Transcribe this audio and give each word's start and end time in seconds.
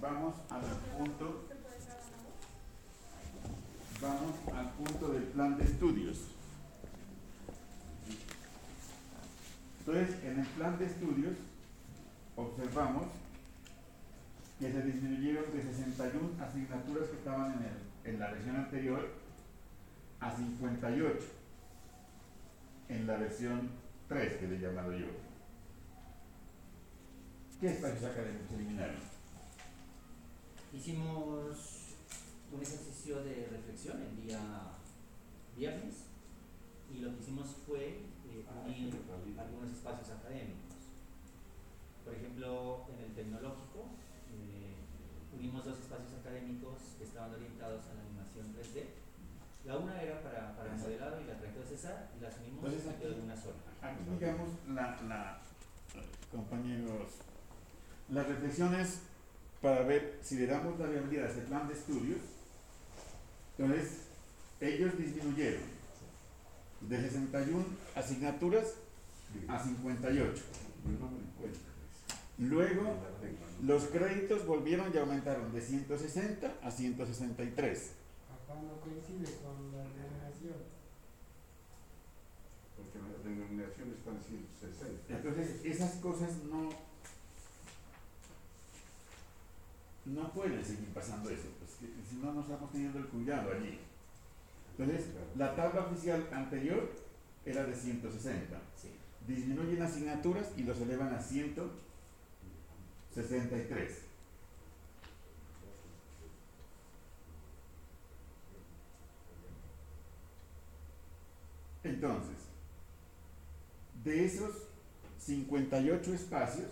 vamos 0.00 0.34
al 0.50 0.62
punto 0.96 1.44
vamos 4.00 4.34
al 4.54 4.70
punto 4.72 5.08
del 5.12 5.22
plan 5.24 5.56
de 5.56 5.64
estudios. 5.64 6.18
Entonces, 9.78 10.16
en 10.24 10.40
el 10.40 10.46
plan 10.48 10.78
de 10.78 10.86
estudios 10.86 11.36
observamos 12.36 13.06
que 14.58 14.72
se 14.72 14.82
disminuyeron 14.82 15.44
de 15.52 15.62
61 15.62 16.42
asignaturas 16.42 17.08
que 17.08 17.16
estaban 17.16 17.52
en, 17.52 17.62
el, 17.62 18.14
en 18.14 18.20
la 18.20 18.30
versión 18.32 18.56
anterior 18.56 19.08
a 20.20 20.34
58 20.34 21.18
en 22.88 23.06
la 23.06 23.16
versión 23.16 23.70
3 24.08 24.36
que 24.36 24.46
le 24.46 24.56
he 24.56 24.60
llamado 24.60 24.92
yo. 24.92 25.06
¿Qué 27.60 27.68
espacios 27.68 28.04
académicos 28.04 28.52
eliminaron? 28.54 29.15
Hicimos 30.76 31.96
un 32.52 32.60
ejercicio 32.60 33.24
de 33.24 33.48
reflexión 33.50 33.96
el 33.98 34.26
día 34.26 34.38
viernes 35.56 36.04
y 36.92 36.98
lo 36.98 37.16
que 37.16 37.22
hicimos 37.22 37.48
fue 37.66 38.04
eh, 38.28 38.44
unir 38.66 38.92
algunos 39.38 39.70
espacios 39.70 40.10
académicos. 40.10 40.76
Por 42.04 42.14
ejemplo, 42.14 42.84
en 42.92 43.04
el 43.04 43.14
tecnológico 43.14 43.88
eh, 44.28 44.76
unimos 45.32 45.64
dos 45.64 45.78
espacios 45.78 46.12
académicos 46.20 46.76
que 46.98 47.04
estaban 47.04 47.32
orientados 47.32 47.82
a 47.86 47.94
la 47.94 48.02
animación 48.02 48.54
3D. 48.54 48.84
La 49.64 49.78
una 49.78 50.00
era 50.02 50.22
para, 50.22 50.54
para 50.54 50.74
el 50.74 50.78
modelado 50.78 51.22
y 51.22 51.24
la 51.24 51.32
otra 51.32 51.52
de 51.52 51.64
César 51.64 52.10
y 52.18 52.20
las 52.20 52.36
unimos 52.36 52.62
Entonces, 52.66 53.00
de 53.00 53.20
una 53.22 53.34
sola. 53.34 53.64
Aquí 53.80 54.04
digamos 54.12 54.50
la, 54.68 55.00
la 55.08 55.40
compañeros, 56.30 57.12
las 58.10 58.28
reflexiones 58.28 59.05
para 59.66 59.82
ver 59.82 60.20
si 60.22 60.36
le 60.36 60.46
damos 60.46 60.78
la 60.78 60.86
viabilidad 60.86 61.26
a 61.26 61.28
ese 61.28 61.40
plan 61.40 61.66
de 61.66 61.74
estudios. 61.74 62.20
Entonces, 63.58 64.02
ellos 64.60 64.96
disminuyeron 64.96 65.62
de 66.82 67.00
61 67.00 67.64
asignaturas 67.96 68.74
a 69.48 69.58
58. 69.60 70.42
Luego, 72.38 72.94
los 73.64 73.86
créditos 73.86 74.46
volvieron 74.46 74.92
y 74.94 74.98
aumentaron 74.98 75.52
de 75.52 75.60
160 75.60 76.58
a 76.62 76.70
163. 76.70 77.90
Acá 78.30 78.60
no 78.62 78.80
coincide 78.80 79.36
con 79.42 79.72
la 79.72 79.82
denominación. 79.82 80.62
Porque 82.76 82.98
las 83.00 83.24
denominaciones 83.24 83.96
están 83.98 84.22
160. 84.22 85.16
Entonces, 85.16 85.64
esas 85.64 85.96
cosas 85.96 86.44
no, 86.44 86.68
no 90.06 90.32
pueden 90.32 90.64
seguir 90.64 90.88
pasando 90.94 91.28
eso, 91.30 91.48
pues, 91.58 91.72
que- 91.80 91.92
si 92.08 92.16
no, 92.16 92.32
no 92.32 92.40
estamos 92.42 92.70
teniendo 92.72 92.98
el 92.98 93.06
cuidado 93.06 93.52
allí. 93.52 93.78
Entonces, 94.78 95.06
la 95.36 95.54
tabla 95.56 95.86
oficial 95.86 96.28
anterior 96.32 96.90
era 97.44 97.64
de 97.64 97.74
160. 97.74 98.58
Sí. 98.76 98.90
Disminuyen 99.26 99.82
asignaturas 99.82 100.52
y 100.56 100.62
los 100.62 100.80
elevan 100.80 101.12
a 101.14 101.20
163. 101.20 104.02
Entonces, 111.84 112.36
de 114.04 114.24
esos 114.24 114.50
58 115.18 116.14
espacios, 116.14 116.70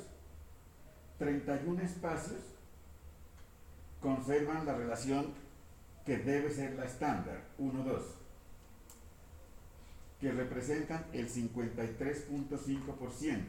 31 1.18 1.80
espacios 1.82 2.40
conservan 4.04 4.64
la 4.66 4.74
relación 4.74 5.32
que 6.04 6.18
debe 6.18 6.50
ser 6.50 6.74
la 6.74 6.84
estándar, 6.84 7.42
1-2, 7.58 8.02
que 10.20 10.30
representan 10.30 11.06
el 11.14 11.26
53.5% 11.26 13.44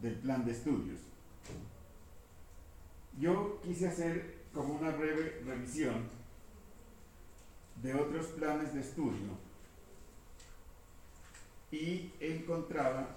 del 0.00 0.14
plan 0.14 0.46
de 0.46 0.52
estudios. 0.52 1.00
Yo 3.18 3.60
quise 3.62 3.88
hacer 3.88 4.44
como 4.54 4.76
una 4.76 4.92
breve 4.92 5.42
revisión 5.44 6.08
de 7.82 7.94
otros 7.94 8.28
planes 8.28 8.72
de 8.72 8.80
estudio 8.80 9.36
y 11.70 12.14
encontraba, 12.18 13.08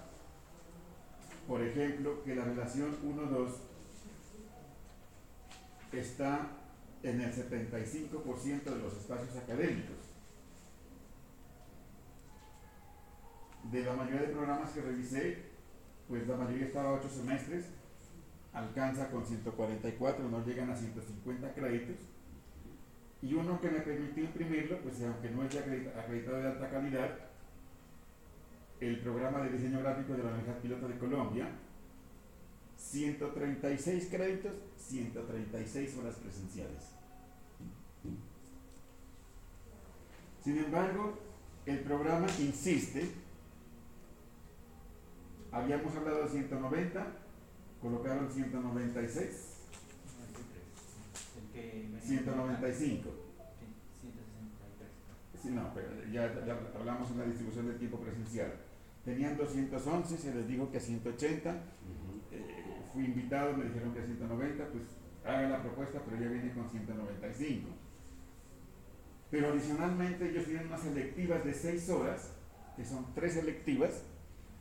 por 1.48 1.62
ejemplo, 1.62 2.22
que 2.22 2.34
la 2.34 2.44
relación 2.44 2.94
1-2 3.02 3.48
está 5.98 6.48
en 7.02 7.20
el 7.20 7.32
75% 7.32 8.62
de 8.64 8.78
los 8.78 8.96
espacios 8.96 9.36
académicos. 9.36 9.96
De 13.70 13.82
la 13.82 13.94
mayoría 13.94 14.22
de 14.22 14.28
programas 14.34 14.70
que 14.72 14.82
revisé, 14.82 15.38
pues 16.08 16.26
la 16.28 16.36
mayoría 16.36 16.66
estaba 16.66 16.90
a 16.90 16.92
8 16.94 17.08
semestres, 17.08 17.66
alcanza 18.52 19.10
con 19.10 19.24
144, 19.26 20.28
no 20.28 20.44
llegan 20.44 20.70
a 20.70 20.76
150 20.76 21.54
créditos. 21.54 21.96
Y 23.22 23.32
uno 23.34 23.58
que 23.60 23.70
me 23.70 23.80
permitió 23.80 24.24
imprimirlo, 24.24 24.78
pues 24.82 25.02
aunque 25.02 25.30
no 25.30 25.44
es 25.44 25.56
acredita- 25.56 25.98
acreditado 25.98 26.36
de 26.38 26.48
alta 26.48 26.70
calidad, 26.70 27.10
el 28.80 29.00
programa 29.00 29.40
de 29.40 29.50
diseño 29.50 29.80
gráfico 29.80 30.12
de 30.12 30.18
la 30.18 30.30
Universidad 30.30 30.58
Piloto 30.58 30.88
de 30.88 30.98
Colombia, 30.98 31.48
136 32.90 34.08
créditos, 34.10 34.52
136 34.78 35.96
horas 35.98 36.14
presenciales. 36.16 36.84
Sin 40.42 40.58
embargo, 40.58 41.18
el 41.64 41.80
programa 41.80 42.26
insiste, 42.38 43.10
habíamos 45.50 45.96
hablado 45.96 46.24
de 46.24 46.28
190, 46.28 47.06
colocaron 47.80 48.30
196, 48.30 49.54
El 51.36 51.52
que 51.52 51.78
venía 51.78 52.00
195. 52.00 53.10
Sí, 54.00 54.08
163. 54.12 55.42
Sí, 55.42 55.48
no, 55.50 55.72
pero 55.74 55.88
ya, 56.12 56.44
ya 56.44 56.58
hablamos 56.78 57.10
en 57.10 57.18
la 57.18 57.24
distribución 57.24 57.66
del 57.68 57.78
tiempo 57.78 57.98
presencial. 57.98 58.52
Tenían 59.04 59.36
211, 59.36 60.16
se 60.16 60.34
les 60.34 60.46
dijo 60.46 60.70
que 60.70 60.78
a 60.78 60.80
180, 60.80 61.50
eh, 61.50 61.56
fui 62.94 63.04
invitado, 63.06 63.56
me 63.56 63.64
dijeron 63.64 63.92
que 63.92 64.00
a 64.00 64.06
190, 64.06 64.68
pues 64.68 64.84
haga 65.24 65.48
la 65.48 65.62
propuesta, 65.62 66.00
pero 66.04 66.22
ya 66.22 66.28
viene 66.28 66.52
con 66.52 66.70
195. 66.70 67.68
Pero 69.30 69.48
adicionalmente 69.48 70.30
ellos 70.30 70.44
tienen 70.44 70.68
unas 70.68 70.80
selectivas 70.80 71.44
de 71.44 71.52
6 71.52 71.90
horas, 71.90 72.32
que 72.76 72.84
son 72.84 73.12
tres 73.14 73.34
selectivas, 73.34 74.04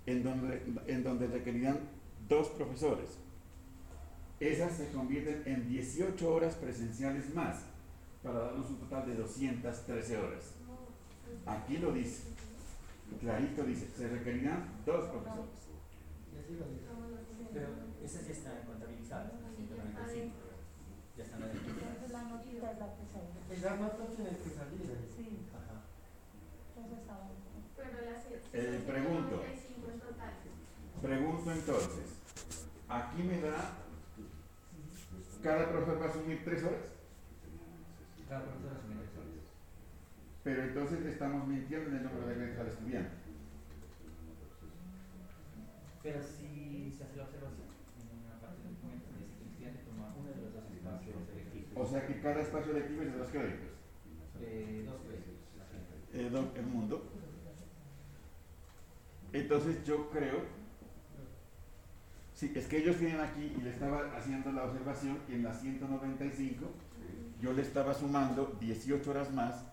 en 0.08 0.24
donde, 0.24 0.64
en 0.88 1.04
donde 1.04 1.28
requerían 1.28 1.80
dos 2.28 2.50
profesores. 2.50 3.20
Esas 4.40 4.74
se 4.74 4.92
convierten 4.92 5.44
en 5.46 5.70
18 5.70 6.34
horas 6.34 6.56
presenciales 6.56 7.34
más, 7.36 7.66
para 8.24 8.40
darnos 8.40 8.70
un 8.70 8.78
total 8.78 9.06
de 9.06 9.16
213 9.16 10.18
horas. 10.18 10.56
Aquí 11.46 11.78
lo 11.78 11.92
dice, 11.92 12.24
clarito 13.20 13.64
dice, 13.64 13.88
se 13.96 14.08
requerirán 14.08 14.66
dos 14.86 15.06
profesores. 15.06 15.64
Esas 18.04 18.26
ya 18.28 18.34
están 18.34 18.62
contabilizadas, 18.66 19.32
195. 19.56 20.36
Ya 21.18 21.24
están 21.24 21.40
la 21.42 21.48
notita 22.24 22.72
es 22.72 22.80
la 22.80 22.88
que 22.96 23.06
sale. 23.08 23.30
Y 23.50 23.62
la 23.62 23.76
nota 23.78 24.06
tiene 24.08 24.30
que 24.38 24.50
salir. 24.50 24.82
Sí, 25.16 25.40
Ajá. 25.54 25.82
entonces 26.76 27.00
estaba. 27.00 27.30
Pero 27.78 28.12
las 28.12 28.26
Eh, 28.54 28.84
pregunto. 28.86 29.36
95 29.38 29.92
en 29.94 30.00
total. 30.00 30.34
Pregunto 31.02 31.52
entonces, 31.52 32.08
aquí 32.90 33.24
me 33.24 33.42
da, 33.42 33.78
cada 35.44 35.70
profesor 35.72 36.02
va 36.02 36.06
a 36.06 36.10
asumir 36.10 36.44
tres 36.46 36.64
horas, 36.64 36.86
Cada 38.30 38.46
profesor 38.46 38.72
asume 38.78 38.96
tres 39.04 39.12
horas. 39.18 39.46
pero 40.44 40.64
entonces 40.64 41.06
estamos 41.06 41.48
mintiendo 41.48 41.90
en 41.90 41.96
el 41.98 42.04
número 42.04 42.28
de 42.28 42.36
créditos 42.36 42.60
al 42.62 42.68
estudiante. 42.68 43.16
Pero 46.04 46.20
si 46.24 46.92
se 46.98 47.04
hace 47.04 47.16
la 47.18 47.24
observación 47.24 47.68
en 48.00 48.26
una 48.28 48.40
parte 48.40 48.60
del 48.64 48.76
documento, 48.76 49.08
dice 49.20 49.34
que 49.36 49.44
el 49.44 49.50
estudiante 49.52 49.80
toma 49.88 50.14
uno 50.20 50.30
de 50.30 50.40
los 50.42 50.54
dos 50.54 50.66
espacios 50.72 51.16
selectivos. 51.28 51.63
O 51.76 51.86
sea 51.86 52.06
que 52.06 52.20
cada 52.22 52.42
espacio 52.42 52.74
lectivo 52.74 53.02
es 53.04 53.12
de 53.14 53.18
dos 53.18 53.30
créditos. 53.30 53.70
Eh, 54.42 54.84
dos 54.86 55.02
créditos. 55.02 55.34
Eh, 56.14 56.30
don- 56.30 56.52
el 56.56 56.66
mundo. 56.66 57.10
Entonces 59.32 59.84
yo 59.84 60.10
creo, 60.12 60.42
sí, 62.36 62.52
es 62.56 62.68
que 62.68 62.78
ellos 62.78 62.98
tienen 62.98 63.20
aquí 63.20 63.56
y 63.58 63.62
le 63.62 63.72
estaba 63.72 64.16
haciendo 64.16 64.52
la 64.52 64.66
observación 64.66 65.18
que 65.28 65.34
en 65.36 65.44
la 65.44 65.54
195 65.54 66.66
yo 67.42 67.54
le 67.54 67.62
estaba 67.64 67.94
sumando 67.96 68.56
18 68.60 69.10
horas 69.10 69.32
más 69.34 69.64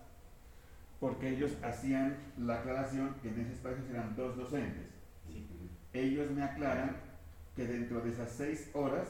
porque 0.99 1.29
ellos 1.29 1.51
hacían 1.63 2.17
la 2.37 2.59
aclaración 2.59 3.15
que 3.21 3.29
en 3.29 3.41
ese 3.41 3.53
espacio 3.53 3.83
serán 3.87 4.15
dos 4.15 4.35
docentes. 4.35 4.87
Sí. 5.27 5.47
Ellos 5.93 6.31
me 6.31 6.43
aclaran 6.43 6.97
que 7.55 7.65
dentro 7.65 8.01
de 8.01 8.11
esas 8.11 8.31
6 8.31 8.69
horas 8.73 9.07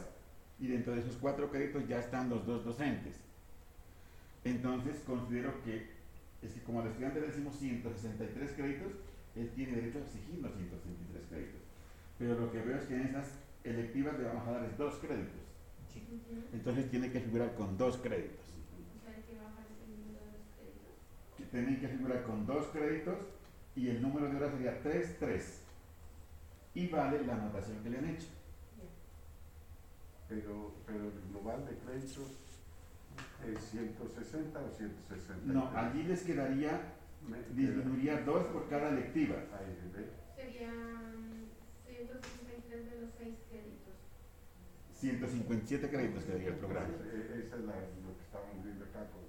y 0.61 0.67
dentro 0.67 0.93
de 0.93 1.01
esos 1.01 1.17
cuatro 1.17 1.49
créditos 1.49 1.87
ya 1.87 1.99
están 1.99 2.29
los 2.29 2.45
dos 2.45 2.63
docentes. 2.63 3.15
Entonces 4.43 5.01
considero 5.05 5.61
que 5.63 5.89
es 6.41 6.53
que 6.53 6.61
como 6.61 6.81
al 6.81 6.87
estudiante 6.87 7.19
le 7.19 7.27
decimos 7.27 7.55
163 7.57 8.51
créditos, 8.51 8.93
él 9.35 9.49
tiene 9.55 9.75
derecho 9.75 9.97
a 9.97 10.01
exigir 10.01 10.39
los 10.39 10.53
163 10.53 11.23
créditos. 11.29 11.61
Pero 12.17 12.39
lo 12.39 12.51
que 12.51 12.61
veo 12.61 12.77
es 12.77 12.85
que 12.85 12.95
en 12.95 13.01
esas 13.01 13.27
electivas 13.63 14.17
le 14.19 14.25
vamos 14.25 14.47
a 14.47 14.51
dar 14.51 14.77
dos 14.77 14.95
créditos. 14.95 15.41
Sí. 15.91 16.03
Entonces 16.53 16.89
tiene 16.89 17.11
que 17.11 17.19
figurar 17.19 17.55
con 17.55 17.77
dos 17.77 17.97
créditos. 17.97 18.45
Que 21.37 21.43
tienen 21.45 21.79
que 21.79 21.87
figurar 21.87 22.23
con 22.23 22.45
dos 22.45 22.67
créditos 22.67 23.17
y 23.75 23.89
el 23.89 24.01
número 24.01 24.29
de 24.29 24.37
horas 24.37 24.51
sería 24.51 24.79
3, 24.81 25.15
3. 25.19 25.61
Y 26.75 26.87
vale 26.87 27.25
la 27.25 27.33
anotación 27.33 27.81
que 27.83 27.89
le 27.89 27.97
han 27.97 28.09
hecho. 28.09 28.27
Pero, 30.31 30.71
pero 30.87 30.99
el 31.11 31.21
global 31.29 31.65
de 31.67 31.75
créditos 31.75 32.31
es 33.45 33.59
160 33.71 34.59
o 34.61 34.69
160. 34.71 35.51
No, 35.53 35.67
allí 35.75 36.03
les 36.03 36.21
quedaría, 36.23 36.93
disminuiría 37.53 38.21
dos 38.21 38.45
por 38.45 38.69
cada. 38.69 38.91
Ahí, 38.91 39.03
¿ve? 39.93 40.07
Serían 40.33 41.49
163 41.85 42.91
de 42.91 43.01
los 43.01 43.09
6 43.19 43.35
créditos. 43.49 43.93
157 45.01 45.89
créditos 45.89 46.23
quedaría 46.23 46.47
el 46.49 46.55
programa. 46.55 46.87
Eh, 47.03 47.43
Esa 47.47 47.55
es 47.57 47.63
la, 47.65 47.73
lo 47.75 48.15
que 48.15 48.23
estábamos 48.23 48.63
viendo 48.63 48.85
acá. 48.85 48.99
con- 49.11 49.27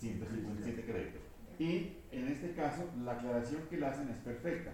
157 0.00 0.84
créditos. 0.84 1.22
Y 1.58 1.96
en 2.10 2.28
este 2.28 2.52
caso, 2.54 2.90
la 3.04 3.12
aclaración 3.12 3.62
que 3.70 3.78
le 3.78 3.86
hacen 3.86 4.08
es 4.10 4.18
perfecta. 4.18 4.72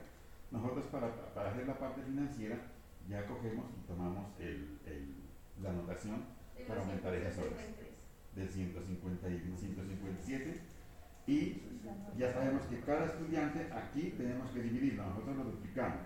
Nosotros 0.50 0.86
para, 0.86 1.14
para 1.34 1.50
hacer 1.52 1.68
la 1.68 1.78
parte 1.78 2.02
financiera 2.02 2.58
ya 3.08 3.24
cogemos 3.26 3.66
y 3.78 3.86
tomamos 3.86 4.26
el, 4.40 4.78
el- 4.86 5.17
la 5.62 5.70
anotación 5.70 6.24
para 6.66 6.80
aumentar 6.80 7.14
esas 7.14 7.38
horas. 7.38 7.58
163. 7.58 7.88
del 8.34 8.48
150 8.48 9.30
y 9.30 9.40
157 9.40 10.60
y 11.28 11.60
ya 12.16 12.32
sabemos 12.32 12.62
que 12.72 12.80
cada 12.80 13.04
estudiante 13.04 13.68
aquí 13.70 14.16
tenemos 14.16 14.50
que 14.50 14.62
dividirlo, 14.62 15.04
nosotros 15.04 15.36
lo 15.36 15.44
duplicamos. 15.44 16.00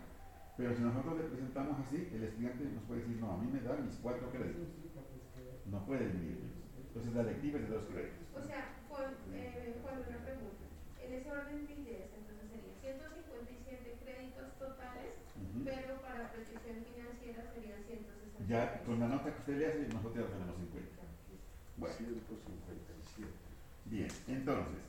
Pero 0.56 0.74
si 0.74 0.82
nosotros 0.82 1.16
le 1.16 1.24
presentamos 1.30 1.78
así, 1.78 2.10
el 2.12 2.24
estudiante 2.24 2.64
nos 2.64 2.82
puede 2.84 3.02
decir, 3.02 3.16
no, 3.22 3.30
a 3.30 3.38
mí 3.38 3.46
me 3.46 3.60
dan 3.60 3.86
mis 3.86 3.94
cuatro 4.02 4.28
créditos. 4.32 4.66
No 5.70 5.86
puede 5.86 6.10
dividirlos. 6.10 6.50
Entonces 6.76 7.14
la 7.14 7.22
lectiva 7.22 7.58
es 7.60 7.70
de 7.70 7.74
dos 7.74 7.86
créditos. 7.86 8.18
O 8.34 8.42
sea, 8.42 8.82
Juan, 8.90 9.14
eh, 9.32 9.78
Juan, 9.80 10.02
una 10.02 10.18
pregunta. 10.26 10.66
En 10.98 11.12
ese 11.14 11.30
orden 11.30 11.66
de 11.66 11.72
ideas, 11.72 12.10
entonces 12.18 12.50
serían 12.50 12.98
157 12.98 14.02
créditos 14.02 14.58
totales, 14.58 15.22
pero 15.64 16.02
para 16.02 16.34
protección 16.34 16.82
financiera 16.82 17.46
serían 17.54 17.78
163. 17.86 18.21
Ya 18.48 18.82
con 18.84 18.98
la 19.00 19.08
nota 19.08 19.32
que 19.32 19.38
usted 19.40 19.56
le 19.58 19.66
hace, 19.68 19.88
nosotros 19.88 20.16
la 20.16 20.36
tenemos 20.36 20.56
en 20.58 20.66
cuenta. 20.66 21.02
Bueno, 21.76 21.94
157. 21.96 23.32
bien, 23.86 24.08
entonces, 24.28 24.82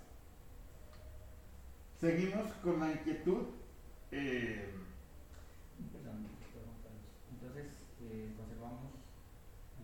seguimos 1.99 2.51
con 2.63 2.79
la 2.79 2.91
inquietud. 2.91 3.43
eh, 4.11 4.69
Perdón, 5.91 6.27
perdón, 6.53 6.75
Carlos. 6.83 7.07
Entonces, 7.31 7.67
eh, 8.01 8.33
conservamos 8.37 8.91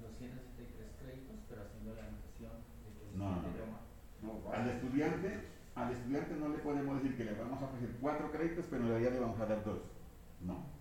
los 0.01 0.11
163 0.17 0.87
créditos, 1.01 1.37
pero 1.49 1.61
haciendo 1.65 1.95
la 1.95 2.03
anotación 2.07 2.51
de 2.85 2.89
que 2.93 3.03
el 3.09 3.17
No, 3.17 3.25
no, 3.29 3.41
siguiente 3.41 3.49
no. 3.49 3.53
idioma 3.55 3.79
No, 4.21 4.51
al 4.51 4.69
estudiante, 4.69 5.29
al 5.75 5.91
estudiante 5.93 6.35
no 6.35 6.49
le 6.49 6.57
podemos 6.59 7.01
decir 7.01 7.17
que 7.17 7.25
le 7.25 7.33
vamos 7.33 7.61
a 7.61 7.65
ofrecer 7.65 7.89
cuatro 8.01 8.31
créditos, 8.31 8.65
pero 8.69 8.83
en 8.83 8.89
realidad 8.89 9.11
le 9.13 9.19
vamos 9.19 9.39
a 9.39 9.45
dar 9.45 9.63
dos. 9.63 9.79
No. 10.41 10.78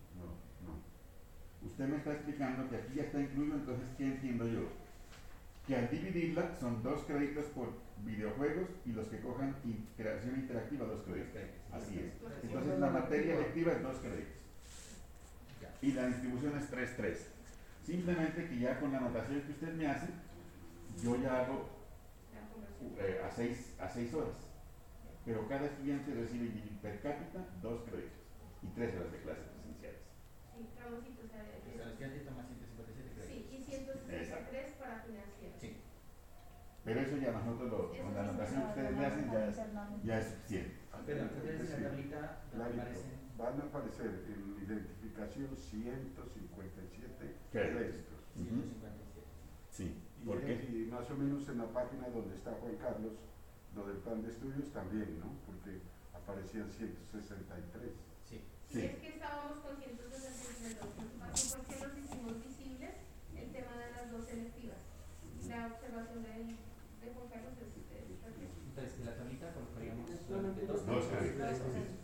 Usted 1.64 1.88
me 1.88 1.96
está 1.96 2.12
explicando 2.12 2.68
que 2.70 2.76
aquí 2.76 2.94
ya 2.94 3.02
está 3.02 3.20
incluido, 3.20 3.56
entonces, 3.56 3.86
¿qué 3.96 4.04
entiendo 4.06 4.46
yo? 4.48 4.62
Que 5.66 5.76
al 5.76 5.90
dividirla 5.90 6.56
son 6.60 6.82
dos 6.82 7.02
créditos 7.02 7.44
por 7.46 7.68
videojuegos 8.04 8.68
y 8.86 8.92
los 8.92 9.06
que 9.08 9.20
cojan 9.20 9.54
in- 9.64 9.86
creación 9.96 10.36
interactiva 10.40 10.86
dos 10.86 11.02
créditos. 11.04 11.42
Así 11.72 11.98
es. 11.98 12.12
Entonces 12.42 12.78
la 12.78 12.90
materia 12.90 13.34
electiva 13.34 13.72
es 13.72 13.82
dos 13.82 13.96
créditos 13.98 14.34
y 15.82 15.92
la 15.92 16.06
distribución 16.06 16.56
es 16.58 16.70
3-3. 16.70 17.16
Simplemente 17.84 18.48
que 18.48 18.58
ya 18.58 18.78
con 18.80 18.92
la 18.92 18.98
anotación 18.98 19.42
que 19.42 19.52
usted 19.52 19.74
me 19.74 19.86
hace, 19.88 20.08
yo 21.02 21.16
ya 21.16 21.40
hago 21.44 21.68
eh, 22.98 23.20
a, 23.24 23.30
seis, 23.30 23.74
a 23.78 23.88
seis 23.88 24.12
horas. 24.14 24.36
Pero 25.24 25.46
cada 25.48 25.66
estudiante 25.66 26.14
recibe 26.14 26.48
per 26.80 27.00
cápita 27.02 27.44
dos 27.60 27.82
créditos 27.82 28.16
y 28.62 28.68
tres 28.68 28.94
horas 28.96 29.12
de 29.12 29.18
clases 29.18 29.44
presenciales. 29.52 30.00
Sí, 31.78 31.84
Ramoncito, 31.84 31.86
o 31.86 31.86
sea, 31.86 31.86
O 31.86 31.86
sea, 31.86 31.86
el 31.86 31.90
es- 31.90 31.94
estudiante 31.94 32.18
toma 32.26 32.42
157 32.42 33.10
créditos. 33.14 33.26
sí, 33.28 33.36
y 33.54 33.62
163 33.62 34.72
para 34.78 35.00
financiera. 35.02 35.54
Sí. 35.58 35.76
Pero 36.84 37.00
eso 37.00 37.16
ya 37.18 37.30
nosotros, 37.32 37.70
lo- 37.70 37.90
con 38.02 38.14
la 38.14 38.20
anotación 38.22 38.62
que 38.62 38.68
ustedes 38.68 38.96
le 38.98 39.06
hacen, 39.06 39.30
ya 39.30 39.46
es, 39.46 39.56
ya 40.04 40.18
es 40.18 40.26
suficiente. 40.26 40.74
Perdón, 41.06 41.30
entonces 41.34 41.70
en 41.74 41.82
la 41.82 41.88
tablita 41.90 42.42
aparecen 42.50 43.28
Van 43.38 43.54
a 43.60 43.64
aparecer 43.70 44.06
en 44.26 44.58
identificación 44.66 45.54
157 45.56 47.36
Créditos. 47.52 47.78
créditos. 47.78 48.18
Ujú. 48.34 48.44
157. 48.44 49.22
Sí. 49.70 49.94
Y, 50.20 50.26
¿Por 50.26 50.40
qué? 50.42 50.54
y 50.54 50.90
más 50.90 51.08
o 51.08 51.14
menos 51.16 51.48
en 51.48 51.58
la 51.58 51.68
página 51.72 52.08
donde 52.08 52.34
está 52.34 52.50
Juan 52.54 52.74
Carlos, 52.82 53.12
lo 53.76 53.86
del 53.86 53.98
plan 53.98 54.22
de 54.22 54.30
estudios 54.30 54.72
también, 54.72 55.20
¿no? 55.20 55.30
Porque 55.46 55.78
aparecían 56.14 56.68
163. 56.68 57.92
Sí. 58.70 58.84
Es 58.84 58.96
que 59.00 59.08
estábamos 59.08 59.58
con 59.64 59.76
163 59.80 60.78
dos. 60.78 60.88
Lo 60.96 61.08
que 61.08 61.18
pasó 61.18 61.56
fue 61.56 61.64
que 61.66 61.86
nos 61.86 61.98
hicimos 61.98 62.34
visibles 62.44 62.90
el 63.34 63.48
tema 63.52 63.72
de 63.80 63.90
las 63.96 64.10
dos 64.12 64.24
selectivas. 64.28 64.76
La 65.48 65.66
observación 65.72 66.22
de, 66.22 66.32
de 66.36 67.06
Juan 67.14 67.28
Carlos 67.32 67.54
es. 67.56 67.68
Entonces 68.68 69.00
en 69.00 69.06
la 69.06 69.16
tablita 69.16 69.52
colocaríamos 69.54 70.06
solamente 70.28 70.66
dos 70.66 70.86
Dos. 70.86 71.04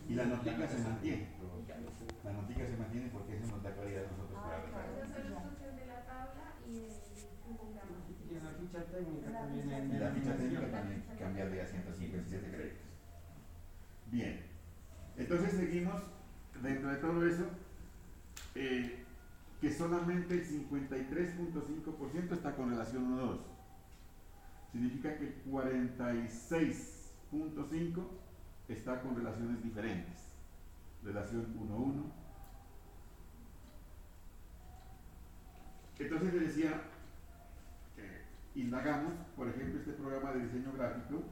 Y 0.09 0.13
la 0.15 0.25
notica 0.25 0.67
se 0.67 0.79
mantiene. 0.79 1.27
La 2.23 2.33
notica 2.33 2.65
se 2.65 2.77
mantiene 2.77 3.09
porque 3.13 3.37
eso 3.37 3.47
nos 3.47 3.63
da 3.63 3.71
claridad 3.73 4.03
a 4.05 4.11
nosotros 4.11 4.39
para 4.41 4.57
Ah, 4.57 5.43
función 5.45 5.75
de 5.77 5.85
la 5.85 6.01
tabla 6.05 6.45
y. 6.67 6.89
Y 8.27 8.35
en 8.37 8.43
la 8.43 8.51
ficha 8.57 8.83
técnica 8.91 9.31
también 9.31 9.71
en 9.71 9.99
la 10.01 10.09
ficha 10.11 10.35
técnica 10.35 10.71
también 10.71 11.03
cambiaría 11.19 11.63
a 11.63 11.67
157 11.67 12.47
créditos. 12.51 12.87
Bien. 14.11 14.41
Entonces 15.15 15.53
seguimos 15.53 16.01
dentro 16.61 16.89
de 16.89 16.97
todo 16.97 17.25
eso 17.25 17.45
eh, 18.55 19.05
que 19.61 19.71
solamente 19.71 20.33
el 20.35 20.45
53.5% 20.47 22.31
está 22.31 22.55
con 22.55 22.69
relación 22.69 23.17
1-2. 23.17 23.39
Significa 24.71 25.17
que 25.17 25.27
el 25.27 25.43
46.5% 25.45 28.07
está 28.67 29.01
con 29.01 29.15
relaciones 29.15 29.63
diferentes. 29.63 30.35
Relación 31.03 31.55
1-1. 31.57 32.03
Entonces 35.97 36.33
le 36.33 36.41
decía, 36.41 36.81
eh, 37.97 38.25
indagamos, 38.55 39.13
por 39.35 39.47
ejemplo, 39.47 39.79
este 39.79 39.93
programa 39.93 40.33
de 40.33 40.43
diseño 40.45 40.73
gráfico 40.73 41.23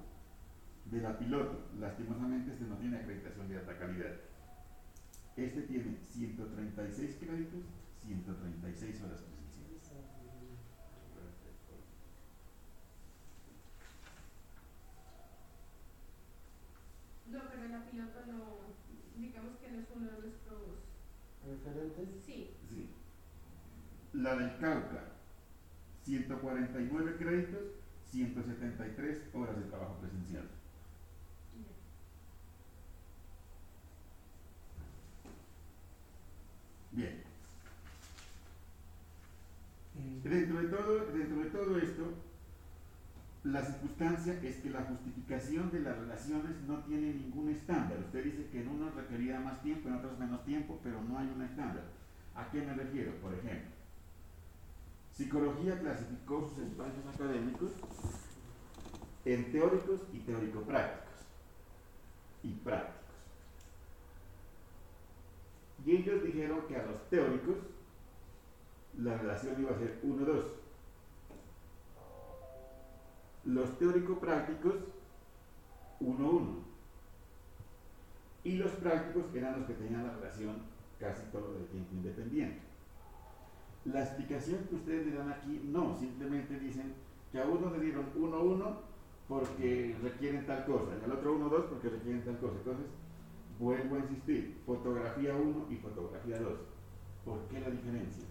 de 0.85 1.01
la 1.01 1.17
piloto. 1.17 1.67
Lastimosamente 1.79 2.53
este 2.53 2.65
no 2.65 2.77
tiene 2.77 2.97
acreditación 2.97 3.49
de 3.49 3.57
alta 3.57 3.77
calidad. 3.77 4.13
Este 5.35 5.61
tiene 5.63 5.97
136 6.11 7.17
créditos, 7.19 7.61
136 8.05 9.01
horas 9.01 9.21
presenciales. 9.21 9.81
No, 17.31 17.39
pero 17.49 17.67
la 17.67 17.85
piloto 17.89 18.19
no, 18.27 19.19
digamos 19.19 19.57
que 19.57 19.71
no 19.71 19.79
es 19.79 19.87
uno 19.95 20.11
de 20.11 20.19
nuestros. 20.19 20.59
Referentes. 21.45 22.23
Sí, 22.23 22.51
Sí. 22.69 22.89
La 24.13 24.35
del 24.35 24.57
Cauca, 24.59 25.13
149 26.03 27.15
créditos, 27.17 27.61
173 28.11 29.29
horas 29.33 29.57
de 29.57 29.63
trabajo 29.63 29.97
presencial. 29.99 30.47
Bien. 36.93 37.23
Eh, 39.95 40.21
Dentro 40.23 40.61
de 40.61 40.67
todo, 40.67 41.05
dentro 41.07 41.43
de 41.43 41.49
todo 41.49 41.77
esto, 41.77 42.13
la 43.43 43.61
circunstancia 43.63 44.39
es 44.41 44.57
que 44.57 44.69
la 44.69 44.83
justificación 44.83 45.71
de 45.71 45.81
las 45.81 45.97
relaciones 45.97 46.61
no 46.67 46.79
tiene 46.83 47.13
ningún 47.13 47.49
estándar. 47.49 47.99
Usted 47.99 48.23
dice 48.23 48.47
que 48.51 48.61
en 48.61 48.69
unos 48.69 48.95
requería 48.95 49.39
más 49.39 49.61
tiempo, 49.61 49.89
en 49.89 49.95
otros 49.95 50.17
menos 50.17 50.45
tiempo, 50.45 50.79
pero 50.83 51.01
no 51.01 51.17
hay 51.17 51.27
un 51.27 51.41
estándar. 51.41 51.83
¿A 52.35 52.49
qué 52.49 52.61
me 52.61 52.73
refiero? 52.73 53.11
Por 53.21 53.33
ejemplo, 53.33 53.71
psicología 55.11 55.79
clasificó 55.79 56.47
sus 56.47 56.59
espacios 56.59 57.05
académicos 57.13 57.71
en 59.25 59.51
teóricos 59.51 60.01
y 60.13 60.19
teórico-prácticos. 60.19 61.03
Y 62.43 62.51
prácticos. 62.53 63.02
Y 65.85 65.97
ellos 65.97 66.23
dijeron 66.23 66.61
que 66.67 66.77
a 66.77 66.85
los 66.85 67.09
teóricos 67.09 67.57
la 69.01 69.17
relación 69.17 69.59
iba 69.59 69.71
a 69.71 69.77
ser 69.77 69.99
1-2 70.03 70.43
Los 73.45 73.77
teórico-prácticos, 73.77 74.75
1-1. 75.99 76.63
Y 78.45 78.57
los 78.57 78.71
prácticos 78.71 79.23
eran 79.35 79.59
los 79.59 79.67
que 79.67 79.73
tenían 79.73 80.07
la 80.07 80.13
relación 80.13 80.55
casi 80.99 81.23
todo 81.31 81.57
el 81.57 81.65
tiempo 81.67 81.93
independiente. 81.93 82.61
La 83.85 84.01
explicación 84.01 84.59
que 84.69 84.75
ustedes 84.75 85.07
le 85.07 85.15
dan 85.15 85.29
aquí, 85.29 85.61
no, 85.65 85.97
simplemente 85.97 86.57
dicen 86.57 86.93
que 87.31 87.41
a 87.41 87.45
uno 87.45 87.69
le 87.71 87.83
dieron 87.83 88.05
1-1 88.15 88.75
porque 89.27 89.95
requieren 90.01 90.45
tal 90.45 90.65
cosa, 90.65 90.91
y 90.99 91.03
al 91.03 91.11
otro 91.11 91.37
1-2 91.37 91.63
porque 91.65 91.89
requieren 91.89 92.23
tal 92.23 92.37
cosa. 92.37 92.53
Entonces, 92.57 92.85
vuelvo 93.59 93.95
a 93.95 93.99
insistir, 93.99 94.61
fotografía 94.65 95.35
1 95.35 95.67
y 95.69 95.75
fotografía 95.77 96.39
2. 96.39 96.59
¿Por 97.25 97.39
qué 97.47 97.59
la 97.59 97.69
diferencia? 97.69 98.25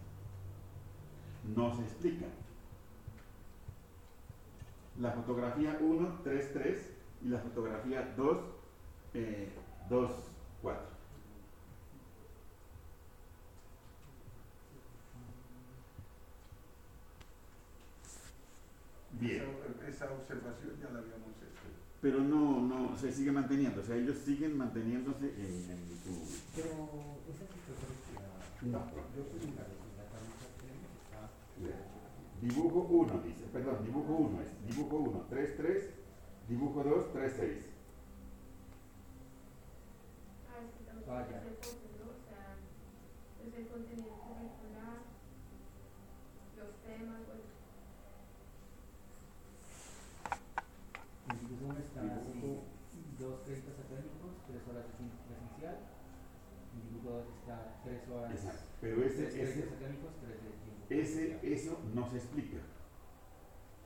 No 1.55 1.75
se 1.75 1.83
explica. 1.83 2.27
La 4.99 5.13
fotografía 5.13 5.79
1, 5.81 6.21
3, 6.23 6.53
3 6.53 6.91
y 7.23 7.29
la 7.29 7.39
fotografía 7.39 8.13
2, 8.17 8.39
eh, 9.15 9.49
2, 9.89 10.11
4. 10.61 10.93
Bien. 19.23 19.43
Esa, 19.89 20.11
observación 20.13 20.79
ya 20.81 20.91
la 20.91 20.99
habíamos. 20.99 21.32
Pero 22.03 22.19
no, 22.21 22.61
no, 22.61 22.97
se 22.99 23.13
sigue 23.13 23.31
manteniendo, 23.33 23.81
o 23.81 23.85
sea, 23.85 23.95
ellos 23.97 24.19
siguen 24.19 24.59
manteniéndose 24.59 25.27
en, 25.27 25.71
en 25.71 25.99
su... 26.03 26.11
Pero 26.57 26.69
esa 27.31 27.47
fotografía, 27.47 28.27
No. 28.63 28.79
yo 29.15 29.23
en 29.41 29.57
la 29.57 29.63
camisa. 29.63 29.83
Dibujo 32.41 32.81
1, 32.91 33.21
dice, 33.23 33.45
perdón, 33.53 33.85
dibujo 33.85 34.13
1 34.15 34.43
es, 34.43 34.67
dibujo 34.67 34.97
1, 34.97 35.27
3, 35.31 35.57
3, 35.57 35.91
dibujo 36.49 36.83
2, 36.83 37.13
3, 37.13 37.33
6. 37.39 37.65
Ah, 40.51 40.59
es 40.59 41.09
Ah, 41.09 41.23
es 41.23 41.31
ya. 41.31 41.37
el 41.39 41.55
contenido, 41.55 42.05
o 42.11 42.19
sea, 42.27 42.57
es 43.47 43.55
el 43.55 43.67
contenido 43.69 44.11
curricular, 44.27 44.99
los 46.59 46.73
temas, 46.83 47.21
bueno. 47.31 47.47
En 51.31 51.39
dibujo 51.39 51.65
uno 51.71 51.79
está 51.79 52.01
así, 52.01 52.33
Dibujo. 52.33 52.63
dos 53.21 53.41
créditos 53.47 53.75
académicos, 53.79 54.31
tres 54.51 54.63
horas 54.67 54.83
de 54.83 54.93
tiempo 54.99 55.17
presencial. 55.31 55.79
En 56.75 56.83
dibujo 56.91 57.09
dos 57.23 57.27
está 57.39 57.79
tres 57.85 58.03
horas, 58.11 58.33
Exacto. 58.35 58.67
Pero 58.83 59.03
ese, 59.05 59.29
ese, 59.29 59.65
ese, 60.91 61.39
eso 61.43 61.79
no 61.95 62.11
se 62.11 62.17
explica. 62.17 62.59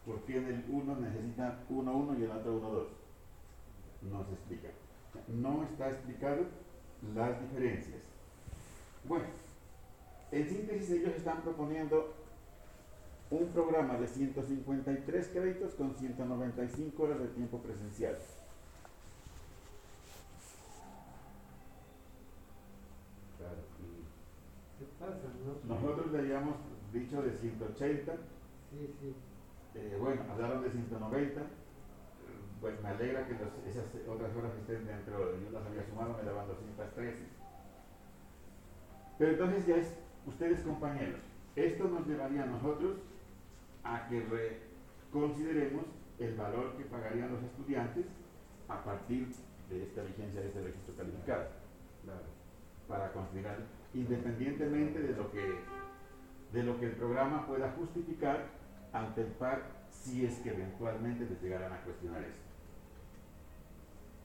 ¿Por 0.06 0.22
qué 0.22 0.38
en 0.38 0.46
el 0.46 0.64
1 0.68 0.96
necesitan 0.96 1.64
1, 1.68 1.96
1 1.96 2.18
y 2.18 2.24
el 2.24 2.30
otro 2.30 2.56
1, 2.56 2.70
2? 2.70 2.88
No 4.10 4.24
se 4.24 4.32
explica. 4.32 4.68
No 5.28 5.64
está 5.64 5.90
explicado 5.90 6.46
las 7.14 7.40
diferencias. 7.42 8.00
Bueno, 9.04 9.26
en 10.32 10.48
síntesis 10.48 10.90
ellos 10.90 11.14
están 11.14 11.42
proponiendo 11.42 12.14
un 13.30 13.48
programa 13.48 13.98
de 13.98 14.06
153 14.06 15.28
créditos 15.28 15.74
con 15.74 15.94
195 15.94 17.02
horas 17.02 17.20
de 17.20 17.28
tiempo 17.28 17.58
presencial. 17.58 18.16
Claro. 23.36 23.76
¿Qué 24.78 24.84
pasa, 24.98 25.32
no? 25.44 25.55
Nosotros 25.66 26.12
le 26.12 26.18
habíamos 26.18 26.56
dicho 26.92 27.22
de 27.22 27.32
180, 27.38 28.12
Sí, 28.70 28.96
sí. 29.00 29.14
eh, 29.74 29.96
bueno, 30.00 30.22
hablaron 30.30 30.62
de 30.62 30.70
190, 30.70 31.40
eh, 31.40 31.46
bueno, 32.60 32.78
me 32.82 32.88
alegra 32.90 33.26
que 33.26 33.34
los- 33.34 33.66
esas 33.66 33.94
otras 34.08 34.34
horas 34.36 34.52
estén 34.60 34.86
dentro, 34.86 35.36
yo 35.38 35.50
las 35.50 35.66
había 35.66 35.84
sumado, 35.86 36.16
me 36.16 36.22
daban 36.24 36.46
213. 36.46 37.26
Pero 39.18 39.32
entonces 39.32 39.66
ya 39.66 39.76
es, 39.76 39.92
ustedes 40.26 40.60
compañeros, 40.62 41.20
esto 41.56 41.84
nos 41.88 42.06
llevaría 42.06 42.42
a 42.44 42.46
nosotros 42.46 42.98
a 43.82 44.08
que 44.08 44.20
reconsideremos 45.10 45.86
el 46.18 46.36
valor 46.36 46.76
que 46.76 46.84
pagarían 46.84 47.32
los 47.32 47.42
estudiantes 47.42 48.06
a 48.68 48.82
partir 48.84 49.28
de 49.68 49.82
esta 49.84 50.02
vigencia 50.02 50.40
de 50.40 50.48
este 50.48 50.62
registro 50.62 50.94
calificado 50.96 51.46
Claro. 52.04 52.24
para 52.88 53.12
considerar 53.12 53.58
independientemente 53.96 55.00
de 55.00 55.16
lo 55.16 55.30
que 55.30 55.58
de 56.52 56.62
lo 56.62 56.78
que 56.78 56.86
el 56.86 56.92
programa 56.92 57.46
pueda 57.46 57.72
justificar 57.72 58.46
ante 58.92 59.22
el 59.22 59.26
par 59.32 59.62
si 59.90 60.24
es 60.24 60.34
que 60.38 60.50
eventualmente 60.50 61.24
les 61.26 61.42
llegaran 61.42 61.72
a 61.72 61.80
cuestionar 61.82 62.22
esto. 62.22 62.40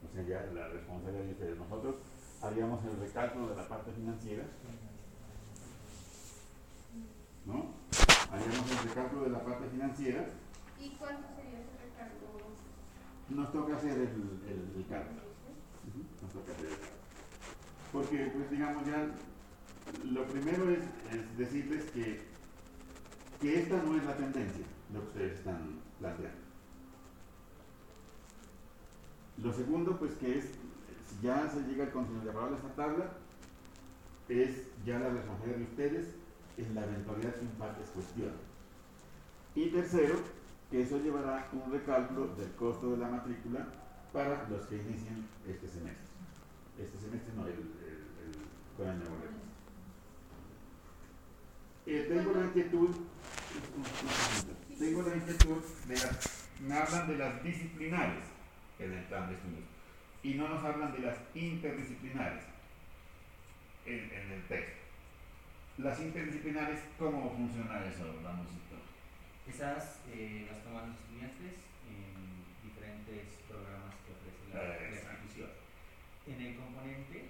O 0.07 0.13
sea, 0.13 0.23
ya 0.23 0.51
la 0.53 0.67
responsabilidad 0.67 1.23
de 1.25 1.31
ustedes. 1.31 1.57
Nosotros 1.57 1.95
haríamos 2.41 2.83
el 2.85 2.99
recálculo 2.99 3.49
de 3.49 3.55
la 3.55 3.67
parte 3.67 3.91
financiera, 3.91 4.43
¿no? 7.45 7.73
Haríamos 8.31 8.71
el 8.71 8.89
recálculo 8.89 9.23
de 9.23 9.29
la 9.29 9.43
parte 9.43 9.67
financiera, 9.69 10.25
¿Y 10.79 10.89
cuánto 10.91 11.27
sería 11.35 11.59
ese 11.59 11.77
recargo? 11.83 12.55
nos 13.29 13.51
toca 13.51 13.75
hacer 13.75 13.91
el, 13.91 14.39
el, 14.47 14.71
el 14.77 14.85
cálculo. 14.89 15.21
Ujú, 15.87 16.03
nos 16.21 16.31
toca 16.33 16.51
hacer 16.53 16.65
el 16.65 16.71
cálculo. 16.71 17.01
Porque, 17.91 18.31
pues 18.33 18.49
digamos 18.51 18.85
ya, 18.85 19.07
lo 20.11 20.25
primero 20.27 20.69
es, 20.69 20.79
es 21.11 21.37
decirles 21.37 21.83
que, 21.91 22.21
que 23.39 23.59
esta 23.61 23.81
no 23.83 23.95
es 23.97 24.03
la 24.03 24.15
tendencia, 24.15 24.65
lo 24.93 25.01
que 25.01 25.07
ustedes 25.07 25.39
están 25.39 25.79
planteando. 25.99 26.39
Lo 29.37 29.53
segundo, 29.53 29.97
pues 29.97 30.13
que 30.13 30.37
es, 30.37 30.45
si 30.45 31.25
ya 31.25 31.49
se 31.49 31.61
llega 31.63 31.85
al 31.85 31.91
consenso 31.91 32.23
de 32.23 32.29
aprobar 32.29 32.53
esta 32.53 32.75
tabla, 32.75 33.11
es 34.29 34.67
ya 34.85 34.99
la 34.99 35.09
responsabilidad 35.09 35.57
de 35.57 35.63
ustedes 35.63 36.07
en 36.57 36.75
la 36.75 36.85
eventualidad 36.85 37.35
que 37.35 37.45
un 37.45 37.51
par 37.53 37.77
les 37.79 37.89
cuestione. 37.89 38.31
Y 39.55 39.69
tercero, 39.69 40.15
que 40.69 40.83
eso 40.83 40.97
llevará 40.99 41.49
un 41.51 41.71
recálculo 41.71 42.27
del 42.35 42.51
costo 42.51 42.91
de 42.91 42.97
la 42.97 43.09
matrícula 43.09 43.67
para 44.13 44.47
los 44.49 44.61
que 44.67 44.75
inicien 44.75 45.27
este 45.47 45.67
semestre. 45.67 46.05
Este 46.79 46.97
semestre 46.99 47.33
no, 47.35 47.45
el, 47.45 47.53
el, 47.53 48.87
el. 48.87 49.40
Eh, 51.93 52.05
tengo 52.07 52.31
la 52.31 52.45
inquietud, 52.45 52.95
tengo 54.79 55.01
la 55.03 55.15
inquietud 55.17 55.61
de 55.87 55.93
las, 55.95 56.47
me 56.61 56.73
hablan 56.73 57.07
de 57.09 57.17
las 57.17 57.43
disciplinares 57.43 58.23
en 58.79 58.93
el 58.93 59.03
plan 59.05 59.27
de 59.27 59.35
estudios 59.35 59.65
y 60.23 60.35
no 60.35 60.47
nos 60.47 60.63
hablan 60.63 60.93
de 60.93 60.99
las 60.99 61.17
interdisciplinares 61.35 62.43
en, 63.85 64.09
en 64.09 64.31
el 64.31 64.41
texto. 64.47 64.79
Las 65.79 65.99
interdisciplinares, 65.99 66.79
¿cómo 66.97 67.29
funciona 67.35 67.83
eso, 67.85 68.05
Ramoncito? 68.23 68.77
Esas 69.49 69.99
eh, 70.13 70.47
las 70.49 70.63
toman 70.63 70.91
los 70.91 70.97
estudiantes 71.01 71.59
en 71.91 72.15
diferentes 72.63 73.35
programas 73.49 73.95
que 74.07 74.13
ofrece 74.15 74.47
la, 74.53 74.63
la 74.63 74.75
Eh, 74.79 74.93
exacto. 74.95 75.23
institución. 75.27 75.49
En 76.27 76.39
el 76.39 76.55
componente 76.55 77.27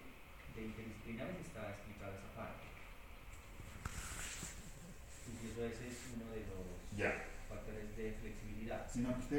de 0.53 0.62
interdisciplinares 0.62 1.38
está 1.41 1.70
explicada 1.72 2.13
esa 2.13 2.30
parte. 2.38 2.70
Incluso 5.32 5.63
ese 5.65 5.88
es 5.88 5.98
uno 6.13 6.30
de 6.36 6.41
los 6.51 6.68
Ya. 6.98 7.24
factores 7.48 7.96
de 7.96 8.12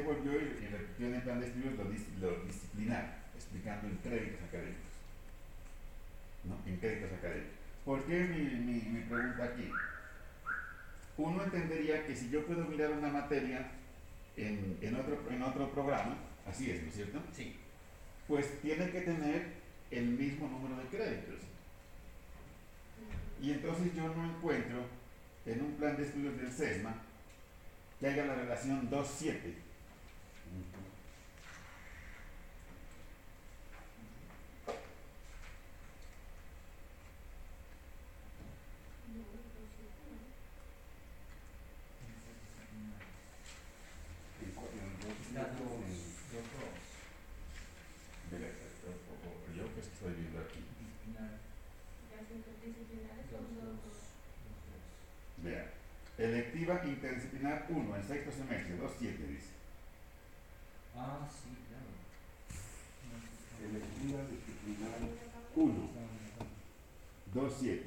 volvió 0.01 0.33
y, 0.33 0.63
y 0.63 0.67
repitió 0.67 1.07
en 1.07 1.15
el 1.15 1.21
plan 1.21 1.39
de 1.39 1.47
estudios 1.47 1.73
lo, 1.77 1.85
dis- 1.91 2.17
lo 2.19 2.43
disciplinar, 2.45 3.23
explicando 3.35 3.87
en 3.87 3.97
créditos 3.97 4.41
académicos. 4.43 4.91
¿No? 6.43 6.57
En 6.65 6.77
créditos 6.77 7.11
académicos. 7.13 7.53
¿Por 7.85 8.03
qué 8.05 8.19
mi, 8.23 8.39
mi, 8.55 8.81
mi 8.81 9.01
pregunta 9.05 9.43
aquí? 9.45 9.73
Uno 11.17 11.43
entendería 11.43 12.05
que 12.07 12.15
si 12.15 12.29
yo 12.29 12.45
puedo 12.45 12.65
mirar 12.65 12.91
una 12.91 13.09
materia 13.09 13.69
en, 14.35 14.77
en, 14.81 14.95
otro, 14.95 15.21
en 15.29 15.41
otro 15.43 15.71
programa, 15.71 16.17
así 16.47 16.71
es, 16.71 16.81
¿no 16.81 16.89
es 16.89 16.95
cierto? 16.95 17.21
Sí. 17.35 17.55
Pues 18.27 18.59
tiene 18.61 18.89
que 18.89 19.01
tener 19.01 19.53
el 19.91 20.05
mismo 20.07 20.47
número 20.47 20.75
de 20.81 20.87
créditos. 20.89 21.39
Y 23.41 23.51
entonces 23.51 23.93
yo 23.93 24.07
no 24.15 24.25
encuentro 24.25 24.85
en 25.45 25.61
un 25.61 25.73
plan 25.75 25.97
de 25.97 26.03
estudios 26.03 26.37
del 26.37 26.51
SESMA 26.51 26.95
que 27.99 28.07
haya 28.07 28.25
la 28.25 28.35
relación 28.35 28.89
2-7. 28.89 29.53
En 44.43 44.51
cu- 44.51 44.69
en 44.73 44.91
dos 44.99 45.15
Está 45.23 45.43
dos, 45.55 45.71
minutos, 45.79 46.19
dos, 46.33 46.45
dos. 46.53 46.75
Mira, 48.31 48.49
o- 48.83 49.01
o- 49.13 49.37
o 49.39 49.53
yo 49.55 49.63
que 49.73 49.79
estoy 49.81 50.13
viendo 50.19 50.39
aquí. 50.41 50.59
Disciplinar, 50.59 51.39
Las 52.11 52.25
interdisciplinares 52.31 53.25
dos, 53.31 53.39
son 53.39 53.55
dos, 53.55 53.63
dos. 53.63 53.97
dos, 54.43 54.59
dos. 54.67 54.83
Vea, 55.43 55.63
electiva 56.17 56.73
interdisciplinar 56.85 57.65
1, 57.69 57.95
en 57.95 58.03
sexto 58.03 58.31
semestre, 58.31 58.77
2.7 58.77 59.27
dice. 59.27 59.53
Ah, 60.95 61.27
sí, 61.29 61.49
claro. 61.69 61.91
Electiva 63.63 64.19
disciplinar 64.29 64.99
1, 65.55 65.89
2, 67.33 67.53
7, 67.59 67.83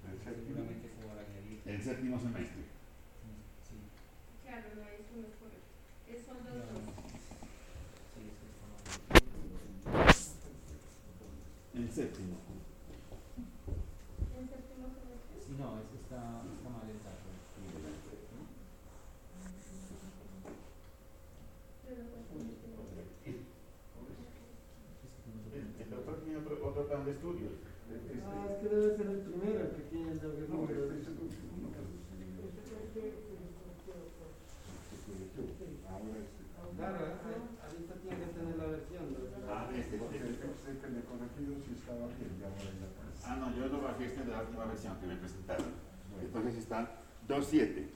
del 0.00 0.18
séptimo. 0.22 0.46
Seguramente 0.46 0.88
se 0.94 1.06
va 1.06 1.12
a 1.14 1.24
añadir. 1.24 1.58
el 1.66 1.82
séptimo 1.82 2.18
semestre. 2.20 2.62
Sí, 3.66 3.76
Claro, 4.44 4.66
no 4.76 4.82
es 4.82 5.00
uno 5.14 5.26
es 5.26 5.34
correcto. 5.38 5.70
Es- 6.08 6.26
Son 6.26 6.38
dos 6.44 6.54
No. 6.54 6.60
dos. 6.60 6.80
sí, 8.14 8.20
es 8.30 8.36
que 8.38 8.46
está 8.50 8.66
mal. 8.70 8.84
El 11.90 11.96
séptimo. 11.96 12.36
En 12.48 12.69
2.7. 47.30 47.86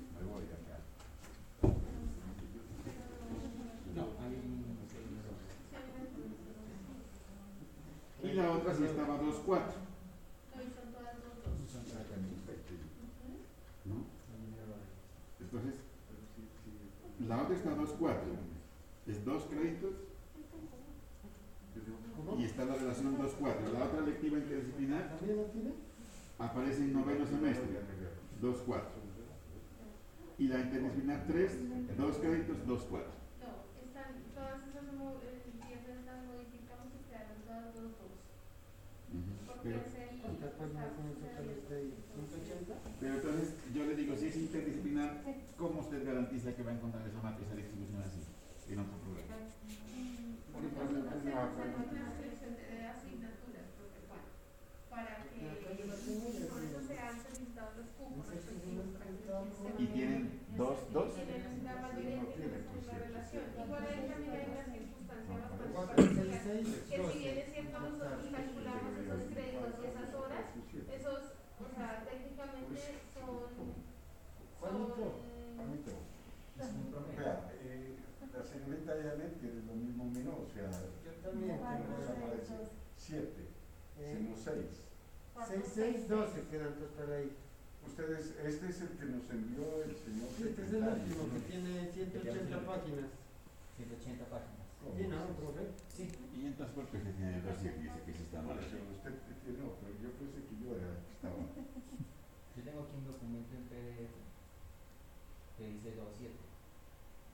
Y 8.23 8.33
la 8.33 8.51
otra 8.53 8.75
sí 8.75 8.85
estaba 8.85 9.21
2.4. 9.21 9.61
Entonces, 15.41 15.75
la 17.29 17.43
otra 17.43 17.57
está 17.57 17.71
2.4. 17.77 18.15
Es 19.09 19.25
dos 19.25 19.45
créditos. 19.45 19.95
Y 22.39 22.45
está 22.45 22.65
la 22.65 22.75
relación 22.77 23.19
2.4. 23.19 23.73
La 23.73 23.85
otra 23.85 24.01
lectiva 24.03 24.39
interdisciplinar 24.39 25.19
aparece 26.39 26.83
en 26.83 26.93
noveno 26.93 27.27
semestre. 27.27 27.67
2.4. 28.41 28.94
Y 30.39 30.49
la 30.49 30.61
interdisciplinar 30.61 31.25
3, 31.27 31.97
dos 31.97 32.17
créditos, 32.17 32.67
2, 32.67 32.83
4. 32.91 33.07
No, 33.39 33.51
están 33.79 34.11
todas 34.35 34.67
esas 34.67 34.83
las 36.05 36.27
modificamos 36.27 36.91
y 36.91 37.07
quedaron 37.07 37.39
todas 37.47 37.75
dos 37.75 37.95
dos. 37.95 38.19
Porque 39.47 39.63
Pero, 39.63 39.79
es 39.79 39.95
el. 39.95 40.19
¿Cuántas 40.25 40.51
páginas 40.59 40.91
está 40.91 40.97
tiene 40.99 41.11
el 41.11 41.19
total 41.23 41.39
sucediendo. 41.39 41.63
usted 41.63 41.77
ahí? 41.77 41.95
¿180? 41.95 42.99
pero 42.99 43.15
entonces 43.15 43.47
yo 43.75 43.87
le 43.87 43.95
digo, 43.95 44.17
si 44.17 44.27
es 44.27 44.37
interdisciplinar, 44.37 45.23
¿cómo 45.57 45.81
usted 45.81 46.05
garantiza 46.05 46.57
que 46.57 46.63
va 46.65 46.71
a 46.73 46.75
encontrar 46.75 47.07
esa 47.07 47.23
matriz 47.23 47.49
de 47.51 47.57
distribución 47.63 48.03
así 48.03 48.21
en 48.73 48.79
otro 48.81 48.99
programa? 48.99 49.39
7, 83.05 83.21
eh, 84.01 84.17
sino 84.17 84.33
6. 84.33 84.65
6, 85.61 86.09
12 86.09 86.49
quedan 86.49 86.73
pues 86.81 86.91
para 86.97 87.21
ahí. 87.21 87.37
Ustedes, 87.85 88.33
este 88.41 88.65
es 88.65 88.81
el 88.81 88.89
que 88.97 89.05
nos 89.05 89.29
envió 89.29 89.85
el 89.85 89.93
señor. 89.93 90.29
Sí, 90.33 90.49
este 90.49 90.65
es 90.65 90.73
el 90.73 90.89
último 90.89 91.29
que 91.37 91.41
tiene 91.53 91.93
180 91.93 92.65
páginas. 92.65 93.13
180 93.77 94.25
páginas. 94.33 94.65
Sí, 94.97 95.05
no, 95.05 95.21
profe. 95.37 95.69
Sí. 95.93 96.09
Y 96.33 96.47
entonces, 96.49 96.73
¿por 96.75 96.89
qué 96.89 96.97
se 96.97 97.13
tiene 97.13 97.45
que 97.45 97.53
dice 97.77 98.01
que 98.09 98.13
se 98.15 98.25
está 98.25 98.41
mal? 98.41 98.57
Usted 98.57 99.13
tiene 99.45 99.61
otro, 99.69 99.85
yo 100.01 100.09
pensé 100.17 100.41
que 100.49 100.57
yo 100.65 100.77
era 100.81 100.97
el 100.97 101.05
que 101.05 101.13
estaba 101.13 101.37
Yo 101.45 102.61
tengo 102.65 102.81
aquí 102.89 102.95
un 102.97 103.05
documento 103.05 103.53
en 103.53 103.65
PDF 103.69 104.17
que 105.61 105.65
dice 105.77 105.93
27. 105.93 106.33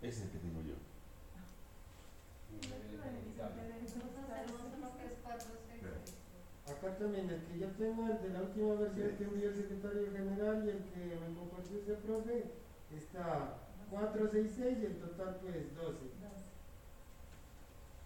Ese 0.03 0.19
es 0.19 0.25
el 0.27 0.31
que 0.35 0.39
tengo 0.39 0.63
yo. 0.67 0.90
Acá 6.67 6.97
también, 6.99 7.29
el 7.29 7.43
que 7.45 7.59
yo 7.59 7.67
tengo, 7.73 8.07
el 8.07 8.23
de 8.23 8.29
la 8.31 8.43
última 8.43 8.75
versión 8.75 9.17
que 9.17 9.25
envió 9.25 9.49
el 9.51 9.57
secretario 9.57 10.13
general 10.13 10.65
y 10.65 10.69
el 10.71 10.85
que 10.93 11.19
me 11.21 11.35
compartió 11.35 11.79
ese 11.79 11.95
profe, 11.95 12.45
está 12.97 13.57
466 13.91 14.79
y 14.81 14.87
el 14.87 14.97
total 15.01 15.39
pues 15.43 15.75
12. 15.75 15.99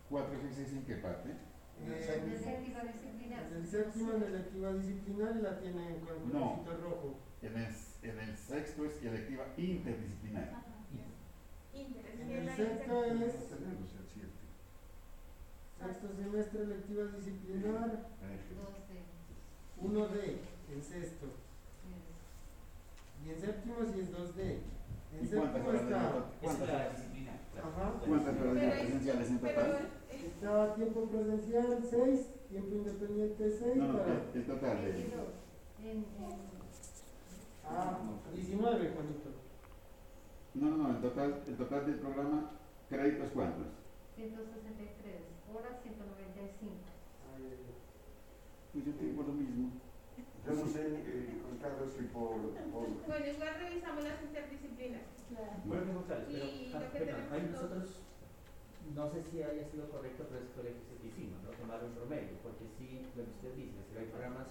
4, 0.08 0.38
6, 0.42 0.54
6, 0.56 0.72
¿en 0.72 0.84
qué 0.86 0.94
parte? 0.96 1.30
Eh, 1.30 1.36
En 1.76 1.92
el 1.92 1.92
en 1.92 3.56
el 3.56 3.66
séptimo 3.66 4.12
en 4.12 4.22
electiva 4.22 4.72
disciplinar 4.74 5.36
y 5.36 5.42
la 5.42 5.58
tiene 5.58 5.98
con 6.06 6.32
No. 6.32 6.62
colorcito 6.62 6.76
rojo. 6.82 7.18
En 7.42 7.56
el, 7.58 7.74
en 8.02 8.18
el 8.20 8.36
sexto 8.36 8.84
es 8.86 9.02
electiva 9.02 9.44
interdisciplinar. 9.56 10.62
interés. 11.74 12.20
En 12.20 12.30
el 12.30 12.56
sexto 12.56 12.92
No 12.92 13.04
es 13.04 13.12
el. 13.12 14.03
Sexto 15.84 16.08
semestre 16.16 16.62
electiva 16.62 17.04
disciplinar, 17.16 18.06
1D 19.82 20.16
en 20.72 20.82
sexto. 20.82 21.26
Y 23.24 23.30
en 23.30 23.40
séptimo 23.40 23.76
sí 23.92 24.00
es 24.00 24.10
2D. 24.12 24.58
En 25.14 25.24
¿Y 25.24 25.28
cuántas 25.28 25.62
séptimo 25.62 25.72
está, 25.78 26.08
Es 26.08 26.14
cuántas 26.40 26.68
cuántas 28.06 28.40
horas 28.40 28.56
es- 28.62 28.80
presenciales 28.80 29.28
en 29.30 29.38
total? 29.38 29.88
está 30.10 30.74
tiempo 30.74 31.04
presencial 31.08 31.78
6, 31.88 32.20
tiempo 32.50 32.74
independiente 32.76 33.50
6 33.58 33.76
No, 33.76 33.92
no, 33.92 34.00
el 34.34 34.44
total 34.46 34.84
de... 34.84 35.14
Ah, 37.66 37.98
19, 38.34 38.90
Juanito. 38.90 39.30
No, 40.54 40.70
no, 40.70 40.76
no, 40.76 40.90
el 40.90 41.00
total, 41.02 41.42
el 41.46 41.56
total 41.56 41.86
del 41.86 41.94
programa, 41.96 42.50
créditos 42.88 43.30
cuántos? 43.32 43.66
163, 44.16 44.90
horas 45.56 45.82
195. 45.82 46.74
Ay, 47.34 47.42
ay, 47.44 47.58
ay. 47.66 47.74
Pues 48.72 48.84
yo 48.86 48.92
tengo 48.94 49.22
lo 49.22 49.32
mismo. 49.32 49.70
Yo 50.44 50.52
no 50.52 50.66
sé, 50.68 50.82
eh, 50.84 51.40
Juan 51.42 51.58
Carlos, 51.58 51.92
si 51.96 52.04
por, 52.12 52.36
por 52.70 52.86
Bueno, 53.08 53.26
igual 53.26 53.54
revisamos 53.58 54.04
las 54.04 54.22
interdisciplinas. 54.22 55.02
Bueno, 55.64 55.82
preguntarles, 55.84 56.28
pero, 56.28 56.44
Y 56.44 56.72
ah, 56.74 56.90
perdón, 56.92 57.32
ahí 57.32 57.48
nosotros- 57.50 58.02
no 58.94 59.08
sé 59.10 59.22
si 59.30 59.42
haya 59.42 59.64
sido 59.70 59.88
correcto, 59.90 60.26
pero 60.28 60.44
es 60.44 60.50
fue 60.52 60.62
lo 60.64 61.00
que 61.00 61.06
hicimos, 61.08 61.42
¿no? 61.42 61.50
Tomar 61.56 61.82
un 61.84 61.94
promedio, 61.94 62.36
porque 62.42 62.68
sí, 62.76 63.08
lo 63.16 63.24
que 63.24 63.30
usted 63.30 63.54
dice, 63.56 63.80
si 63.90 63.96
hay 63.96 64.06
programas 64.12 64.48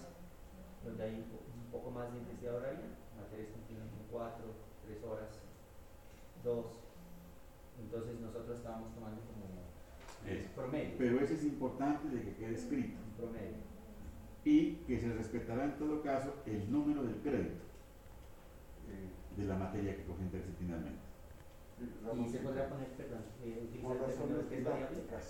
donde 0.82 1.02
hay 1.04 1.14
un, 1.14 1.28
po- 1.30 1.46
un 1.46 1.70
poco 1.70 1.90
más 1.92 2.12
de 2.12 2.18
intensidad 2.18 2.56
horaria, 2.56 2.90
materias 3.16 3.54
continúan 3.54 3.88
con 3.94 4.02
cuatro, 4.10 4.44
tres 4.84 4.98
horas, 5.04 5.30
dos, 6.42 6.66
entonces 7.78 8.18
nosotros 8.20 8.58
estábamos 8.58 8.92
tomando 8.94 9.22
como 9.30 9.46
Promedio, 10.54 10.94
Pero 10.96 11.20
eso 11.20 11.34
es 11.34 11.44
importante 11.44 12.08
de 12.08 12.22
que 12.22 12.34
quede 12.36 12.54
escrito. 12.54 12.96
promedio. 13.16 13.60
Y 14.44 14.76
que 14.86 14.98
se 15.00 15.12
respetará 15.12 15.64
en 15.64 15.78
todo 15.78 16.02
caso 16.02 16.34
el 16.46 16.70
número 16.70 17.02
del 17.02 17.16
crédito 17.16 17.64
eh, 18.88 19.08
de 19.36 19.44
la 19.46 19.56
materia 19.56 19.96
que 19.96 20.04
coge 20.04 20.22
interdisciplinarmente. 20.22 21.00
Y 21.80 22.28
se 22.28 22.38
podrá 22.38 22.68
poner, 22.68 22.88
perdón, 22.90 23.24
eh, 23.44 23.68
por 23.82 23.96
utilizar 23.96 24.08
razones 24.08 24.46
que 24.46 24.56
didácticas, 24.58 25.24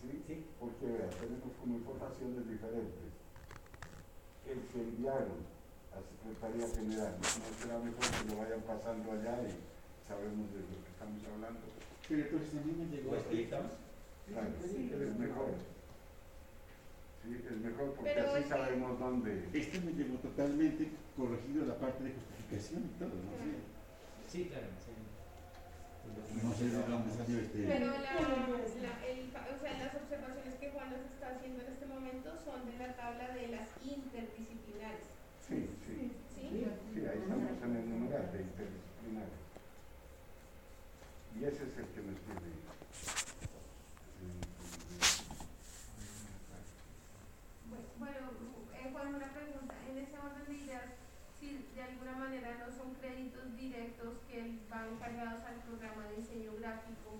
¿sí? 0.00 0.22
Sí, 0.26 0.44
Porque 0.58 0.86
vea, 0.86 1.10
tenemos 1.10 1.52
como 1.60 1.74
informaciones 1.76 2.48
diferentes. 2.48 3.10
El 4.46 4.60
que 4.72 4.80
enviaron 4.80 5.40
a 5.92 5.98
Secretaría 6.00 6.68
General, 6.68 7.14
no 7.20 7.58
será 7.58 7.78
mejor 7.78 8.00
que 8.00 8.30
lo 8.34 8.40
vayan 8.40 8.62
pasando 8.62 9.12
allá 9.12 9.42
y 9.44 9.52
sabemos 10.06 10.48
de 10.52 10.60
lo 10.60 10.78
que 10.84 10.90
estamos 10.94 11.20
hablando. 11.26 11.60
Pero 12.08 12.22
entonces 12.22 12.54
a 12.60 12.64
mí 12.64 12.72
me 12.78 12.86
llegó 12.86 13.12
¿Lo 13.12 13.18
explicamos? 13.18 13.72
Claro, 14.32 14.48
Sí, 14.62 14.90
es 14.92 15.18
mejor. 15.18 15.50
Sí, 17.22 17.36
es 17.44 17.56
mejor 17.60 17.94
porque 17.94 18.10
Pero 18.14 18.32
así 18.32 18.42
que- 18.42 18.48
sabemos 18.48 18.98
dónde. 18.98 19.48
Este 19.52 19.80
me 19.80 19.92
llegó 19.92 20.16
totalmente 20.18 20.88
corregido 21.16 21.66
la 21.66 21.76
parte 21.78 22.04
de 22.04 22.12
justificación 22.14 22.84
y 22.88 22.98
todo, 22.98 23.10
¿no? 23.10 23.30
Sí. 23.36 23.52
Sí, 24.30 24.44
claro. 24.48 24.66
sí. 24.80 24.92
No 26.42 26.54
sé 26.54 26.64
de 26.70 26.82
dónde 26.82 27.10
salió 27.14 27.38
este. 27.40 27.58
Pero 27.66 27.86
la, 27.86 28.00
la- 28.00 29.06
el 29.06 29.30
ca- 29.32 29.46
o 29.50 29.58
sea, 29.60 29.72
las 29.78 29.94
observaciones 29.94 30.54
que 30.58 30.70
Juan 30.70 30.90
nos 30.90 31.04
está 31.12 31.34
haciendo 31.36 31.62
en 31.62 31.72
este 31.72 31.86
momento 31.86 32.30
son 32.44 32.66
de 32.70 32.78
la 32.78 32.96
tabla 32.96 33.34
de 33.34 33.48
las 33.48 33.68
interdisciplinares. 33.84 35.06
Sí, 35.46 35.68
sí, 35.86 36.12
¿Sí? 36.34 36.64
sí, 36.94 37.00
ahí 37.06 37.18
estamos 37.18 37.50
en 37.62 37.76
el 37.76 37.90
numeral 37.90 38.32
de 38.32 38.38
interdisciplinario. 38.42 39.38
Y 41.36 41.44
ese 41.44 41.62
es 41.68 41.78
el 41.78 41.86
que 41.94 42.00
nos 42.02 42.18
tiene. 42.26 42.50
Bu- 47.70 47.98
Bueno, 47.98 48.30
eh, 48.74 48.79
Juan, 48.92 49.14
una 49.14 49.32
pregunta. 49.32 49.74
En 49.90 49.98
ese 49.98 50.18
orden 50.18 50.44
de 50.46 50.54
ideas, 50.64 50.84
si 51.38 51.66
de 51.74 51.82
alguna 51.82 52.12
manera 52.12 52.58
no 52.58 52.74
son 52.74 52.94
créditos 52.94 53.56
directos 53.56 54.18
que 54.30 54.58
van 54.70 54.96
cargados 54.98 55.42
al 55.44 55.56
programa 55.62 56.06
de 56.08 56.16
diseño 56.16 56.52
gráfico 56.58 57.18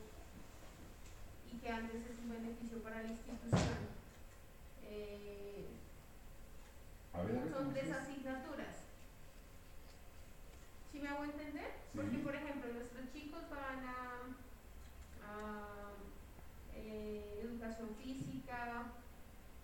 y 1.52 1.58
que 1.58 1.68
antes 1.70 2.02
es 2.06 2.18
un 2.22 2.30
beneficio 2.30 2.82
para 2.82 3.02
la 3.02 3.08
institución, 3.08 3.78
eh, 4.84 5.66
ver, 7.14 7.42
son 7.50 7.52
¿cómo 7.52 7.72
tres 7.72 7.86
es? 7.88 7.92
asignaturas. 7.92 8.76
¿Sí 10.92 10.98
me 11.00 11.08
hago 11.08 11.24
entender? 11.24 11.70
Sí. 11.92 11.98
Porque, 11.98 12.18
por 12.18 12.34
ejemplo, 12.34 12.72
nuestros 12.72 13.12
chicos 13.12 13.42
van 13.50 13.84
a, 13.86 13.96
a, 15.26 15.92
eh, 16.74 17.40
educación 17.44 17.88
física, 18.02 18.84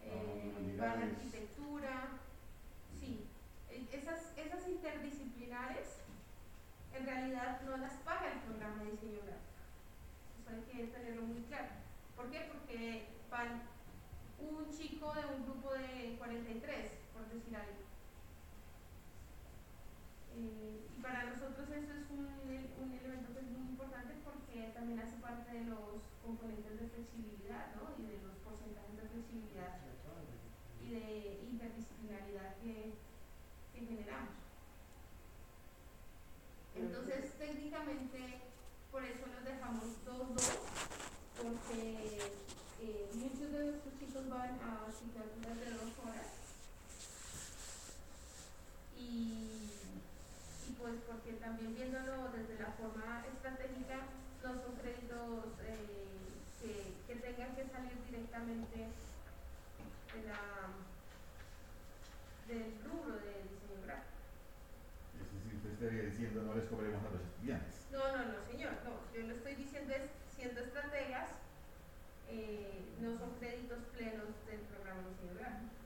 eh, 0.07 0.53
van 0.79 0.89
a 0.91 0.95
humanidades. 0.95 1.13
arquitectura, 1.17 2.09
sí. 3.01 3.27
E- 3.71 3.89
Esas, 3.93 4.33
esas 4.37 4.69
interdisciplinares 4.69 5.99
en 6.95 7.05
realidad 7.07 7.61
no 7.63 7.77
las 7.77 7.95
paga 8.05 8.33
el 8.33 8.39
programa 8.41 8.83
de 8.85 8.91
diseño 8.93 9.21
gráfico. 9.27 9.61
Eso 10.41 10.51
hay 10.51 10.63
que 10.63 10.87
tenerlo 10.93 11.23
muy 11.23 11.43
claro. 11.43 11.69
¿Por 12.17 12.31
qué? 12.31 12.49
Porque 12.53 13.09
van 13.31 13.63
un 14.39 14.71
chico 14.71 15.13
de 15.15 15.27
un 15.35 15.45
grupo 15.45 15.73
de 15.75 16.15
43, 16.19 16.91
por 17.13 17.29
decir 17.29 17.55
algo. 17.57 17.85
Eh, 20.37 20.87
y 20.97 21.03
para 21.03 21.25
nosotros 21.25 21.69
eso 21.71 21.93
es 21.93 22.11
un, 22.11 22.27
un 22.27 22.93
elemento 22.93 23.33
que 23.33 23.41
es 23.41 23.47
muy 23.51 23.69
importante 23.71 24.15
porque 24.25 24.71
también 24.75 25.01
hace 25.01 25.17
parte 25.17 25.51
de 25.53 25.65
los 25.65 26.05
componentes 26.27 26.81
de 26.81 26.89
flexibilidad 26.89 27.71
¿no? 27.79 27.95
y 28.03 28.11
de 28.11 28.19
los 28.27 28.35
porcentajes 28.43 28.97
de 28.99 29.09
flexibilidad 29.09 29.79
y 30.83 30.91
de 30.91 31.41
interdisciplinaridad 31.51 32.57
que, 32.59 32.95
que 33.73 33.87
generamos. 33.87 34.35
Entonces, 36.75 37.33
técnicamente, 37.39 38.43
por 38.91 39.05
eso 39.05 39.27
los 39.27 39.45
dejamos 39.45 39.85
2-2, 40.05 40.43
porque 41.43 42.19
eh, 42.83 43.11
muchos 43.15 43.53
de 43.53 43.65
nuestros 43.65 43.99
chicos 43.99 44.29
van 44.29 44.59
a 44.61 44.87
asignaturas 44.87 45.59
de 45.59 45.71
dos 45.71 45.93
horas 46.05 46.27
y, 48.99 49.71
y 50.69 50.73
pues 50.79 50.95
porque 51.07 51.33
también 51.35 51.75
viéndolo 51.75 52.31
desde 52.31 52.63
la 52.63 52.73
forma 52.73 53.25
estratégica, 53.33 54.07
no 54.43 54.55
son 54.63 54.77
créditos 54.77 55.59
eh, 55.67 56.07
que, 56.61 56.95
que 57.07 57.21
tengan 57.21 57.55
que 57.57 57.67
salir 57.67 57.99
directamente 58.07 58.77
de 60.15 60.23
la, 60.29 60.71
del 62.47 62.79
rubro 62.85 63.17
de 63.19 63.43
diseño 63.43 63.83
gráfico. 63.85 64.17
Es 65.19 65.35
decir, 65.35 65.57
usted 65.57 65.66
estaría 65.77 66.09
diciendo 66.09 66.43
no 66.43 66.55
les 66.57 66.65
cobremos 66.73 67.05
a 67.05 67.11
los 67.13 67.21
estudiantes. 67.21 67.75
No, 67.93 68.01
no, 68.17 68.21
no, 68.33 68.37
señor, 68.49 68.73
no. 68.85 68.97
Yo 69.13 69.29
lo 69.29 69.35
estoy 69.37 69.55
diciendo 69.57 69.93
es, 69.93 70.09
siendo 70.35 70.61
estrategas, 70.61 71.29
eh, 72.29 72.81
no 73.01 73.13
son 73.19 73.31
créditos 73.39 73.79
plenos 73.93 74.33
del 74.49 74.61
programa 74.73 75.05
gráfico. 75.37 75.77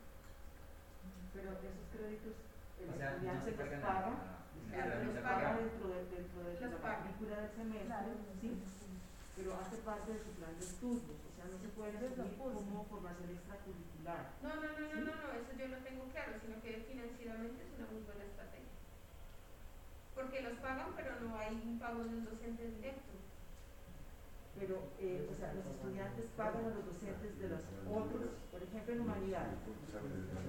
Pero 1.35 1.51
esos 1.59 1.85
créditos 1.91 2.35
el 2.79 2.89
O 2.89 2.97
sea, 2.97 3.11
no 3.11 3.15
estudiante 3.15 3.51
se 3.51 3.57
los 3.57 3.81
paga, 3.83 4.11
Claro, 4.71 5.03
los 5.03 5.19
paga 5.19 5.49
dentro 5.59 5.87
de, 5.91 5.99
dentro 6.07 6.39
de 6.47 6.51
Los 6.55 6.71
la 6.71 6.77
paga. 6.79 6.99
matrícula 7.03 7.35
del 7.41 7.51
semestre, 7.51 8.11
¿sí? 8.39 8.49
Pero 9.35 9.49
hace 9.59 9.77
parte 9.83 10.11
de 10.13 10.19
su 10.19 10.31
plan 10.39 10.55
de 10.55 10.63
estudios, 10.65 11.19
o 11.19 11.31
sea, 11.35 11.45
no 11.51 11.57
se 11.59 11.67
puede 11.75 11.97
asumir 11.99 12.37
como 12.39 12.83
formación 12.87 13.29
extracurricular. 13.35 14.31
No, 14.43 14.49
no, 14.55 14.67
no, 14.71 14.79
no, 14.79 14.95
no, 15.03 15.11
no, 15.19 15.27
eso 15.35 15.51
yo 15.59 15.67
lo 15.67 15.77
tengo 15.83 16.03
claro, 16.15 16.31
sino 16.39 16.61
que 16.61 16.83
financieramente 16.87 17.63
es 17.63 17.69
una 17.75 17.87
muy 17.91 18.01
buena 18.07 18.23
estrategia. 18.23 18.60
Porque 20.15 20.41
los 20.41 20.53
pagan, 20.59 20.93
pero 20.95 21.19
no 21.21 21.37
hay 21.37 21.55
un 21.65 21.79
pago 21.79 22.03
de 22.03 22.09
un 22.09 22.25
docente 22.25 22.67
directo. 22.67 23.11
Pero, 24.59 24.75
eh, 24.99 25.29
o 25.31 25.33
sea, 25.33 25.53
los 25.53 25.65
estudiantes 25.65 26.25
pagan 26.35 26.65
a 26.65 26.75
los 26.75 26.85
docentes 26.85 27.39
de 27.39 27.47
los 27.49 27.61
otros, 27.87 28.35
por 28.51 28.61
ejemplo, 28.61 28.93
en 28.93 29.01
humanidades, 29.01 29.57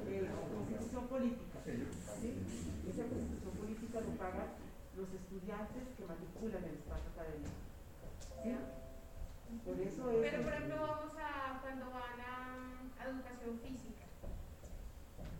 eh, 0.08 0.28
constitución 0.52 1.06
política, 1.06 1.58
¿sí? 1.64 2.34
Esa 2.90 3.06
constitución 3.06 3.54
política 3.54 4.00
lo 4.00 4.10
pagan 4.18 4.50
los 4.96 5.08
estudiantes 5.08 5.84
que 5.96 6.04
matriculan 6.04 6.64
el 6.64 6.74
espacio 6.82 7.08
académico. 7.14 7.56
¿Sí? 8.42 8.52
Por 9.64 9.80
eso 9.80 10.10
es. 10.10 10.30
Pero, 10.30 10.42
por 10.42 10.52
ejemplo, 10.52 10.76
vamos 10.82 11.12
a 11.16 11.60
cuando 11.60 11.86
van 11.90 12.20
a, 12.20 12.36
a 12.98 13.08
educación 13.08 13.60
física. 13.60 14.04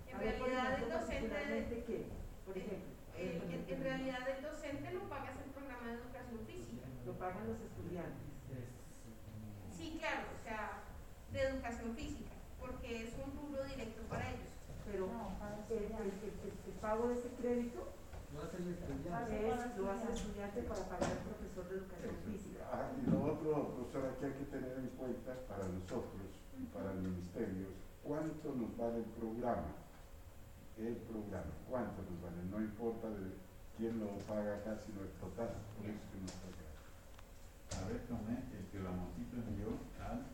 En 0.07 0.17
A 0.17 0.19
ver, 0.21 0.39
por 0.39 0.49
realidad, 0.49 0.83
el 0.83 0.91
docente, 0.91 1.29
particularmente 1.29 1.85
qué, 1.85 2.07
por 2.47 2.57
ejemplo. 2.57 2.92
Eh, 3.23 3.43
en, 3.69 3.75
en 3.77 3.83
realidad 3.83 4.29
el 4.29 4.43
docente 4.43 4.93
lo 4.93 5.01
pagas 5.09 5.37
el 5.45 5.51
programa 5.53 5.87
de 5.89 5.95
educación 5.95 6.41
física. 6.47 6.87
Lo 7.07 7.13
pagan 7.19 7.47
los 7.49 7.61
estudiantes. 7.61 8.29
Sí, 9.77 9.97
claro, 9.99 10.27
o 10.39 10.45
sea, 10.45 10.83
de 11.33 11.41
educación 11.43 11.95
física, 11.97 12.31
porque 12.61 13.09
es 13.09 13.15
un 13.25 13.33
rubro 13.37 13.65
directo 13.65 14.03
para 14.09 14.29
ellos. 14.31 14.53
Pero 14.85 15.07
el, 15.71 15.77
el- 15.77 15.93
el- 15.93 16.39
el- 16.43 16.59
el 16.67 16.75
pago 16.81 17.09
de 17.09 17.15
ese 17.19 17.29
crédito 17.41 17.89
Lo 18.35 18.43
hace 18.43 18.57
el 18.59 18.69
estudiante. 18.75 19.49
es, 19.49 19.77
lo 19.79 19.91
hace 19.91 20.07
el 20.09 20.13
estudiante 20.15 20.63
para 20.63 20.83
pagar 20.89 21.11
al 21.11 21.19
profesor 21.19 21.69
de 21.69 21.75
educación 21.79 22.17
física. 22.27 22.61
Ah, 22.73 22.91
y 23.01 23.07
lo 23.11 23.23
otro, 23.25 23.75
profesora, 23.75 24.17
que 24.19 24.27
hay 24.27 24.33
que 24.33 24.45
tener 24.47 24.79
en 24.79 24.89
cuenta 24.99 25.35
para 25.49 25.65
nosotros 25.69 26.29
y 26.59 26.65
para 26.67 26.93
el 26.93 26.99
ministerio, 27.03 27.67
es 27.69 27.83
cuánto 28.03 28.53
nos 28.55 28.77
vale 28.77 28.99
el 28.99 29.05
programa. 29.17 29.82
El 30.79 30.97
programa, 31.07 31.53
cuánto 31.69 32.03
nos 32.03 32.19
vale. 32.23 32.43
No 32.51 32.59
importa 32.61 33.09
de 33.11 33.37
quién 33.77 34.01
lo 34.01 34.19
paga 34.27 34.57
acá, 34.57 34.79
sino 34.85 35.03
el 35.03 35.13
total. 35.21 35.53
Por 35.77 35.87
eso 35.87 36.03
que 36.11 36.19
nos 36.25 36.33
toca. 36.43 36.65
A 37.77 37.89
ver, 37.89 38.01
tomé 38.09 38.37
el 38.57 38.65
que 38.73 38.79
Ramoncito 38.81 39.37
envió 39.37 39.69
al 40.01 40.25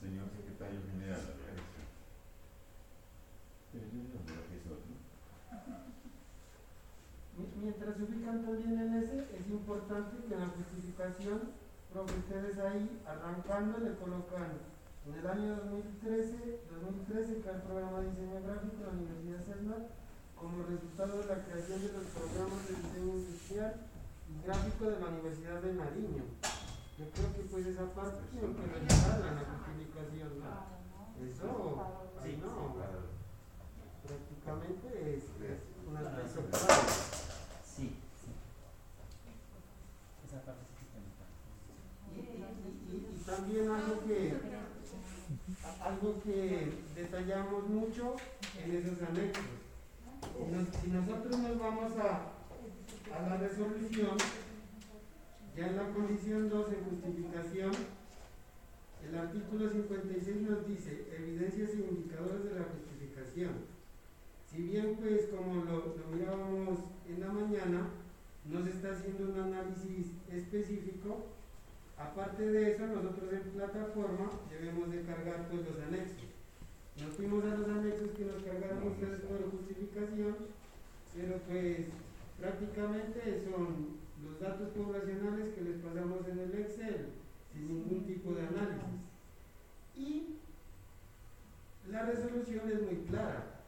señor 0.00 0.28
secretario 0.36 0.80
general. 0.92 1.20
a 1.20 1.34
ver. 1.42 1.58
Pero 3.72 3.84
yo 3.88 4.00
no 4.04 4.20
veo 4.20 4.42
que 4.48 4.56
es 4.60 4.66
otro. 4.68 4.92
Mi- 7.36 7.62
Mientras 7.62 7.96
se 7.96 8.02
ubican 8.04 8.44
también 8.44 8.78
en 8.78 8.94
ese, 9.02 9.16
es 9.36 9.46
importante 9.48 10.16
que 10.28 10.36
la 10.36 10.46
justificación, 10.52 11.40
profe, 11.92 12.18
ustedes 12.18 12.58
ahí 12.58 13.00
arrancando 13.06 13.78
le 13.78 13.96
colocan 13.96 14.52
en 15.06 15.14
el 15.18 15.26
año 15.26 15.56
2013, 15.56 16.60
2013 16.70 17.42
que 17.42 17.50
el 17.50 17.62
programa 17.62 18.00
de 18.00 18.10
diseño 18.10 18.42
gráfico 18.46 18.76
de 18.78 18.86
la 18.86 18.92
Universidad 18.92 19.44
CESNA 19.44 19.76
como 20.36 20.62
resultado 20.66 21.18
de 21.22 21.26
la 21.26 21.38
creación 21.44 21.80
de 21.82 21.92
los 21.92 22.06
programas 22.14 22.62
de 22.68 22.74
diseño 22.76 23.12
industrial 23.18 23.74
y 24.30 24.46
gráfico 24.46 24.84
de 24.90 25.00
la 25.00 25.06
Universidad 25.08 25.58
de 25.62 25.72
Nariño. 25.74 26.24
Yo 26.98 27.04
creo 27.10 27.28
que 27.34 27.42
pues 27.50 27.66
esa 27.66 27.86
parte 27.94 28.22
tiene 28.30 28.54
que 28.54 28.62
revisarla 28.62 29.26
en 29.28 29.36
la 29.42 29.44
justificación, 29.50 30.30
¿no? 30.38 30.52
Eso, 31.22 31.48
Sí, 32.22 32.38
no, 32.38 32.74
Claro. 32.78 33.02
prácticamente 34.06 34.86
es, 35.18 35.24
es 35.42 35.58
un 35.88 35.96
aspecto 35.96 36.40
clave. 36.46 36.82
Sí, 37.66 37.98
sí. 38.22 38.30
Esa 40.26 40.38
parte 40.46 40.62
sí 40.78 40.86
que 40.86 40.98
está 41.02 41.26
Y, 42.14 42.22
y- 42.22 42.94
y- 42.94 43.10
y 43.10 43.24
también 43.26 43.70
algo 43.70 44.00
que, 44.06 44.38
algo 45.92 46.20
que 46.22 46.72
detallamos 46.94 47.68
mucho 47.68 48.16
en 48.64 48.76
esos 48.76 49.00
anexos. 49.02 49.44
Si, 50.36 50.44
nos- 50.52 50.68
si 50.82 50.88
nosotros 50.88 51.38
nos 51.38 51.58
vamos 51.58 51.92
a, 51.98 52.32
a 53.14 53.28
la 53.28 53.36
resolución, 53.36 54.16
ya 55.56 55.66
en 55.66 55.76
la 55.76 55.88
condición 55.92 56.48
2 56.48 56.66
en 56.72 56.84
justificación, 56.84 57.72
el 59.06 59.18
artículo 59.18 59.68
56 59.68 60.36
nos 60.42 60.66
dice 60.66 61.06
evidencias 61.18 61.70
e 61.70 61.88
indicadores 61.90 62.44
de 62.44 62.54
la 62.54 62.64
justificación. 62.72 63.52
Si 64.50 64.62
bien 64.62 64.96
pues 65.00 65.26
como 65.26 65.64
lo, 65.64 65.96
lo 65.96 66.06
mirábamos 66.16 66.78
en 67.08 67.20
la 67.20 67.28
mañana, 67.32 67.88
no 68.44 68.62
se 68.64 68.70
está 68.70 68.92
haciendo 68.92 69.32
un 69.32 69.38
análisis 69.40 70.06
específico, 70.30 71.26
aparte 72.02 72.42
de 72.50 72.72
eso 72.72 72.86
nosotros 72.86 73.32
en 73.32 73.50
plataforma 73.54 74.30
debemos 74.50 74.90
de 74.90 75.02
cargar 75.02 75.48
pues 75.48 75.62
los 75.62 75.78
anexos. 75.86 76.30
Nos 77.00 77.14
fuimos 77.14 77.44
a 77.44 77.56
los 77.56 77.68
anexos 77.68 78.10
que 78.16 78.24
nos 78.24 78.42
cargaron 78.42 78.88
ustedes 78.88 79.20
por 79.20 79.50
justificación, 79.50 80.36
pero 81.14 81.38
pues 81.48 81.86
prácticamente 82.38 83.44
son 83.44 84.02
los 84.22 84.40
datos 84.40 84.68
poblacionales 84.70 85.54
que 85.54 85.62
les 85.62 85.78
pasamos 85.78 86.26
en 86.28 86.38
el 86.38 86.54
Excel, 86.60 87.06
sin 87.52 87.68
ningún 87.68 88.04
tipo 88.04 88.32
de 88.34 88.42
análisis. 88.42 89.00
Y 89.96 90.38
la 91.90 92.04
resolución 92.04 92.70
es 92.70 92.82
muy 92.82 93.04
clara, 93.08 93.62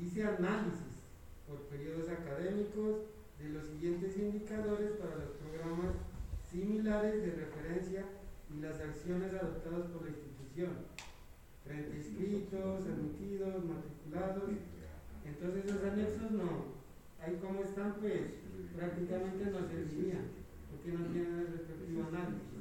dice 0.00 0.24
análisis 0.24 1.04
por 1.46 1.60
periodos 1.68 2.08
académicos 2.08 3.02
de 3.38 3.48
los 3.50 3.66
siguientes 3.66 4.16
indicadores 4.16 4.92
para 4.92 5.16
los 5.16 5.30
programas 5.36 5.94
similares 6.54 7.20
de 7.20 7.32
referencia 7.32 8.04
y 8.54 8.60
las 8.62 8.80
acciones 8.80 9.34
adoptadas 9.34 9.90
por 9.90 10.02
la 10.02 10.14
institución, 10.14 10.86
frente 11.66 11.90
a 11.90 11.96
inscritos, 11.96 12.86
admitidos, 12.86 13.64
matriculados. 13.64 14.50
Entonces 15.26 15.66
los 15.66 15.82
anexos 15.82 16.30
no, 16.30 16.78
ahí 17.20 17.34
como 17.42 17.60
están 17.60 17.94
pues 18.00 18.38
prácticamente 18.76 19.50
no 19.50 19.66
servirían, 19.66 20.30
porque 20.70 20.92
no 20.92 21.06
tienen 21.10 21.40
el 21.40 21.52
respectivo 21.58 22.06
análisis. 22.06 22.53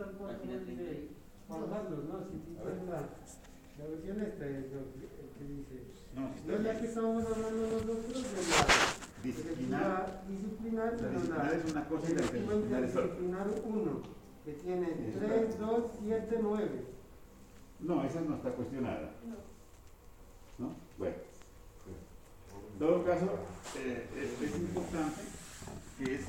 Tal 0.00 0.12
cual 0.16 0.38
como 0.38 0.52
dice 0.52 0.72
30. 0.72 1.14
Juan 1.48 1.62
Carlos, 1.70 2.04
¿no? 2.08 2.18
Si 2.30 2.36
tú 2.38 2.54
tienes 2.56 2.88
la, 2.88 3.00
la 3.78 3.84
versión 3.90 4.20
esta 4.22 4.46
es 4.46 4.72
lo 4.72 4.80
que, 4.94 5.04
el 5.20 5.28
que 5.36 5.44
dice. 5.44 5.76
No, 6.14 6.30
si 6.34 6.46
No 6.48 6.58
la 6.58 6.78
que 6.80 6.86
estamos 6.86 7.24
hablando 7.26 7.62
nosotros 7.66 8.22
de 8.22 8.42
la 8.50 8.80
disciplinar. 9.22 9.82
la 9.82 10.30
disciplinar, 10.30 10.96
disciplinar 10.96 11.54
es 11.54 11.70
una 11.72 11.84
cosa 11.88 12.10
y 12.10 12.14
la 12.14 12.22
interdisciplinar 12.22 12.84
es 12.84 12.90
otra. 12.90 13.04
interdisciplinar 13.04 13.46
1, 13.64 14.02
que 14.44 14.52
tiene 14.54 14.86
Sí, 14.86 15.12
3, 15.18 15.58
2, 15.58 15.90
7, 16.02 16.38
9. 16.42 16.84
No, 17.80 18.04
esa 18.04 18.20
no 18.22 18.36
está 18.36 18.50
cuestionada. 18.52 19.12
No. 20.58 20.66
¿No? 20.66 20.74
Bueno. 20.98 21.16
En 22.72 22.78
todo 22.78 23.04
caso, 23.04 23.26
eh, 23.76 24.06
es, 24.16 24.42
es 24.48 24.58
importante 24.58 25.20
que 25.98 26.14
es, 26.14 26.22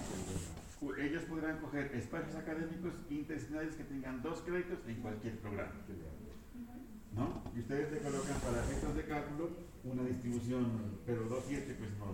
ellos 0.98 1.24
podrán 1.24 1.60
coger 1.60 1.94
espacios 1.96 2.36
académicos 2.36 2.94
interdisciplinarios 3.10 3.76
que 3.76 3.84
tengan 3.84 4.22
dos 4.22 4.42
créditos 4.42 4.80
en 4.88 4.96
cualquier 5.02 5.38
programa. 5.40 5.74
¿No? 7.14 7.44
Y 7.56 7.60
ustedes 7.60 7.92
le 7.92 8.00
colocan 8.00 8.40
para 8.40 8.64
efectos 8.64 8.96
de 8.96 9.06
cálculo 9.06 9.50
una 9.84 10.04
distribución, 10.04 10.98
pero 11.06 11.30
2-7 11.30 11.76
pues 11.78 11.92
no, 12.00 12.06
No, 12.06 12.14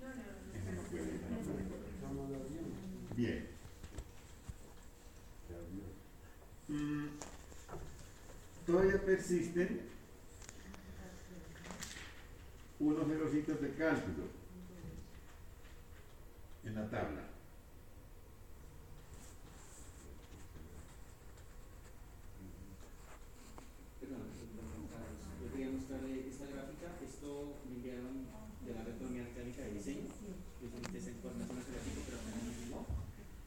no, 0.00 0.14
no. 0.14 0.58
eso 0.58 0.72
no 0.74 0.82
puede, 0.90 1.12
no 1.12 1.38
puede. 1.44 3.14
Bien. 3.14 3.46
Mm, 6.68 7.06
todavía 8.66 9.00
persisten 9.04 9.80
unos 12.80 13.10
errorcitos 13.10 13.60
de 13.60 13.74
cálculo 13.74 14.24
en 16.64 16.74
la 16.74 16.90
tabla. 16.90 17.22
Perdón, 24.00 24.20
esta 25.88 26.44
gráfica. 26.44 27.00
Esto 27.00 27.56
me 27.64 27.76
enviaron 27.80 28.28
de 28.60 28.74
la 28.76 28.84
red 28.84 28.98
colombiana 28.98 29.30
académica 29.32 29.62
de 29.62 29.72
diseño. 29.72 30.04
Pero 30.60 30.76
llegó. 32.60 32.84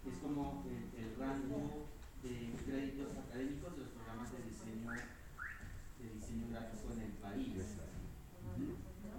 Es 0.02 0.18
como 0.18 0.66
el, 0.66 0.90
el 0.98 1.16
rango 1.22 1.86
de 2.26 2.50
créditos 2.66 3.14
académicos 3.14 3.78
de 3.78 3.82
los 3.86 3.90
programas 3.94 4.32
de 4.34 4.42
diseño, 4.42 4.90
de 4.90 6.06
diseño 6.18 6.50
gráfico 6.50 6.94
en 6.98 7.02
el 7.02 7.14
país. 7.22 7.54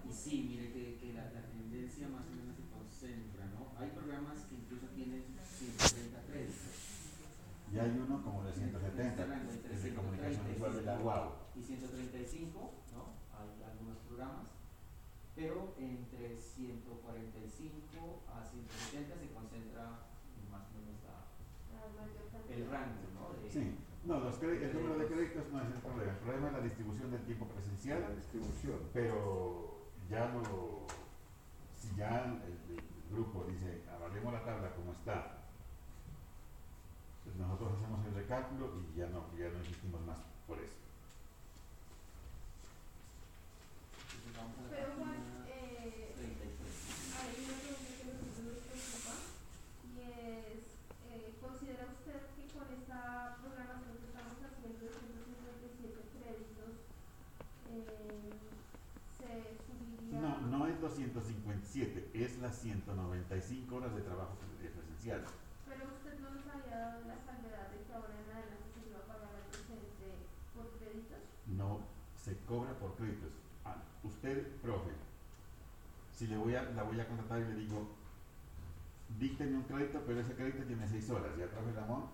Y 0.03 0.13
sí, 0.13 0.47
mire 0.51 0.73
que, 0.73 0.99
que 0.99 1.15
la, 1.15 1.31
la 1.31 1.47
tendencia 1.47 2.09
más 2.09 2.27
o 2.27 2.35
menos 2.35 2.57
se 2.59 2.67
concentra, 2.75 3.47
¿no? 3.55 3.71
Hay 3.79 3.91
programas 3.95 4.43
que 4.51 4.57
incluso 4.57 4.87
tienen 4.99 5.23
130 5.47 6.27
créditos. 6.27 6.91
Y 7.73 7.79
hay 7.79 7.91
uno 7.97 8.21
como 8.23 8.43
de 8.45 8.53
170, 8.53 9.15
Este 9.15 9.25
rango 9.25 9.53
de 9.53 9.95
comunicación 9.95 10.43
130 10.43 10.51
y 10.51 10.53
visual 10.53 10.75
de 10.75 10.83
la 10.83 10.99
UAU. 11.01 11.31
y 11.55 11.63
135, 11.63 12.59
¿no? 12.59 12.67
Hay 12.67 12.67
algunos 12.67 12.82
pero 15.35 15.75
entre 15.79 16.37
145 16.37 18.23
a 18.29 18.45
170 18.45 19.17
se 19.17 19.29
concentra 19.33 20.05
más 20.51 20.69
o 20.69 20.79
menos 20.79 20.93
el 22.51 22.71
rango, 22.71 23.01
¿no? 23.15 23.43
De, 23.43 23.51
sí. 23.51 23.79
No, 24.05 24.17
el 24.17 24.75
número 24.75 24.99
de 24.99 25.07
créditos 25.07 25.53
no 25.53 25.63
es 25.63 25.67
el 25.69 25.81
problema. 25.81 26.13
El 26.13 26.19
problema 26.19 26.47
es 26.49 26.53
la 26.55 26.61
distribución 26.61 27.11
del 27.13 27.23
tiempo 27.25 27.47
presencial. 27.47 28.01
La 28.01 28.11
distribución. 28.11 28.79
Pero 28.93 29.79
ya 30.11 30.29
no. 30.29 30.43
Si 31.79 31.95
ya 31.97 32.25
el, 32.25 32.93
grupo 33.11 33.45
dice, 33.45 33.83
avalemos 33.95 34.33
la 34.33 34.43
tabla 34.43 34.75
como 34.75 34.93
está, 34.93 35.43
pues 37.25 37.37
nosotros 37.37 37.75
hacemos 37.75 38.07
el 38.07 38.15
recálculo 38.15 38.73
y 38.81 38.99
ya 38.99 39.07
no, 39.09 39.27
ya 39.37 39.51
no 39.51 39.59
insistimos 39.59 40.01
más 40.07 40.19
por 40.47 40.59
eso. 40.59 40.82
257, 60.81 62.11
es 62.15 62.39
las 62.39 62.59
195 62.59 63.77
horas 63.77 63.95
de 63.95 64.03
trabajo 64.03 64.37
pre- 64.39 64.71
presencial. 64.71 65.23
Pero 65.69 65.85
usted 65.95 66.19
no 66.21 66.31
nos 66.31 66.47
había 66.49 66.77
dado 66.79 67.01
la 67.07 67.19
salvedad 67.25 67.69
de 67.71 67.85
que 67.85 67.93
ahora 67.93 68.15
en 68.19 68.31
adelante 68.31 68.67
se 68.75 68.89
iba 68.91 68.99
a 68.99 69.07
pagar 69.07 69.31
al 69.37 69.47
docente 69.53 70.27
por 70.55 70.71
créditos. 70.79 71.23
No 71.47 71.81
se 72.17 72.37
cobra 72.47 72.73
por 72.79 72.95
créditos. 72.97 73.31
Usted, 74.05 74.47
profe, 74.61 74.91
si 76.17 76.27
le 76.27 76.37
voy 76.37 76.55
a, 76.55 76.62
la 76.62 76.83
voy 76.83 76.99
a 77.01 77.07
contratar 77.07 77.41
y 77.41 77.45
le 77.45 77.55
digo, 77.55 77.88
dícteme 79.19 79.57
un 79.57 79.62
crédito, 79.62 80.03
pero 80.07 80.21
ese 80.21 80.35
crédito 80.35 80.65
tiene 80.65 80.88
6 80.88 81.11
horas. 81.11 81.37
Ya, 81.38 81.47
profe 81.47 81.73
Ramón, 81.73 82.07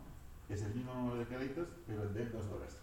es 0.48 0.62
el 0.62 0.74
mismo 0.74 0.94
número 0.94 1.16
de 1.16 1.27
créditos, 1.27 1.68
pero 1.87 2.03
el 2.03 2.14
de 2.14 2.27
2 2.27 2.46
horas. 2.46 2.77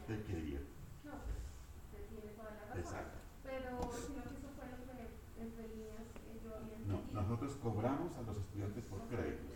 ¿Usted 0.00 0.24
qué 0.24 0.34
diría? 0.36 0.60
No, 1.04 1.12
pues 1.26 1.42
usted 1.86 2.06
tiene 2.08 2.32
toda 2.36 2.50
la 2.50 2.60
razón. 2.66 2.78
Exacto. 2.78 3.18
Pero 3.42 3.78
sino 4.06 4.22
que 4.22 4.34
eso 4.38 4.48
fue 4.54 4.66
lo 4.70 4.78
que 4.86 5.42
entre 5.42 5.68
líneas 5.68 6.06
eh, 6.22 6.40
yo 6.42 6.54
había 6.54 6.78
No, 6.86 7.02
nosotros 7.12 7.56
cobramos 7.62 8.16
a 8.16 8.22
los 8.22 8.36
estudiantes 8.36 8.84
por 8.86 9.00
créditos 9.06 9.46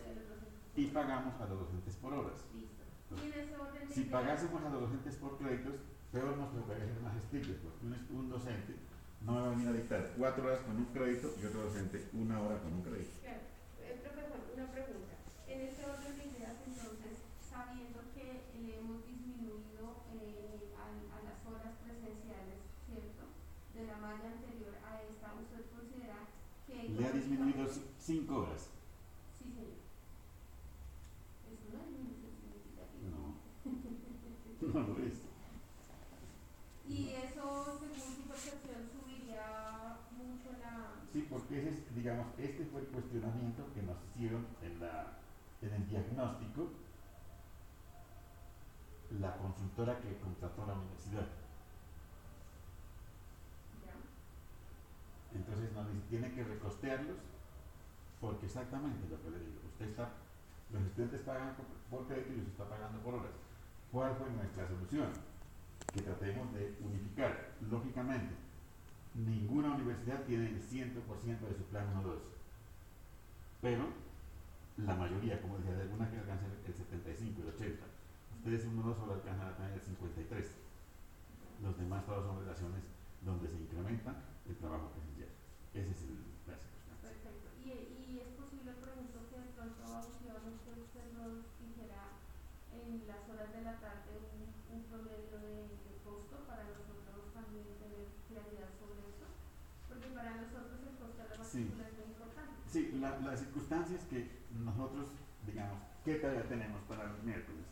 De 0.75 0.81
y 0.81 0.87
pagamos 0.87 1.39
a 1.39 1.45
los 1.47 1.59
docentes 1.59 1.95
por 1.95 2.13
horas. 2.13 2.39
Listo. 2.55 2.83
Y 3.15 3.31
en 3.31 3.39
ese 3.39 3.55
orden 3.57 3.87
de 3.87 3.93
Si 3.93 4.03
pagásemos 4.05 4.63
a 4.63 4.69
los 4.69 4.81
docentes 4.81 5.15
por 5.15 5.37
créditos, 5.37 5.75
peor 6.11 6.37
nos 6.37 6.51
tocaría 6.53 6.85
ser 6.85 7.01
más 7.01 7.15
estrictos, 7.15 7.55
porque 7.63 7.85
un, 7.85 7.95
un 8.19 8.29
docente 8.29 8.75
no 9.21 9.35
va 9.35 9.45
a 9.47 9.49
venir 9.51 9.67
a 9.69 9.73
dictar 9.73 10.11
cuatro 10.17 10.45
horas 10.45 10.59
con 10.65 10.75
un 10.75 10.85
crédito 10.91 11.33
y 11.41 11.45
otro 11.45 11.63
docente 11.63 12.09
una 12.13 12.41
hora 12.41 12.59
con 12.59 12.73
un 12.73 12.83
crédito. 12.83 13.15
Claro. 13.21 13.39
Eh, 13.79 13.99
profesor, 14.03 14.41
una 14.55 14.67
pregunta. 14.71 15.13
En 15.47 15.61
ese 15.61 15.85
orden 15.85 16.17
de 16.17 16.25
ideas, 16.25 16.57
entonces, 16.67 17.15
sabiendo 17.39 17.99
que 18.13 18.43
le 18.59 18.79
hemos 18.79 19.05
disminuido 19.05 20.03
eh, 20.15 20.75
a, 20.75 20.85
a 20.89 21.17
las 21.23 21.39
horas 21.47 21.79
presenciales, 21.83 22.59
¿cierto? 22.87 23.23
De 23.75 23.87
la 23.87 23.97
malla 23.97 24.35
anterior 24.35 24.75
a 24.83 25.01
esta, 25.07 25.33
¿usted 25.35 25.63
considera 25.71 26.27
que... 26.67 26.89
Le 26.89 27.05
ha 27.07 27.11
disminuido 27.11 27.67
cinco 27.99 28.35
horas. 28.47 28.67
Sí, 29.39 29.47
señor. 29.47 29.79
Es 31.51 31.59
una 31.71 31.83
disminución 31.87 32.31
significativa. 32.35 33.11
No, 33.11 33.39
no 34.71 34.87
lo 34.87 35.03
es. 35.03 35.19
Y 36.87 37.09
eso, 37.11 37.79
según 37.79 38.15
su 38.15 38.23
percepción, 38.27 38.83
subiría 38.91 39.99
mucho 40.11 40.51
la... 40.59 40.99
Sí, 41.13 41.25
porque 41.29 41.59
ese 41.59 41.69
es, 41.69 41.90
digamos, 42.01 42.27
este 42.39 42.65
fue 42.65 42.81
el 42.81 42.87
cuestionamiento 42.87 43.61
que 43.75 43.83
nos 43.83 43.95
hicieron 44.09 44.47
en, 44.63 44.79
la, 44.79 45.05
en 45.61 45.71
el 45.71 45.87
diagnóstico 45.87 46.67
la 49.19 49.37
consultora 49.37 49.99
que 49.99 50.17
contrató 50.17 50.65
la 50.65 50.73
universidad. 50.73 51.27
Entonces 55.35 55.71
nos 55.73 55.87
dice, 55.93 56.07
tiene 56.09 56.33
que 56.33 56.43
recostearlos 56.43 57.17
porque 58.19 58.47
exactamente 58.47 59.07
lo 59.07 59.21
que 59.21 59.29
le 59.29 59.39
digo, 59.39 59.61
usted 59.71 59.89
está, 59.89 60.09
los 60.73 60.81
estudiantes 60.81 61.21
pagan 61.21 61.55
por, 61.55 61.65
por 61.99 62.07
crédito 62.07 62.33
y 62.33 62.39
usted 62.39 62.51
está 62.51 62.65
pagando 62.67 62.99
por 63.01 63.13
horas. 63.13 63.37
¿Cuál 63.91 64.15
fue 64.15 64.27
nuestra 64.31 64.67
solución? 64.67 65.09
Que 65.93 66.01
tratemos 66.01 66.51
de 66.53 66.77
unificar. 66.81 67.51
Lógicamente, 67.69 68.33
ninguna 69.13 69.75
universidad 69.75 70.23
tiene 70.23 70.47
el 70.49 70.61
100% 70.61 71.39
de 71.39 71.55
su 71.55 71.63
plan 71.65 71.87
1-2. 72.03 72.19
Pero 73.61 73.85
la 74.77 74.95
mayoría, 74.95 75.41
como 75.41 75.57
decía, 75.57 75.75
de 75.75 75.81
algunas 75.83 76.09
que 76.09 76.17
alcanzan 76.17 76.51
el 76.65 76.73
75, 76.73 77.41
el 77.41 77.49
80. 77.49 77.85
Ustedes 78.37 78.65
1-2 78.65 78.95
solo 78.95 79.13
alcanzan 79.13 79.47
a 79.47 79.57
tener 79.57 79.73
el 79.73 79.81
53. 79.81 80.47
Los 81.61 81.77
demás 81.77 82.05
todos 82.05 82.25
son 82.25 82.39
relaciones 82.39 82.81
donde 83.21 83.47
se 83.47 83.57
incrementa 83.61 84.15
el 84.49 84.55
trabajo 84.57 84.89
presencial. 84.97 85.29
Ese 85.77 85.91
es 85.91 86.01
el, 86.09 86.17
la 86.49 86.57
circunstancia. 86.57 87.05
Perfecto. 87.05 87.47
Y, 87.61 87.69
y 87.69 88.19
es 88.25 88.33
posible, 88.33 88.73
pregunto, 88.81 89.29
que 89.29 89.37
de 89.37 89.53
pronto 89.53 89.81
abusivamente 89.85 90.67
usted 90.73 91.05
nos 91.13 91.45
dijera 91.61 92.17
en 92.73 93.05
las 93.05 93.21
horas 93.29 93.53
de 93.53 93.61
la 93.61 93.77
tarde 93.77 94.09
un, 94.33 94.49
un 94.73 94.81
promedio 94.89 95.37
de, 95.37 95.69
de 95.69 95.93
costo 96.01 96.41
para 96.49 96.65
nosotros 96.65 97.29
también 97.29 97.69
tener 97.77 98.09
claridad 98.25 98.73
sobre 98.81 99.05
eso. 99.05 99.29
Porque 99.85 100.09
para 100.17 100.41
nosotros 100.41 100.81
el 100.81 100.97
costo 100.97 101.21
de 101.21 101.29
la 101.29 101.40
Sí. 101.51 101.69
Sí, 102.71 102.91
la, 103.01 103.19
la 103.19 103.35
circunstancia 103.35 103.97
es 103.97 104.03
que 104.05 104.29
nosotros, 104.57 105.09
digamos, 105.45 105.81
¿qué 106.05 106.15
tarea 106.15 106.43
tenemos 106.47 106.81
para 106.83 107.07
los 107.07 107.21
miércoles? 107.23 107.65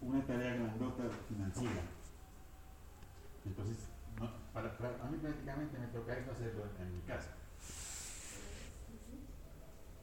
Una 0.00 0.24
tarea 0.24 0.54
grandota 0.54 1.04
financiera. 1.28 1.82
Entonces, 3.44 3.78
para, 4.52 4.68
a 4.68 5.10
mí 5.10 5.18
prácticamente 5.18 5.78
me 5.78 5.86
toca 5.88 6.16
esto 6.16 6.30
hacerlo 6.30 6.62
en, 6.78 6.94
mi 6.94 7.00
casa. 7.02 7.34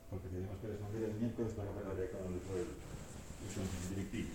Porque 0.09 0.27
tenemos 0.27 0.57
que 0.57 0.67
responder 0.67 1.03
el 1.03 1.13
miércoles 1.15 1.53
para 1.53 1.71
la 1.71 1.81
tarea 1.81 2.12
con 2.12 2.33
el, 2.33 2.41
con 2.41 3.63
el 3.63 3.95
directivo. 3.95 4.29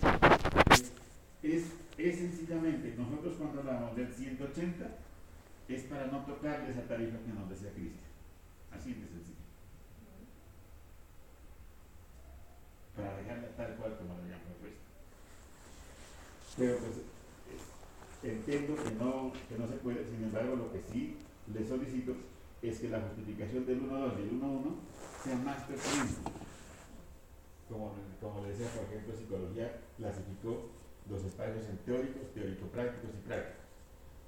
Es, 1.43 2.17
sencillamente, 2.17 2.95
nosotros 2.97 3.35
cuando 3.37 3.59
hablamos 3.59 3.95
del 3.95 4.11
180, 4.11 4.85
es 5.67 5.83
para 5.83 6.07
no 6.07 6.25
tocarle 6.25 6.71
esa 6.71 6.87
tarifa 6.87 7.19
que 7.19 7.33
nos 7.33 7.49
decía 7.49 7.71
Cristian. 7.71 8.14
Así 8.75 8.93
de 8.93 9.07
sencillo. 9.07 9.35
Para 12.95 13.17
dejarla 13.17 13.47
tal 13.55 13.75
cual 13.75 13.97
como 13.97 14.13
la 14.15 14.23
habían 14.23 14.39
propuesto. 14.41 14.79
Pero 16.57 16.77
pues 16.79 16.93
entiendo 18.23 18.75
que 18.75 18.91
no, 18.95 19.31
que 19.49 19.57
no 19.57 19.67
se 19.67 19.73
puede, 19.75 20.05
sin 20.05 20.23
embargo 20.23 20.55
lo 20.55 20.71
que 20.71 20.81
sí 20.91 21.17
le 21.53 21.65
solicito 21.67 22.13
es 22.61 22.79
que 22.79 22.89
la 22.89 23.01
justificación 23.01 23.65
del 23.65 23.81
1-2 23.83 24.19
y 24.19 24.21
el 24.23 24.41
1-1 24.41 24.75
sea 25.23 25.35
más 25.37 25.63
pertinente. 25.63 26.31
Como, 27.69 27.93
como 28.21 28.43
le 28.43 28.49
decía, 28.51 28.67
por 28.69 28.85
ejemplo, 28.85 29.15
psicología 29.15 29.81
clasificó 29.97 30.69
los 31.09 31.23
espacios 31.23 31.65
en 31.65 31.77
teóricos, 31.79 32.33
teórico-prácticos 32.33 33.09
y 33.15 33.27
prácticos. 33.27 33.65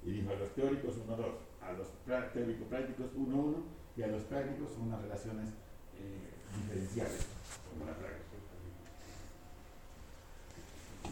Y 0.04 0.10
dijo 0.12 0.30
a 0.30 0.34
los 0.36 0.54
teóricos 0.54 0.94
1-2, 0.96 1.24
a 1.62 1.72
los 1.72 1.88
prá- 2.06 2.30
teórico-prácticos 2.32 3.06
1-1 3.16 3.54
y 3.98 4.02
a 4.04 4.06
los 4.06 4.22
prácticos 4.30 4.78
unas 4.78 5.02
relaciones 5.02 5.50
eh, 5.98 6.30
diferenciales. 6.54 7.26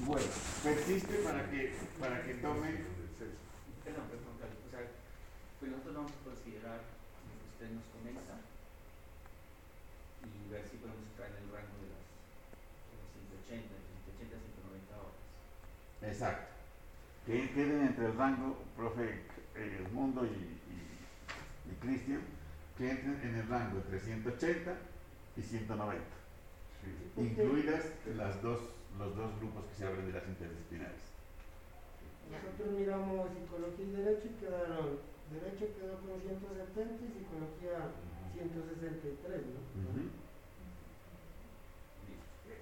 Bueno, 0.06 0.26
persiste 0.62 1.14
para 1.24 1.50
que, 1.50 1.74
para 1.98 2.22
que 2.22 2.34
tome 2.34 2.96
Perdón, 3.82 4.06
perdón. 4.10 4.34
O 4.38 4.70
sea, 4.70 4.82
pues 5.58 5.70
nosotros 5.70 5.94
vamos 5.94 6.12
a 6.12 6.24
considerar 6.30 6.78
lo 6.78 7.34
que 7.34 7.46
usted 7.50 7.70
nos 7.74 7.86
comenta 7.90 8.34
y 10.22 10.50
ver 10.50 10.62
si 10.70 10.76
podemos 10.78 11.06
entrar 11.10 11.30
en 11.30 11.42
el 11.42 11.50
rango 11.50 11.74
de 11.82 11.90
las 11.90 12.02
de 12.02 12.94
las 12.98 13.10
180, 13.50 13.66
entre 13.66 14.10
180 14.14 14.30
y 14.30 14.50
190 14.62 14.94
horas. 14.94 15.18
Exacto. 16.02 16.46
Que 17.26 17.50
queden 17.50 17.82
entre 17.82 18.06
el 18.06 18.14
rango, 18.14 18.58
profe 18.76 19.26
eh, 19.54 19.86
Mundo 19.90 20.26
y, 20.26 20.54
y, 20.70 20.78
y 21.66 21.74
Cristian, 21.82 22.35
que 22.76 22.90
entren 22.90 23.20
en 23.22 23.34
el 23.36 23.48
rango 23.48 23.78
entre 23.78 24.00
180 24.00 24.76
y 25.36 25.42
190, 25.42 26.04
incluidas 27.16 27.84
las 28.14 28.42
dos, 28.42 28.60
los 28.98 29.16
dos 29.16 29.36
grupos 29.40 29.64
que 29.66 29.74
se 29.74 29.86
hablan 29.86 30.06
de 30.06 30.12
las 30.12 30.28
interdisciplinares. 30.28 31.00
Nosotros 32.30 32.74
miramos 32.76 33.30
psicología 33.32 33.84
y 33.86 33.90
derecho 33.96 34.26
y 34.28 34.34
quedaron, 34.40 34.98
derecho 35.30 35.72
quedó 35.78 35.94
con 36.04 36.20
170 36.20 37.04
y 37.04 37.10
psicología 37.16 37.96
163, 38.36 39.46
¿no? 39.46 39.60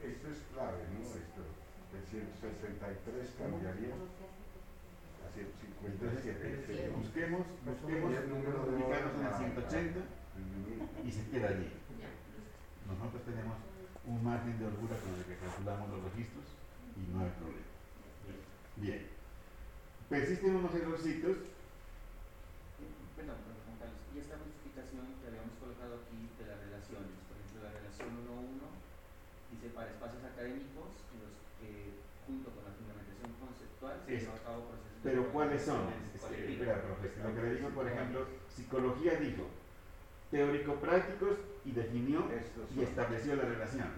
Esto 0.05 0.29
es 0.29 0.39
clave, 0.53 0.85
¿no? 0.95 1.01
Esto, 1.11 1.43
el 1.91 2.05
163 2.07 3.35
cambiaría 3.39 3.95
a 5.25 5.33
157. 5.33 5.85
Entonces, 5.85 6.93
busquemos, 6.97 7.43
busquemos 7.65 8.15
el 8.15 8.29
número 8.29 8.65
de 8.65 8.77
ubicarnos 8.77 9.15
en 9.15 9.21
el 9.21 9.27
horas, 9.27 9.39
180 9.41 10.01
disminuir. 10.37 10.83
y 11.05 11.11
se 11.13 11.23
queda 11.31 11.49
allí. 11.49 11.69
Nosotros 12.85 13.23
tenemos 13.25 13.57
un 14.05 14.25
margen 14.25 14.59
de 14.59 14.67
holgura 14.67 14.97
con 15.01 15.15
el 15.17 15.25
que 15.25 15.37
calculamos 15.41 15.89
los 15.89 16.05
registros 16.13 16.45
y 16.97 17.03
no 17.13 17.25
hay 17.25 17.33
problema. 17.41 17.73
Bien. 18.77 19.09
Persisten 20.09 20.57
unos 20.57 20.75
errorcitos. 20.75 21.37
Perdón, 23.17 23.39
perdón, 23.41 23.61
Juan 23.65 23.79
Carlos. 23.81 24.03
Y 24.13 24.19
esta 24.21 24.37
justificación 24.37 25.17
que 25.23 25.27
habíamos 25.33 25.57
colocado 25.57 26.05
aquí 26.05 26.29
de 26.37 26.45
las 26.45 26.59
relaciones, 26.61 27.17
por 27.25 27.41
ejemplo, 27.41 27.65
la 27.65 27.73
relación 27.73 28.11
1-1 28.21 28.63
dice 29.55 29.69
para 29.73 29.89
espacios 29.89 30.23
académicos 30.27 30.93
en 31.15 31.19
los 31.25 31.35
que 31.57 31.71
junto 32.27 32.51
con 32.53 32.65
la 32.65 32.73
fundamentación 32.73 33.31
conceptual, 33.41 33.97
se 34.05 34.13
lleva 34.19 34.37
a 34.37 34.45
cabo 34.45 34.69
procesos 34.69 34.94
Pero 35.05 35.29
¿cuáles 35.33 35.63
son? 35.63 35.77
evaluación 35.77 36.11
Es 36.15 36.21
que, 36.23 36.27
colectiva. 36.27 36.53
espera, 36.73 36.83
profesor, 36.83 37.25
lo 37.29 37.35
que 37.37 37.43
le 37.43 37.55
digo, 37.55 37.69
por 37.71 37.87
ejemplo, 37.87 38.27
psicología 38.49 39.15
dijo 39.21 39.45
teórico-prácticos 40.31 41.37
y 41.65 41.71
definió 41.73 42.27
y 42.75 42.83
estableció 42.83 43.37
la 43.37 43.45
relación. 43.45 43.89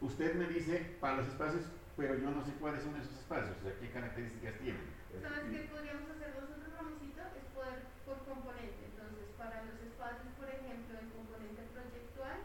Usted 0.00 0.34
me 0.34 0.48
dice 0.48 0.96
para 1.00 1.18
los 1.18 1.28
espacios, 1.28 1.62
pero 1.96 2.14
yo 2.16 2.30
no 2.30 2.42
sé 2.42 2.52
cuáles 2.58 2.82
son 2.82 2.96
esos 2.96 3.12
espacios, 3.12 3.52
o 3.60 3.62
sea, 3.62 3.76
qué 3.78 3.90
características 3.92 4.54
tienen. 4.58 4.88
¿Sabes 5.20 5.44
qué 5.52 5.68
podríamos 5.68 6.08
hacer 6.16 6.32
nosotros, 6.34 6.72
Ramosito? 6.72 7.20
Es 7.36 7.44
poder 7.52 7.84
por 8.08 8.18
componente. 8.24 8.80
Entonces, 8.96 9.28
para 9.36 9.60
los 9.68 9.76
espacios, 9.84 10.32
por 10.40 10.48
ejemplo, 10.48 10.96
el 10.96 11.08
componente 11.12 11.62
proyectual, 11.76 12.38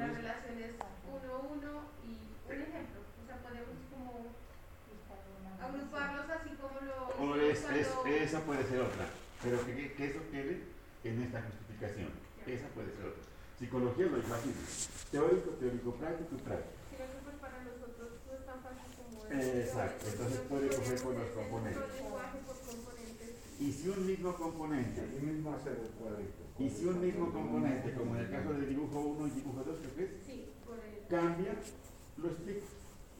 la 0.00 0.06
Pues- 0.08 0.16
relación 0.16 0.56
es 0.64 0.72
1-1 1.04 1.72
y 2.00 2.12
un 2.48 2.58
ejemplo. 2.64 3.00
O 3.04 3.22
sea, 3.28 3.36
podemos 3.44 3.76
como 3.92 4.32
agruparlos 5.60 6.26
así 6.30 6.50
como 6.58 6.80
lo 6.80 6.96
O 7.20 7.36
hicimos 7.36 7.61
es, 7.76 7.88
es- 8.06 8.22
esa 8.28 8.40
puede 8.40 8.64
ser 8.66 8.80
otra, 8.80 9.06
pero 9.42 9.64
que, 9.66 9.92
que- 9.94 10.06
eso 10.06 10.20
quede 10.30 10.62
en 11.04 11.22
esta 11.22 11.42
justificación. 11.42 12.10
Esa 12.46 12.66
puede 12.68 12.90
ser 12.96 13.06
otra. 13.06 13.22
Psicología 13.58 14.06
lo 14.06 14.16
así, 14.18 14.50
teórico, 15.10 15.50
teórico-práctico 15.60 16.34
y 16.34 16.38
práctico. 16.42 16.74
Sino 16.90 17.04
que 17.06 17.18
pues 17.22 17.36
para 17.36 17.62
nosotros 17.62 18.08
no 18.26 18.32
es 18.34 18.44
tan 18.46 18.58
fácil 18.62 18.90
como 18.98 19.24
Exacto, 19.30 20.06
entonces 20.10 20.40
puede 20.48 20.68
coger 20.68 21.02
por 21.02 21.14
los 21.14 21.28
componentes. 21.30 21.82
Y 23.60 23.72
si 23.72 23.88
un 23.88 24.06
mismo 24.06 24.34
componente, 24.34 25.00
Aquí 25.00 25.24
mismo 25.24 25.54
hacer 25.54 25.78
el 25.80 25.88
cuadrito. 25.90 26.42
y 26.58 26.68
si 26.68 26.84
un 26.86 27.00
mismo 27.00 27.32
componente, 27.32 27.94
como 27.94 28.16
en 28.16 28.22
el 28.22 28.30
caso 28.30 28.52
de 28.54 28.66
dibujo 28.66 28.98
1 29.00 29.26
y 29.28 29.30
dibujo 29.30 29.62
2, 29.62 29.76
creo 29.80 29.94
que 29.94 30.04
es, 30.04 30.10
Sí, 30.26 30.46
por 30.66 30.74
el 30.80 31.06
cambia, 31.08 31.54
lo 32.16 32.26
explico. 32.28 32.66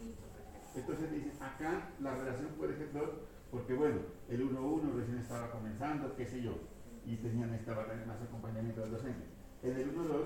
listo, 0.03 0.23
perfecto. 0.35 0.69
Entonces 0.75 1.11
dice, 1.13 1.31
acá 1.41 1.91
la 2.01 2.15
relación 2.17 2.49
puede 2.59 2.77
ser 2.77 2.93
dos, 2.93 3.11
porque 3.53 3.75
bueno, 3.75 4.01
el 4.31 4.51
1-1 4.51 4.95
recién 4.97 5.19
estaba 5.19 5.51
comenzando, 5.51 6.17
qué 6.17 6.27
sé 6.27 6.43
yo, 6.43 6.57
y 7.05 7.17
tenían 7.17 7.53
estaba 7.53 7.87
tener 7.87 8.07
más 8.07 8.21
acompañamiento 8.23 8.81
del 8.81 8.93
docente. 8.93 9.27
En 9.63 9.77
el 9.77 9.95
1-2 9.95 10.25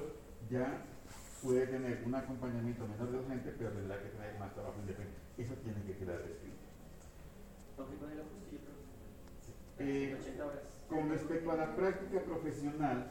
ya 0.49 0.87
puede 1.43 1.67
tener 1.67 2.05
un 2.07 2.15
acompañamiento 2.15 2.87
menor 2.87 3.11
del 3.11 3.23
docente, 3.23 3.53
pero 3.59 3.71
tendrá 3.73 4.01
que 4.01 4.11
tener 4.11 4.39
más 4.39 4.55
trabajo 4.55 4.79
independiente. 4.79 5.21
Eso 5.39 5.55
tiene 5.55 5.83
que 5.83 5.99
quedar 5.99 6.23
descrito. 6.23 6.57
Aunque 7.79 7.97
con 7.97 8.11
el 8.13 8.21
ajuste 8.21 8.47
yo 8.53 8.59
creo 8.63 9.91
Eh, 9.91 10.17
80 10.21 10.47
horas. 10.47 10.61
Con 10.89 11.09
respecto 11.11 11.51
a 11.51 11.57
la 11.57 11.75
práctica 11.75 12.21
profesional, 12.23 13.11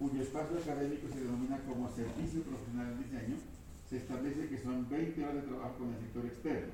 cuyo 0.00 0.20
espacio 0.20 0.58
académico 0.58 1.08
se 1.14 1.20
denomina 1.20 1.60
como 1.62 1.88
servicio 1.88 2.42
profesional 2.42 2.90
en 2.90 3.04
diseño, 3.04 3.36
se 3.88 3.98
establece 3.98 4.48
que 4.48 4.58
son 4.58 4.88
20 4.88 5.22
horas 5.22 5.34
de 5.36 5.42
trabajo 5.42 5.78
con 5.78 5.94
el 5.94 6.00
sector 6.00 6.26
externo, 6.26 6.72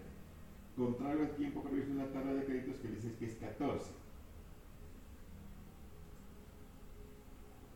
contrario 0.77 1.22
al 1.22 1.37
tiempo 1.37 1.62
previsto 1.62 1.93
en 1.93 1.99
la 1.99 2.12
tabla 2.12 2.35
de 2.35 2.45
créditos 2.45 2.77
que 2.77 2.89
dice 2.89 3.14
que 3.18 3.27
es 3.27 3.35
14. 3.35 3.91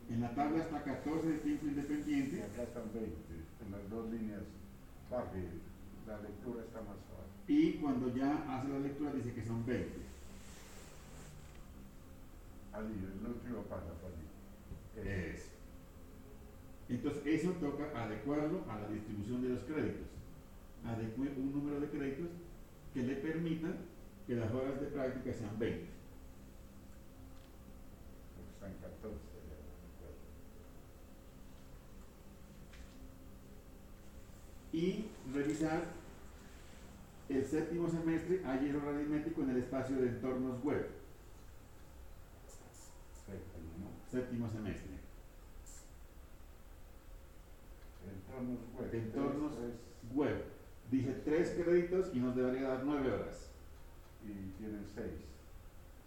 En 0.09 0.21
la 0.21 0.33
tabla 0.33 0.63
está 0.63 0.83
14 0.83 1.27
de 1.27 1.37
tiempo 1.37 1.65
Y 1.65 1.69
independiente 1.69 2.43
acá 2.43 2.63
están 2.63 2.91
20, 2.93 3.11
en 3.65 3.71
las 3.71 3.89
dos 3.89 4.09
líneas 4.11 4.41
baje, 5.09 5.43
la 6.07 6.19
lectura 6.19 6.63
está 6.63 6.79
más 6.79 6.97
suave. 7.07 7.29
y 7.47 7.73
cuando 7.73 8.15
ya 8.15 8.31
hace 8.47 8.69
la 8.69 8.79
lectura 8.79 9.13
dice 9.13 9.33
que 9.33 9.45
son 9.45 9.65
20. 9.65 10.09
Allí, 12.73 12.93
el 12.93 13.27
último 13.27 13.65
allí. 13.69 15.09
Eso. 15.09 15.49
Entonces, 16.87 17.21
eso 17.25 17.51
toca 17.53 18.03
adecuarlo 18.03 18.63
a 18.69 18.79
la 18.79 18.87
distribución 18.87 19.41
de 19.41 19.49
los 19.49 19.63
créditos. 19.63 20.07
Adecue 20.85 21.29
un 21.37 21.51
número 21.51 21.79
de 21.79 21.89
créditos 21.89 22.29
que 22.93 23.03
le 23.03 23.15
permitan 23.15 23.75
que 24.25 24.35
las 24.35 24.51
horas 24.51 24.79
de 24.79 24.87
práctica 24.87 25.33
sean 25.33 25.57
20. 25.57 25.87
Porque 28.35 28.51
están 28.51 28.73
14 28.73 29.17
ya. 34.71 34.77
Y 34.77 35.05
revisar 35.33 35.83
el 37.29 37.45
séptimo 37.45 37.89
semestre, 37.89 38.43
hay 38.45 38.69
error 38.69 38.95
aritmético 38.95 39.41
en 39.43 39.51
el 39.51 39.57
espacio 39.57 39.95
de 39.97 40.09
entornos 40.09 40.63
web. 40.63 40.89
Séptimo, 43.25 43.77
¿no? 43.79 43.89
Séptimo 44.09 44.49
semestre. 44.49 44.93
Entornos 48.07 48.59
web. 48.75 48.93
Entornos 48.93 49.53
web. 50.13 50.58
Dice 50.91 51.11
tres 51.23 51.49
créditos 51.51 52.09
y 52.13 52.19
nos 52.19 52.35
debería 52.35 52.69
dar 52.69 52.83
nueve 52.83 53.11
horas. 53.11 53.51
tres, 54.21 54.35
y 54.37 54.51
tienen 54.57 54.85
6. 54.93 55.05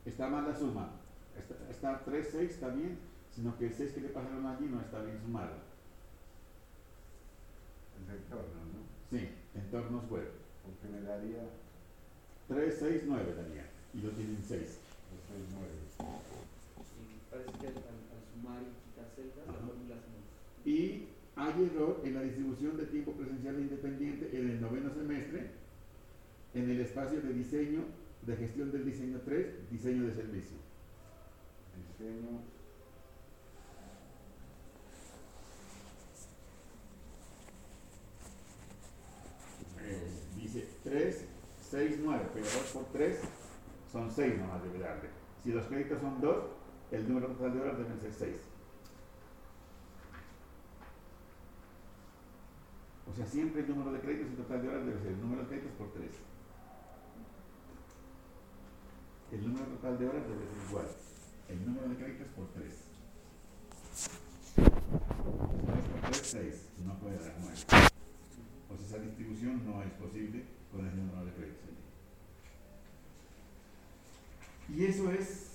Está 0.05 0.28
mal 0.28 0.47
la 0.49 0.57
suma. 0.59 0.91
Está, 1.39 1.70
está 1.70 2.05
3, 2.05 2.28
6, 2.33 2.51
está 2.51 2.68
bien, 2.68 2.99
sino 3.30 3.57
que 3.57 3.66
el 3.66 3.74
6 3.74 3.93
que 3.93 4.01
le 4.01 4.09
pasaron 4.09 4.47
allí 4.47 4.66
no 4.66 4.80
está 4.80 5.03
bien 5.03 5.20
sumado. 5.22 5.55
El 7.99 8.07
de 8.07 8.12
entorno, 8.24 8.61
¿no? 8.74 9.18
Sí, 9.18 9.28
entornos 9.55 10.11
web. 10.11 10.28
Porque 10.64 10.89
me 10.89 11.01
daría 11.03 11.43
3, 12.49 12.76
6, 12.78 13.03
9 13.07 13.33
tenía. 13.33 13.70
Y 13.95 14.01
lo 14.01 14.11
tienen 14.11 14.43
6. 14.43 14.61
los 15.12 15.22
6, 15.28 15.45
9. 15.53 15.68
Y 17.01 17.30
parece 17.30 17.53
que 17.59 17.66
al, 17.66 17.74
al- 17.76 18.24
sumar 18.33 18.62
y 18.62 18.91
quitar 18.91 19.07
celdas, 19.14 19.47
la 19.47 19.53
fórmula 19.55 19.95
se 19.97 20.09
nos... 20.11 20.66
Y 20.66 21.01
hay 21.53 21.64
error 21.64 22.00
en 22.05 22.14
la 22.14 22.22
distribución 22.22 22.76
de 22.76 22.86
tiempo 22.86 23.12
presencial 23.12 23.57
e 23.57 23.61
independiente 23.61 24.30
en 24.32 24.50
el 24.50 24.61
noveno 24.61 24.92
semestre, 24.94 25.50
en 26.55 26.70
el 26.70 26.80
espacio 26.80 27.20
de 27.20 27.32
diseño, 27.32 27.84
de 28.22 28.36
gestión 28.36 28.70
del 28.72 28.84
diseño 28.84 29.20
3, 29.24 29.70
diseño 29.70 30.07
de 30.07 30.14
servicio. 30.14 30.57
Diseño. 31.76 32.40
Eh, 39.80 40.09
dice 40.36 40.68
3, 40.84 41.24
6, 41.70 41.98
9, 42.03 42.24
pero 42.32 42.46
2 42.46 42.55
por 42.72 42.84
3 42.92 43.18
son 43.90 44.11
6 44.11 44.38
nomás 44.38 44.62
debe 44.62 44.78
darle. 44.78 45.09
Si 45.42 45.53
los 45.53 45.66
créditos 45.66 46.00
son 46.00 46.20
2, 46.20 46.36
el 46.92 47.09
número 47.09 47.28
total 47.28 47.55
de 47.55 47.61
horas 47.61 47.78
deben 47.78 48.00
ser 48.00 48.12
6. 48.12 48.51
O 53.12 53.14
sea, 53.14 53.26
siempre 53.26 53.60
el 53.60 53.68
número 53.68 53.92
de 53.92 54.00
créditos 54.00 54.32
y 54.32 54.36
total 54.36 54.62
de 54.62 54.68
horas 54.68 54.86
debe 54.86 54.98
ser 55.00 55.08
el 55.08 55.20
número 55.20 55.42
de 55.42 55.48
créditos 55.48 55.72
por 55.72 55.92
3. 55.92 56.10
El 59.32 59.46
número 59.48 59.66
total 59.66 59.98
de 59.98 60.08
horas 60.08 60.22
debe 60.28 60.46
ser 60.46 60.68
igual. 60.70 60.86
El 61.48 61.66
número 61.66 61.88
de 61.90 61.96
créditos 61.96 62.28
por 62.28 62.48
3. 62.52 62.74
2 64.56 64.70
por 65.90 66.10
3, 66.10 66.16
6. 66.22 66.68
No 66.86 66.98
puede 67.00 67.18
dar 67.18 67.34
9. 67.38 67.54
O 68.70 68.76
sea, 68.78 68.86
esa 68.86 68.98
distribución 68.98 69.66
no 69.66 69.82
es 69.82 69.92
posible 69.92 70.44
con 70.70 70.86
el 70.86 70.96
número 70.96 71.26
de 71.26 71.32
créditos. 71.32 71.68
Y 74.74 74.86
eso 74.86 75.12
es. 75.12 75.50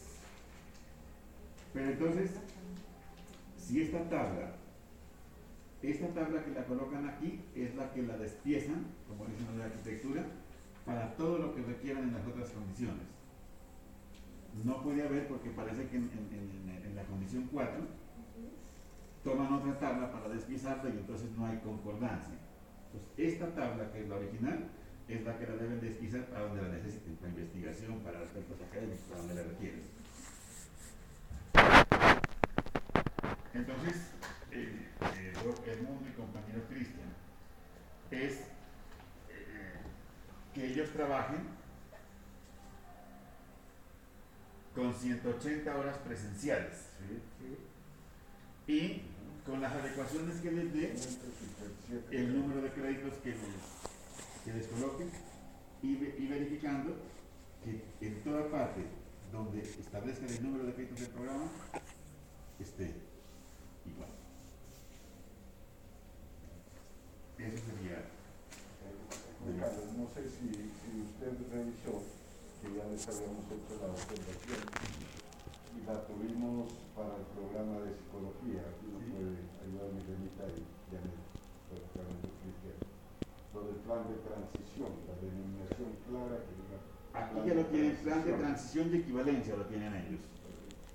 Pero 1.73 1.89
entonces, 1.89 2.31
si 3.57 3.81
esta 3.81 4.07
tabla, 4.09 4.56
esta 5.81 6.07
tabla 6.07 6.43
que 6.43 6.51
la 6.51 6.65
colocan 6.65 7.07
aquí 7.07 7.41
es 7.55 7.75
la 7.75 7.91
que 7.93 8.01
la 8.03 8.17
despiezan, 8.17 8.85
como 9.07 9.25
dicen 9.25 9.47
en 9.53 9.59
la 9.59 9.65
arquitectura, 9.65 10.25
para 10.85 11.15
todo 11.15 11.37
lo 11.37 11.53
que 11.55 11.61
requieran 11.61 12.03
en 12.03 12.13
las 12.13 12.25
otras 12.25 12.49
condiciones. 12.49 13.05
No 14.63 14.81
puede 14.81 15.03
haber 15.03 15.27
porque 15.27 15.49
parece 15.51 15.87
que 15.87 15.97
en 15.97 16.93
la 16.95 17.03
condición 17.03 17.47
4 17.51 18.07
toman 19.23 19.53
otra 19.53 19.77
tabla 19.79 20.11
para 20.11 20.29
despiezarla 20.29 20.89
y 20.89 20.97
entonces 20.97 21.29
no 21.37 21.45
hay 21.45 21.57
concordancia. 21.57 22.33
Entonces, 22.85 23.33
esta 23.33 23.53
tabla, 23.53 23.91
que 23.91 24.01
es 24.01 24.09
la 24.09 24.15
original, 24.15 24.69
es 25.07 25.23
la 25.23 25.37
que 25.37 25.45
la 25.45 25.55
deben 25.57 25.81
despiezar 25.81 26.25
para 26.27 26.47
donde 26.47 26.61
la 26.61 26.69
necesiten, 26.69 27.15
para 27.17 27.29
investigación, 27.29 27.99
para 27.99 28.21
aspectos 28.21 28.57
académicos, 28.61 29.05
para 29.09 29.19
donde 29.19 29.35
la 29.35 29.43
requieren. 29.43 29.81
Entonces, 33.53 34.11
eh, 34.51 34.87
eh, 35.01 35.33
lo- 35.43 35.65
el 35.71 35.81
mundo, 35.83 36.01
mi 36.05 36.11
compañero 36.13 36.61
Cristian, 36.69 37.13
es 38.11 38.33
eh, 39.29 39.73
que 40.53 40.67
ellos 40.67 40.89
trabajen 40.91 41.39
con 44.75 44.93
180 44.93 45.75
horas 45.77 45.97
presenciales 45.99 46.77
Sí. 46.99 47.57
y 48.71 49.01
con 49.45 49.61
las 49.61 49.71
adecuaciones 49.73 50.39
que 50.41 50.51
les 50.51 50.73
dé 50.73 50.95
157. 50.95 52.17
el 52.17 52.39
número 52.39 52.61
de 52.61 52.71
créditos 52.71 53.13
que 53.19 53.29
les, 53.29 53.39
que 54.45 54.53
les 54.53 54.67
coloquen 54.67 55.09
y, 55.81 55.87
y 55.93 56.27
verificando 56.27 56.95
que 57.63 57.83
en 58.05 58.23
toda 58.23 58.49
parte 58.51 58.81
donde 59.31 59.61
establezcan 59.61 60.29
el 60.29 60.43
número 60.43 60.65
de 60.65 60.73
créditos 60.73 60.99
del 60.99 61.09
programa 61.09 61.49
esté 62.59 62.93
igual. 63.85 64.09
Eso 67.37 67.57
sería 67.69 68.01
Carlos, 69.61 69.93
no 69.93 70.09
de 70.09 71.45
revisión, 71.53 72.01
que 72.59 72.67
ya 72.73 72.83
les 72.89 73.07
habíamos 73.07 73.45
hecho 73.45 73.77
la 73.77 73.93
observación, 73.93 74.61
y 75.71 75.85
la 75.85 76.01
tuvimos 76.09 76.73
para 76.97 77.13
el 77.13 77.25
programa 77.37 77.85
de 77.85 77.93
psicología, 77.93 78.65
aquí 78.65 78.89
nos 78.89 79.05
puede 79.13 79.37
ayudar 79.61 79.87
Miguelita 79.93 80.49
y 80.49 80.65
Janet, 80.89 81.21
prácticamente 81.69 82.27
Cristian, 82.41 82.77
lo 83.53 83.59
del 83.69 83.79
plan 83.85 84.01
de 84.09 84.17
transición, 84.25 84.91
la 85.05 85.15
denominación 85.21 85.89
clara 86.09 86.41
que. 86.41 86.57
Aquí 87.13 87.37
ya 87.47 87.53
lo 87.53 87.65
tienen, 87.69 87.95
plan 87.97 88.25
de 88.25 88.33
transición 88.33 88.89
y 88.91 88.97
equivalencia 88.97 89.55
lo 89.55 89.65
tienen 89.65 89.93
ellos. 89.93 90.36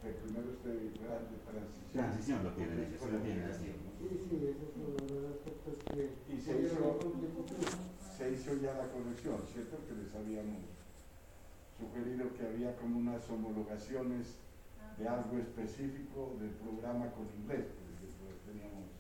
Primero 0.03 0.51
este 0.51 0.69
de 0.69 0.91
transición. 0.91 1.93
Transición 1.93 2.43
lo 2.45 2.51
tienen 2.53 2.79
ellos, 2.81 3.01
lo 3.13 3.19
tienen 3.23 3.45
así. 3.45 3.67
Sí, 4.03 4.27
sí, 4.29 4.37
ese 4.37 4.51
es 4.51 4.75
uno 4.75 4.97
de 5.07 5.21
los 5.23 5.31
aspectos 5.31 5.75
que 5.95 6.11
Y 6.35 6.41
se 6.41 6.59
hizo- 6.61 6.99
se 8.19 8.31
ya 8.61 8.75
la 8.75 8.89
corrección, 8.91 9.39
¿cierto? 9.47 9.79
Que 9.87 9.95
les 9.95 10.13
habíamos 10.15 10.63
sugerido 11.79 12.35
que 12.35 12.43
había 12.47 12.75
como 12.77 12.99
unas 12.99 13.29
homologaciones 13.31 14.39
de 14.99 15.09
algo 15.09 15.39
específico 15.39 16.37
del 16.41 16.51
programa 16.51 17.11
con 17.13 17.27
inglés, 17.39 17.67
porque 17.79 18.07
lo 18.27 18.35
teníamos 18.53 18.91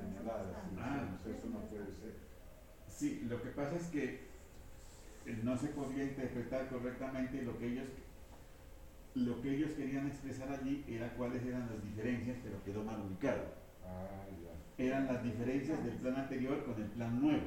señaladas. 0.00 0.56
y 0.72 0.78
Ah. 0.80 1.18
eso 1.26 1.46
no 1.48 1.60
puede 1.68 1.92
ser. 1.92 2.14
Sí, 2.88 3.20
lo 3.28 3.42
que 3.42 3.50
pasa 3.50 3.76
es 3.76 3.86
que 3.88 4.24
eh, 5.26 5.40
no 5.42 5.56
se 5.58 5.68
podía 5.68 6.04
interpretar 6.04 6.68
correctamente 6.70 7.42
lo 7.42 7.58
que 7.58 7.66
ellos 7.66 7.88
lo 9.16 9.40
que 9.40 9.54
ellos 9.56 9.70
querían 9.72 10.06
expresar 10.06 10.50
allí 10.50 10.84
era 10.86 11.14
cuáles 11.14 11.42
eran 11.42 11.68
las 11.70 11.82
diferencias, 11.82 12.36
pero 12.44 12.62
quedó 12.62 12.84
mal 12.84 13.00
ubicado. 13.00 13.44
Ah, 13.82 14.26
ya. 14.28 14.84
Eran 14.84 15.06
las 15.06 15.24
diferencias 15.24 15.82
del 15.82 15.94
plan 15.94 16.16
anterior 16.16 16.62
con 16.64 16.74
el 16.82 16.88
plan 16.90 17.20
nuevo. 17.20 17.46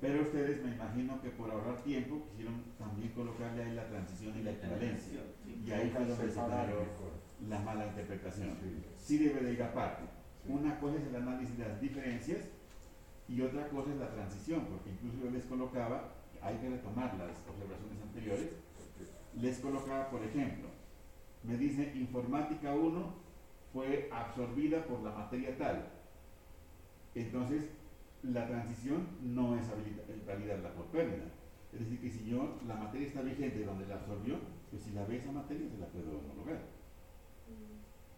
Pero 0.00 0.22
ustedes 0.22 0.62
me 0.62 0.72
imagino 0.74 1.20
que 1.22 1.30
por 1.30 1.50
ahorrar 1.50 1.82
tiempo 1.82 2.22
quisieron 2.28 2.62
también 2.78 3.08
colocarle 3.12 3.64
ahí 3.64 3.74
la 3.74 3.88
transición 3.88 4.38
y 4.38 4.42
la 4.42 4.52
equivalencia. 4.52 5.20
Sí. 5.44 5.62
Y 5.66 5.72
ahí 5.72 5.90
fue 5.90 6.04
donde 6.04 6.30
se 6.30 6.40
mejor. 6.40 6.76
la 7.48 7.58
mala 7.60 7.86
interpretación. 7.86 8.56
Sí, 8.60 8.84
Sí 8.98 9.18
debe 9.24 9.40
de 9.40 9.52
ir 9.54 9.62
aparte. 9.62 10.02
sí. 10.44 10.52
Una 10.52 10.78
cosa 10.78 10.98
es 10.98 11.06
el 11.06 11.16
análisis 11.16 11.56
de 11.56 11.66
las 11.66 11.80
diferencias 11.80 12.40
y 13.26 13.40
otra 13.40 13.68
cosa 13.68 13.90
es 13.90 13.98
la 13.98 14.10
transición, 14.10 14.66
porque 14.66 14.90
incluso 14.90 15.24
yo 15.24 15.30
les 15.30 15.44
colocaba, 15.46 16.12
hay 16.42 16.56
que 16.58 16.68
retomar 16.68 17.14
las 17.16 17.42
observaciones 17.48 18.00
anteriores, 18.02 18.50
les 19.34 19.58
colocaba, 19.58 20.10
por 20.10 20.22
ejemplo, 20.24 20.68
me 21.42 21.56
dice 21.56 21.92
informática 21.94 22.72
1 22.72 23.28
fue 23.72 24.08
absorbida 24.12 24.84
por 24.84 25.00
la 25.02 25.12
materia 25.12 25.56
tal. 25.56 25.88
Entonces, 27.14 27.70
la 28.22 28.46
transición 28.46 29.06
no 29.22 29.56
es 29.56 29.64
eh, 29.66 30.22
validarla 30.26 30.72
por 30.74 30.86
pérdida. 30.86 31.24
Es 31.72 31.80
decir, 31.80 32.00
que 32.00 32.10
si 32.10 32.24
yo, 32.26 32.58
la 32.66 32.74
materia 32.74 33.08
está 33.08 33.20
vigente 33.22 33.64
donde 33.64 33.86
la 33.86 33.96
absorbió, 33.96 34.36
pues 34.70 34.82
si 34.82 34.92
la 34.92 35.04
ve 35.04 35.18
esa 35.18 35.32
materia 35.32 35.68
se 35.68 35.78
la 35.78 35.86
puedo 35.86 36.18
homologar. 36.18 36.60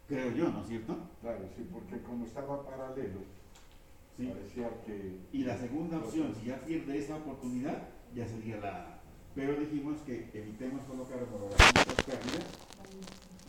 Creo 0.07 0.31
yo, 0.33 0.49
¿no 0.49 0.63
es 0.63 0.69
cierto? 0.69 0.97
Claro, 1.21 1.49
sí, 1.57 1.69
porque 1.73 2.03
como 2.03 2.25
estaba 2.25 2.65
paralelo, 2.65 3.21
Sí. 4.17 4.27
parecía 4.27 4.83
que... 4.85 5.21
Y 5.33 5.45
la 5.45 5.57
segunda 5.57 5.99
opción, 5.99 6.35
si 6.35 6.47
ya 6.47 6.61
pierde 6.61 6.99
esa 6.99 7.17
oportunidad, 7.17 7.89
ya 8.15 8.27
sería 8.27 8.57
la... 8.59 9.00
Pero 9.35 9.55
dijimos 9.55 10.01
que 10.03 10.29
evitemos 10.35 10.85
colocar 10.85 11.23
homologación 11.23 11.73
por 11.85 12.05
pérdida, 12.05 12.45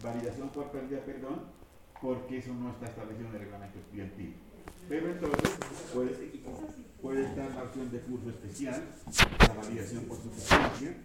validación 0.04 0.50
por 0.50 0.72
pérdida, 0.72 1.00
perdón, 1.04 1.42
porque 2.02 2.38
eso 2.38 2.54
no 2.54 2.72
está 2.72 2.86
establecido 2.86 3.30
en 3.30 3.36
el 3.36 3.42
reglamento 3.42 3.80
estudiantil. 3.80 4.36
Pero 4.88 5.12
entonces 5.12 5.58
puede, 5.94 6.12
puede 7.02 7.26
estar 7.26 7.56
la 7.56 7.64
opción 7.64 7.92
de 7.92 8.00
curso 8.02 8.30
especial, 8.30 8.90
la 9.40 9.54
validación 9.54 10.06
por 10.06 10.18
suficiencia, 10.18 10.98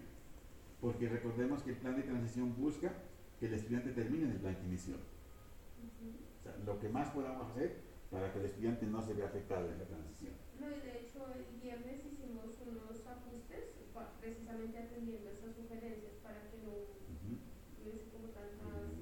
porque 0.79 1.09
recordemos 1.09 1.63
que 1.63 1.71
el 1.71 1.77
plan 1.77 1.95
de 1.95 2.03
transición 2.03 2.55
busca 2.55 2.93
que 3.39 3.47
el 3.47 3.53
estudiante 3.55 3.91
termine 3.91 4.25
en 4.25 4.31
el 4.31 4.37
plan 4.37 4.55
que 4.55 4.65
inició. 4.67 4.95
O 4.95 6.43
sea, 6.43 6.55
lo 6.65 6.79
que 6.79 6.89
más 6.89 7.09
podamos 7.09 7.51
hacer 7.51 7.77
para 8.11 8.31
que 8.31 8.39
el 8.39 8.45
estudiante 8.45 8.85
no 8.85 9.01
se 9.01 9.13
vea 9.13 9.27
afectado 9.27 9.71
en 9.71 9.79
la 9.79 9.85
transición. 9.85 10.33
No, 10.59 10.67
y 10.69 10.79
de 10.79 10.99
hecho 11.01 11.25
el 11.33 11.59
viernes 11.61 12.05
hicimos 12.05 12.45
unos 12.65 13.05
ajustes 13.05 13.77
precisamente 14.21 14.77
atendiendo 14.79 15.29
esas 15.31 15.55
sugerencias 15.55 16.13
para 16.23 16.41
que 16.49 16.57
no 16.63 16.71
hubiese 17.81 18.09
como 18.11 18.27
tantas... 18.29 18.93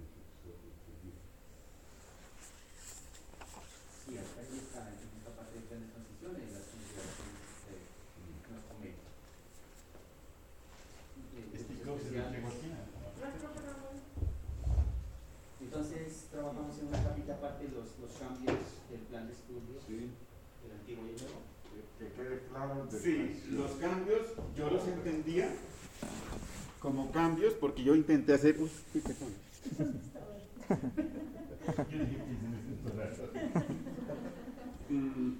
Sí, 4.05 4.11
ahí 4.17 4.59
está, 4.61 4.85
en 4.93 5.01
esta 5.17 5.31
parte 5.35 5.53
del 5.57 5.63
plan 5.65 5.81
de 5.81 5.87
transición, 5.89 6.35
en 6.37 6.53
las 6.53 6.65
consideraciones 6.69 7.41
que 7.65 8.53
nos 8.53 8.63
comenta. 8.69 9.09
Eh, 11.33 11.49
Este 11.55 11.73
Entonces, 15.61 16.27
trabajamos 16.31 16.77
en 16.79 16.87
una 16.87 17.03
capita 17.03 17.33
aparte 17.35 17.67
los, 17.69 17.97
los 17.99 18.11
cambios 18.19 18.59
del 18.89 18.99
plan 19.09 19.27
de 19.27 19.33
estudio, 19.33 19.81
Sí, 19.87 20.11
del 20.63 20.71
antiguo 20.79 21.05
y 21.05 21.09
el 21.09 21.21
nuevo. 21.21 21.41
que, 21.99 22.05
que 22.05 22.11
quede 22.13 22.39
claro 22.47 22.85
de 22.85 22.99
Sí, 22.99 23.43
los 23.51 23.71
cambios 23.71 24.34
yo 24.65 24.71
los 24.71 24.87
entendía 24.87 25.49
como 26.79 27.11
cambios 27.11 27.53
porque 27.55 27.83
yo 27.83 27.95
intenté 27.95 28.33
hacer... 28.33 28.57
Mm, 34.89 35.33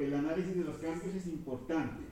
el 0.00 0.14
análisis 0.14 0.56
de 0.56 0.64
los 0.64 0.78
cambios 0.78 1.14
es 1.14 1.26
importante, 1.26 2.04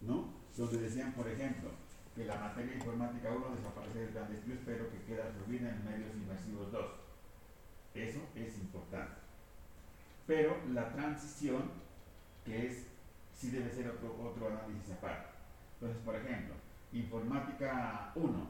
¿no? 0.00 0.32
Donde 0.56 0.78
decían, 0.78 1.12
por 1.12 1.28
ejemplo, 1.28 1.70
que 2.16 2.24
la 2.24 2.36
materia 2.36 2.74
informática 2.74 3.30
1 3.30 3.56
desaparece 3.56 3.98
del 3.98 4.08
plan 4.08 4.28
de 4.28 4.34
estudios, 4.34 4.60
pero 4.64 4.90
que 4.90 5.02
queda 5.02 5.26
absorbida 5.26 5.70
en 5.70 5.84
medios 5.84 6.14
inmersivos 6.14 6.72
2. 6.72 6.86
Eso 7.94 8.20
es 8.34 8.58
importante. 8.58 9.12
Pero 10.26 10.56
la 10.72 10.90
transición, 10.92 11.70
que 12.46 12.66
es, 12.66 12.86
sí 13.38 13.50
debe 13.50 13.70
ser 13.70 13.88
otro, 13.88 14.16
otro 14.22 14.48
análisis 14.48 14.90
aparte. 14.92 15.39
Entonces, 15.80 16.02
por 16.04 16.14
ejemplo, 16.14 16.54
informática 16.92 18.12
1, 18.14 18.46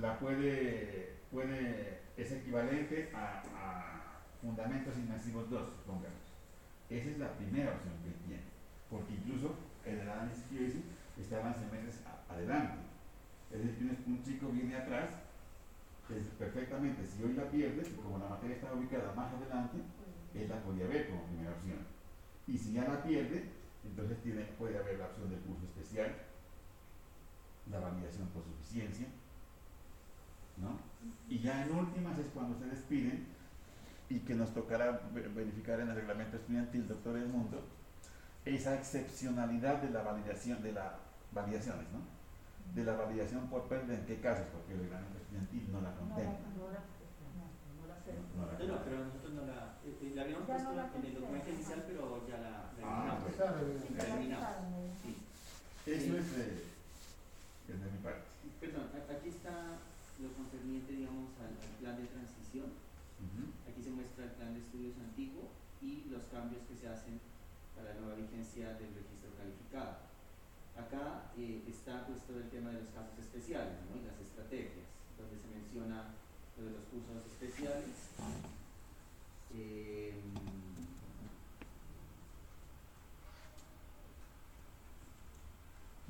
la 0.00 0.18
puede, 0.18 1.16
puede, 1.30 2.00
es 2.16 2.32
equivalente 2.32 3.10
a, 3.14 3.42
a 3.54 4.20
fundamentos 4.40 4.96
inmersivos 4.96 5.50
2, 5.50 5.68
supongamos. 5.76 6.16
Esa 6.88 7.10
es 7.10 7.18
la 7.18 7.32
primera 7.34 7.72
opción 7.72 7.92
que 8.02 8.26
tiene, 8.26 8.42
porque 8.88 9.12
incluso 9.12 9.56
el 9.84 10.00
análisis 10.00 10.44
que 10.44 10.56
yo 10.56 10.64
hice 10.64 10.80
estaban 11.20 11.54
semestres 11.54 12.00
adelante. 12.30 12.78
Es 13.52 13.64
decir, 13.64 13.98
un 14.06 14.22
chico 14.22 14.48
viene 14.48 14.74
atrás, 14.76 15.10
perfectamente, 16.38 17.04
si 17.04 17.22
hoy 17.22 17.34
la 17.34 17.50
pierde, 17.50 17.82
como 18.02 18.16
la 18.16 18.28
materia 18.30 18.56
está 18.56 18.72
ubicada 18.72 19.12
más 19.12 19.34
adelante, 19.34 19.76
él 20.34 20.48
la 20.48 20.62
podía 20.62 20.86
ver 20.86 21.10
como 21.10 21.24
primera 21.24 21.52
opción. 21.52 21.78
Y 22.46 22.56
si 22.56 22.72
ya 22.72 22.84
la 22.84 23.02
pierde, 23.02 23.44
entonces 23.84 24.16
tiene, 24.22 24.42
puede 24.58 24.78
haber 24.78 24.98
la 24.98 25.06
opción 25.06 25.28
del 25.28 25.40
curso 25.40 25.64
especial, 25.64 26.16
la 27.70 27.80
validación 27.80 28.28
por 28.28 28.42
suficiencia, 28.44 29.06
¿no? 30.56 30.78
Y 31.28 31.38
ya 31.40 31.64
en 31.64 31.72
últimas 31.76 32.18
es 32.18 32.26
cuando 32.34 32.58
se 32.58 32.66
despiden 32.66 33.26
y 34.08 34.20
que 34.20 34.34
nos 34.34 34.52
tocará 34.54 35.00
ve- 35.12 35.28
verificar 35.28 35.80
en 35.80 35.88
el 35.90 35.94
reglamento 35.96 36.36
estudiantil, 36.36 36.88
doctor 36.88 37.16
Edmundo, 37.16 37.62
esa 38.44 38.74
excepcionalidad 38.74 39.82
de 39.82 39.90
la 39.90 40.02
validación, 40.02 40.62
de 40.62 40.72
las 40.72 40.92
validaciones, 41.32 41.84
¿no? 41.92 42.00
De 42.74 42.84
la 42.84 42.94
validación 42.96 43.46
por 43.48 43.64
pérdida, 43.68 43.94
¿en 43.94 44.06
qué 44.06 44.20
casos? 44.20 44.46
Porque 44.52 44.72
el 44.74 44.80
reglamento 44.80 45.18
estudiantil 45.18 45.68
no 45.72 45.80
la 45.82 45.92
contempla. 45.94 46.24
No 46.56 46.66
la, 46.72 46.80
no 46.80 47.86
la 47.88 47.96
sé. 48.00 48.12
No 48.36 48.46
la 48.46 48.52
No, 48.58 48.76
no, 48.78 48.84
pero 48.84 49.04
nosotros 49.04 49.32
no 49.34 49.44
la, 49.46 49.76
eh, 49.84 49.98
eh, 50.02 50.12
la 50.14 50.22
habíamos 50.22 50.46
Ya 50.48 50.54
puesto 50.54 50.70
no 50.70 50.76
la 50.76 50.90
en 50.96 51.04
el 51.04 51.14
documento 51.14 51.50
inicial, 51.50 51.84
pero 51.86 52.26
ya 52.28 52.36
la, 52.38 52.50
la 52.50 52.82
Ah, 52.82 53.18
eliminamos. 53.18 53.22
pues. 53.24 53.98
La 54.08 54.14
eliminamos. 54.14 54.48
Sí. 55.02 55.16
Eso 55.88 56.16
es 56.18 56.36
de, 56.36 56.44
es 57.68 57.78
de 57.84 57.90
mi 57.92 57.98
parte. 57.98 58.24
Perdón, 58.60 58.88
a- 58.92 58.97
aquí 59.08 59.28
está 59.28 59.80
lo 60.20 60.28
concerniente, 60.36 60.92
digamos, 60.92 61.32
al, 61.40 61.56
plan 61.80 61.96
de 61.96 62.06
transición. 62.10 62.68
Aquí 63.66 63.82
se 63.82 63.90
muestra 63.90 64.24
el 64.24 64.34
plan 64.38 64.54
de 64.54 64.60
estudios 64.60 64.94
antiguo 64.98 65.50
y 65.82 66.06
los 66.10 66.22
cambios 66.30 66.62
que 66.66 66.74
se 66.74 66.88
hacen 66.88 67.20
para 67.74 67.94
la 67.94 68.00
nueva 68.00 68.16
vigencia 68.16 68.74
del 68.74 68.94
registro 68.94 69.30
calificado. 69.38 70.06
Acá 70.74 71.30
eh, 71.38 71.62
está 71.66 72.06
puesto 72.06 72.38
el 72.38 72.50
tema 72.50 72.70
de 72.70 72.82
los 72.82 72.90
casos 72.94 73.18
especiales 73.18 73.78
¿no? 73.90 73.98
y 73.98 74.06
las 74.06 74.18
estrategias, 74.18 74.86
donde 75.18 75.38
se 75.38 75.50
menciona 75.50 76.14
lo 76.58 76.66
de 76.66 76.70
los 76.78 76.84
cursos 76.90 77.26
especiales. 77.26 78.14
Eh, 79.54 80.14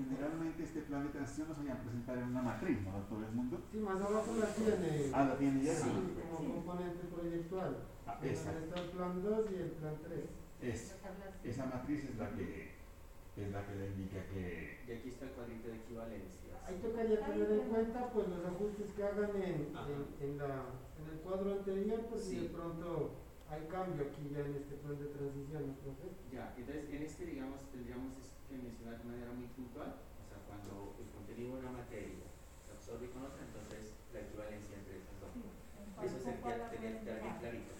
Generalmente 0.08 0.62
este 0.64 0.80
plan 0.82 1.04
de 1.04 1.10
transición 1.10 1.48
nos 1.48 1.58
vayan 1.58 1.76
a 1.76 1.80
presentar 1.82 2.16
en 2.18 2.24
una 2.24 2.42
matriz, 2.42 2.80
¿no, 2.80 2.92
doctor 2.92 3.24
Edmundo? 3.24 3.60
Sí, 3.70 3.78
más 3.78 4.00
abajo 4.00 4.32
la 4.40 4.46
tiene. 4.54 5.10
Ah, 5.12 5.24
la 5.24 5.36
tiene 5.36 5.62
ya. 5.62 5.74
Sí, 5.74 5.90
Ah, 5.90 6.36
como 6.36 6.54
componente 6.54 7.06
proyectual. 7.12 7.76
Ah, 8.06 8.18
esa, 8.22 8.58
Está 8.58 8.80
el 8.80 8.88
plan 8.90 9.22
2 9.22 9.46
y 9.52 9.54
el 9.56 9.70
plan 9.72 9.94
3. 10.02 10.24
es, 10.62 10.94
esa 11.44 11.66
matriz 11.66 12.04
es 12.04 12.16
la 12.16 12.30
que, 12.30 12.72
es 13.36 13.52
la 13.52 13.66
que 13.66 13.74
le 13.76 13.86
indica 13.88 14.24
que 14.32 14.80
Y 14.88 14.92
aquí 14.92 15.08
está 15.10 15.26
el 15.26 15.32
cuadrito 15.32 15.68
de 15.68 15.76
equivalencias. 15.76 16.56
Ahí 16.66 16.76
tocaría 16.80 17.20
tener 17.26 17.52
en 17.52 17.68
cuenta 17.68 18.10
pues 18.10 18.28
los 18.28 18.44
ajustes 18.46 18.90
que 18.96 19.02
hagan 19.04 19.30
en, 19.36 19.76
en, 19.76 20.00
en 20.30 20.38
la, 20.38 20.64
en 20.96 21.04
el 21.12 21.18
cuadro 21.20 21.52
anterior, 21.52 22.00
pues 22.08 22.24
si 22.24 22.30
Sí. 22.30 22.40
de 22.44 22.48
pronto 22.48 23.12
hay 23.50 23.66
cambio 23.68 24.04
aquí 24.08 24.28
ya 24.32 24.40
en 24.40 24.54
este 24.56 24.74
plan 24.76 24.98
de 24.98 25.06
transición, 25.06 25.66
¿no, 25.68 25.72
profe? 25.84 26.08
Ya, 26.32 26.54
entonces 26.56 26.88
en 26.90 27.02
este, 27.02 27.26
digamos, 27.26 27.60
tendríamos 27.70 28.12
es- 28.16 28.37
que 28.48 28.56
mencionar 28.56 28.96
de 28.96 29.04
manera 29.04 29.32
muy 29.36 29.46
puntual, 29.52 30.00
o 30.00 30.24
sea, 30.24 30.40
cuando 30.48 30.96
el 30.96 31.08
contenido 31.12 31.60
de 31.60 31.68
una 31.68 31.84
materia 31.84 32.24
se 32.64 32.72
absorbe 32.72 33.12
con 33.12 33.28
otra, 33.28 33.44
entonces 33.44 33.92
la 34.16 34.24
equivalencia 34.24 34.72
entre 34.80 35.04
esas 35.04 35.20
dos. 35.20 35.36
Eso 36.00 36.16
sería, 36.16 36.72
tenía 36.72 36.96
que 37.04 37.12
bien 37.20 37.36
clarito. 37.36 37.76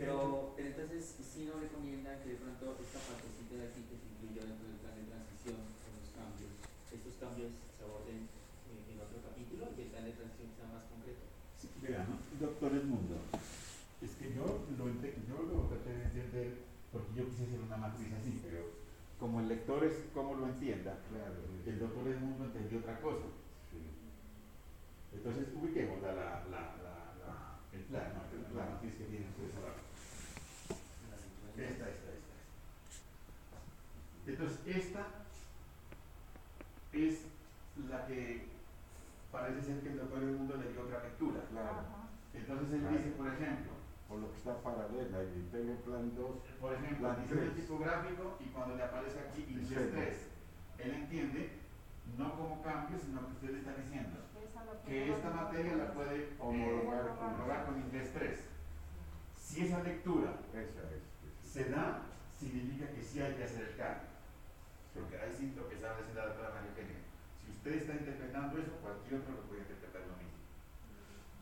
Pero, 0.00 0.56
pero 0.56 0.66
entonces 0.72 1.20
sí 1.20 1.44
nos 1.44 1.60
recomienda 1.60 2.18
que 2.24 2.34
de 2.34 2.40
pronto 2.40 2.72
esta 2.80 2.98
partecita 3.04 3.52
de 3.60 3.68
aquí 3.68 3.84
que 3.84 4.00
se 4.00 4.08
incluyó 4.08 4.48
dentro 4.48 4.64
del 4.64 4.80
plan 4.80 4.96
de 4.96 5.06
transición 5.12 5.60
con 5.84 5.92
los 6.00 6.08
cambios, 6.16 6.52
estos 6.88 7.14
cambios 7.20 7.52
se 7.76 7.84
aborden 7.84 8.26
eh, 8.26 8.90
en 8.90 8.96
otro 8.96 9.20
capítulo 9.20 9.68
y 9.76 9.86
el 9.86 9.90
plan 9.92 10.08
de 10.08 10.16
transición 10.16 10.50
sea 10.56 10.72
más 10.72 10.88
concreto. 10.88 11.22
Sí, 11.60 11.68
doctor 12.40 12.74
Edmundo, 12.74 13.20
es 14.00 14.12
que 14.16 14.34
yo 14.34 14.66
lo, 14.74 14.84
yo 14.88 15.36
lo 15.46 15.68
traté 15.68 15.94
de 15.94 16.04
entender 16.10 16.48
porque 16.90 17.12
yo 17.14 17.28
quise 17.28 17.44
hacer 17.44 17.60
una 17.60 17.76
matriz 17.76 18.08
así, 18.18 18.40
pero 18.42 18.71
como 19.22 19.38
el 19.38 19.46
lector 19.48 19.84
es 19.84 19.94
como 20.12 20.34
lo 20.34 20.46
entienda, 20.48 20.98
Claro. 21.08 21.34
el 21.64 21.78
doctor 21.78 22.08
Edmundo 22.08 22.44
entendió 22.44 22.80
otra 22.80 22.98
cosa. 23.00 23.22
Sí. 23.70 23.78
Entonces 25.14 25.46
ubiquemos 25.54 26.02
la, 26.02 26.08
la, 26.12 26.42
la, 26.50 26.60
la, 26.82 26.94
la- 27.22 27.58
el 27.72 27.82
plan, 27.82 28.12
¿no? 28.18 28.58
la 28.58 28.66
matriz 28.70 28.94
que 28.96 29.04
tienen 29.04 29.28
ustedes. 29.28 29.54
Esta, 31.54 31.88
esta, 31.88 32.10
esta. 32.10 32.34
Entonces, 34.26 34.58
esta 34.66 35.06
es 36.92 37.20
la 37.88 38.04
que 38.08 38.46
parece 39.30 39.62
ser 39.62 39.80
que 39.82 39.88
el 39.90 39.98
doctor 39.98 40.20
Edmundo 40.24 40.56
le 40.56 40.72
dio 40.72 40.82
otra 40.82 41.04
lectura. 41.04 41.40
Claro. 41.48 41.76
Entonces 42.34 42.72
él 42.72 42.88
dice, 42.90 43.10
por 43.16 43.28
ejemplo, 43.28 43.70
Por 44.12 44.20
lo 44.20 44.28
que 44.30 44.36
está 44.44 44.60
paralela 44.60 45.24
y 45.24 45.48
tengo 45.50 45.72
plan 45.88 46.12
2. 46.14 46.30
por 46.60 46.74
ejemplo, 46.74 47.08
La 47.08 47.14
diseño 47.16 47.40
tres. 47.48 47.56
tipográfico 47.56 48.36
y 48.40 48.44
cuando 48.52 48.76
le 48.76 48.82
aparece 48.82 49.18
aquí 49.20 49.40
inglés 49.48 49.68
Dice, 49.70 49.88
3, 49.88 50.28
él 50.84 50.90
entiende 50.92 51.50
no 52.18 52.36
como 52.36 52.60
cambio, 52.62 52.98
sino 53.00 53.24
que 53.24 53.32
usted 53.32 53.50
le 53.52 53.58
está 53.60 53.72
diciendo 53.72 54.20
que 54.84 55.12
esta 55.14 55.30
materia 55.30 55.76
la 55.76 55.94
puede 55.94 56.16
eh, 56.28 56.36
Homologar 56.38 57.16
con- 57.16 57.26
homologar 57.26 57.64
con 57.64 57.78
inglés 57.80 58.10
3. 58.12 58.38
Si 59.34 59.64
esa 59.64 59.82
lectura 59.82 60.36
Esa 60.52 60.82
es. 60.92 61.50
se 61.50 61.70
da, 61.70 62.02
significa 62.38 62.92
que 62.92 63.00
sí 63.02 63.18
hay 63.18 63.32
que 63.32 63.44
hacer 63.44 63.62
el 63.64 63.76
cambio. 63.78 64.12
Porque 64.92 65.16
ahí 65.16 65.32
sí 65.38 65.54
lo 65.56 65.70
que 65.70 65.78
sabe 65.80 66.02
es 66.04 66.14
la 66.14 66.26
doctora 66.26 66.50
María. 66.52 67.00
Si 67.40 67.48
usted 67.50 67.72
está 67.80 67.94
interpretando 67.94 68.58
eso, 68.58 68.72
cualquier 68.82 69.20
otro 69.20 69.32
lo 69.36 69.40
puede 69.48 69.62
interpretar 69.62 70.02
lo 70.04 70.16
mismo. 70.20 70.31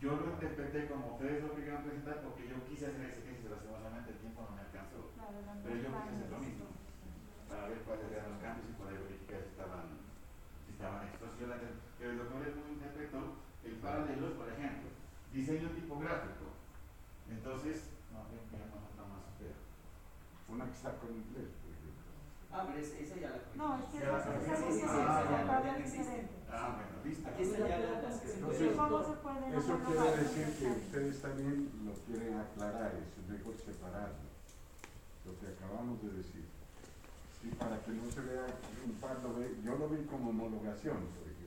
Yo 0.01 0.17
lo 0.17 0.33
interpreté 0.33 0.89
como 0.89 1.13
ustedes 1.13 1.45
lo 1.45 1.55
querían 1.55 1.85
presentar 1.85 2.23
porque 2.25 2.49
yo 2.49 2.57
quise 2.65 2.87
hacer 2.89 3.05
exegesis, 3.05 3.51
lastimosamente 3.51 4.11
el 4.13 4.19
tiempo 4.19 4.41
no 4.49 4.57
me 4.57 4.63
alcanzó. 4.65 5.13
Pero 5.13 5.77
yo 5.77 5.89
quise 5.93 6.09
hacer 6.17 6.31
lo 6.33 6.39
mismo, 6.41 6.65
para 7.49 7.69
ver 7.69 7.79
cuáles 7.85 8.09
eran 8.11 8.33
los 8.33 8.41
cambios 8.41 8.71
y 8.71 8.81
poder 8.81 8.97
verificar 9.05 9.41
si 9.45 9.51
estaban, 9.53 9.85
si 10.65 10.73
estaban 10.73 11.05
estos. 11.05 11.29
Yo 11.39 11.47
la- 11.53 11.61
Pero 12.01 12.11
el 12.13 12.19
doctor 12.19 12.41
Edmundo 12.49 12.73
interpretó 12.73 13.21
el 13.63 13.75
paralelos, 13.77 14.33
por 14.41 14.49
ejemplo, 14.49 14.89
diseño 15.37 15.69
tipográfico. 15.77 16.49
Entonces, 17.29 17.93
no, 18.09 18.25
veamos 18.49 18.81
otra 18.89 19.05
más, 19.05 19.21
espera. 19.37 19.61
Una 20.49 20.65
que 20.65 20.73
está 20.81 20.97
con 20.97 21.13
inglés, 21.13 21.53
por 21.61 21.71
ejemplo. 21.77 22.09
Ah, 22.51 22.65
pero 22.67 22.79
es- 22.81 22.97
esa 22.97 23.17
ya 23.21 23.31
la 23.37 23.39
No, 23.55 23.77
es 23.77 23.85
que 23.93 23.99
Ya 24.01 24.09
la 24.11 24.19
esa 24.19 24.27
corregí. 24.33 24.45
esa 24.49 24.57
Sí, 24.57 24.65
sí, 24.65 24.73
sí, 24.73 24.81
es 24.81 24.89
ya 24.89 24.97
no- 24.97 25.61
ya 25.61 25.73
no 25.77 25.85
diferente. 25.85 26.40
Ah, 26.53 26.77
bueno, 26.77 27.05
listo. 27.05 27.29
Aquí 27.29 27.43
están 27.43 27.69
ya 27.69 27.79
las 27.79 28.03
las 28.03 28.21
que 28.21 28.29
se 28.29 28.35
Entonces, 28.35 28.59
Pero 28.61 28.77
¿cómo 28.77 29.05
se 29.05 29.17
pueden 29.23 29.55
Eso 29.55 29.79
quiere 29.87 30.17
decir 30.17 30.47
que 30.59 30.67
ustedes 30.67 31.23
también 31.23 31.71
lo 31.85 31.93
quieren 32.07 32.39
aclarar, 32.39 32.93
es 32.95 33.29
mejor 33.31 33.55
separarlo. 33.57 34.31
Lo 35.27 35.39
que 35.39 35.47
acabamos 35.49 36.03
de 36.03 36.11
decir. 36.19 36.45
Sí, 37.41 37.49
para 37.59 37.81
que 37.81 37.93
no 37.93 38.11
se 38.11 38.21
vea 38.21 38.45
un 38.85 38.93
par, 39.01 39.17
yo 39.23 39.77
lo 39.77 39.89
vi 39.89 40.05
como 40.05 40.31
homologación, 40.31 41.07
por 41.17 41.25
ejemplo. 41.25 41.41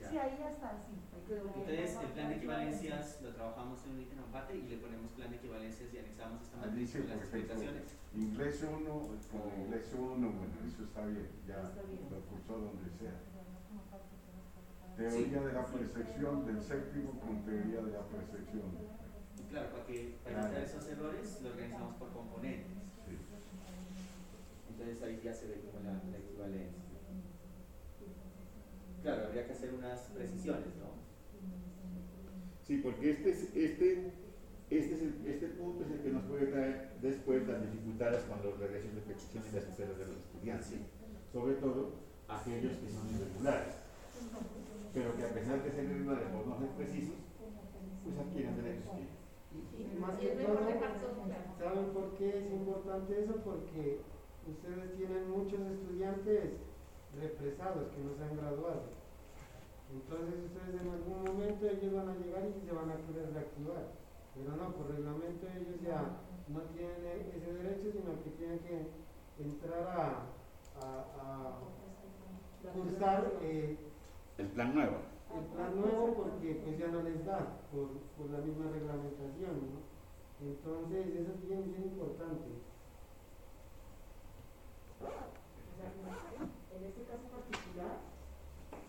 Ya. 0.00 0.10
Sí, 0.10 0.18
ahí 0.18 0.36
ya 0.38 0.50
está, 0.50 0.70
sí. 0.86 0.92
Entonces, 1.28 1.96
el 2.00 2.08
plan 2.12 2.28
de 2.28 2.36
equivalencias 2.36 3.20
lo 3.22 3.30
trabajamos 3.34 3.78
en 3.84 3.92
un 3.92 4.00
ítem 4.00 4.18
aparte 4.20 4.56
y 4.56 4.62
le 4.62 4.76
ponemos 4.78 5.12
plan 5.12 5.30
de 5.30 5.36
equivalencias 5.36 5.92
y 5.92 5.98
anexamos 5.98 6.42
esta 6.42 6.56
Ahí 6.62 6.70
matriz 6.70 6.92
con 6.92 7.08
las 7.08 7.18
explicaciones. 7.18 7.84
Inglés 8.14 8.64
1, 8.64 8.88
con 8.88 9.60
inglés 9.60 9.86
1, 9.92 10.08
bueno, 10.16 10.54
eso 10.66 10.84
está 10.84 11.04
bien, 11.06 11.28
ya 11.46 11.60
Está 11.60 11.82
bien. 11.82 12.08
lo 12.10 12.20
cursó 12.28 12.52
donde 12.58 12.88
sea. 12.98 13.16
Teoría 14.98 15.40
de 15.40 15.52
la 15.52 15.64
percepción 15.66 16.44
del 16.44 16.60
séptimo 16.60 17.20
con 17.20 17.44
teoría 17.44 17.80
de 17.82 17.92
la 17.92 18.02
percepción. 18.02 18.66
Y 19.38 19.42
claro, 19.50 19.70
para 19.70 19.86
que 19.86 20.16
para 20.24 20.34
Claro. 20.34 20.46
evitar 20.56 20.64
esos 20.64 20.88
errores 20.88 21.38
lo 21.42 21.48
organizamos 21.50 21.94
por 21.96 22.08
componentes. 22.12 22.72
Sí. 23.06 23.14
Entonces 24.70 25.02
ahí 25.04 25.20
ya 25.22 25.32
se 25.32 25.46
ve 25.46 25.60
como 25.70 25.84
la, 25.84 25.92
la 26.02 26.18
equivalencia. 26.18 26.82
Claro, 29.02 29.26
habría 29.28 29.46
que 29.46 29.52
hacer 29.52 29.72
unas 29.72 30.00
precisiones, 30.10 30.66
¿no? 30.82 30.98
Sí, 32.66 32.78
porque 32.82 33.12
este, 33.12 33.30
es, 33.30 33.42
este, 33.54 34.10
este, 34.68 34.94
es 34.94 35.00
el, 35.02 35.26
este 35.26 35.46
punto 35.50 35.84
es 35.84 35.92
el 35.92 36.00
que 36.00 36.10
nos 36.10 36.24
puede 36.24 36.46
traer 36.48 36.90
después 37.00 37.46
las 37.46 37.62
dificultades 37.62 38.24
con 38.24 38.42
los 38.42 38.58
regresos 38.58 38.94
de 38.96 39.00
petición 39.02 39.44
y 39.48 39.54
las 39.54 39.64
esferas 39.64 39.96
de 39.96 40.06
los 40.06 40.16
estudiantes, 40.18 40.80
sobre 41.32 41.54
todo 41.54 41.92
aquellos 42.26 42.76
que 42.78 42.90
son 42.90 43.08
irregulares, 43.14 43.74
pero 44.94 45.16
que 45.16 45.24
a 45.24 45.34
pesar 45.34 45.62
de 45.62 45.70
ser 45.70 45.84
irregulares 45.84 46.28
por 46.32 46.46
no 46.46 46.58
ser 46.58 46.68
precisos, 46.76 47.16
pues 48.04 48.18
adquieren 48.18 48.56
derechos 48.56 48.90
que 48.92 49.18
Y 49.78 49.98
más 49.98 50.14
Y 50.22 50.26
que 50.26 50.44
todo. 50.44 50.58
¿saben 51.58 51.86
por 51.92 52.14
qué 52.16 52.28
es 52.38 52.52
importante 52.52 53.24
eso? 53.24 53.34
Porque 53.44 54.00
ustedes 54.48 54.96
tienen 54.96 55.30
muchos 55.30 55.60
estudiantes 55.60 56.52
represados 57.20 57.88
que 57.94 58.00
no 58.02 58.14
se 58.16 58.22
han 58.24 58.36
graduado. 58.36 58.82
Entonces 59.92 60.34
ustedes 60.44 60.82
en 60.82 60.88
algún 60.90 61.24
momento 61.24 61.66
ellos 61.66 61.94
van 61.94 62.08
a 62.10 62.14
llegar 62.16 62.44
y 62.44 62.66
se 62.66 62.72
van 62.72 62.90
a 62.90 62.96
querer 63.06 63.32
reactivar. 63.32 63.84
Pero 64.34 64.56
no, 64.56 64.72
por 64.74 64.90
reglamento 64.90 65.46
ellos 65.48 65.80
ya 65.82 66.20
no 66.48 66.60
tienen 66.76 67.02
e- 67.04 67.32
ese 67.36 67.52
derecho, 67.52 67.90
sino 67.92 68.22
que 68.22 68.30
tienen 68.36 68.58
que 68.60 68.86
entrar 69.42 69.82
a, 69.88 70.26
a, 70.84 70.88
a 71.18 72.72
cursar 72.74 73.32
eh, 73.42 73.76
el 74.38 74.46
plan 74.46 74.74
nuevo. 74.74 74.96
el 75.34 75.44
plan 75.52 75.80
nuevo 75.80 76.14
porque 76.14 76.62
pues 76.64 76.78
ya 76.78 76.86
no 76.88 77.02
les 77.02 77.24
da 77.26 77.58
por, 77.70 77.90
por 78.16 78.30
la 78.30 78.38
misma 78.38 78.70
reglamentación, 78.70 79.54
¿no? 79.74 79.82
Entonces 80.40 81.06
eso 81.06 81.32
es 81.34 81.48
bien, 81.48 81.66
bien 81.70 81.84
importante. 81.90 82.46
En 86.70 86.84
este 86.86 87.02
caso 87.10 87.26
particular, 87.26 87.98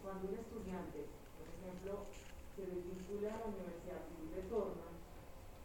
cuando 0.03 0.29
un 0.29 0.35
estudiante, 0.37 1.09
por 1.37 1.45
ejemplo, 1.49 2.05
se 2.55 2.61
desvincula 2.69 3.33
a 3.33 3.39
la 3.39 3.45
universidad 3.49 4.01
y 4.13 4.29
retorna, 4.35 4.89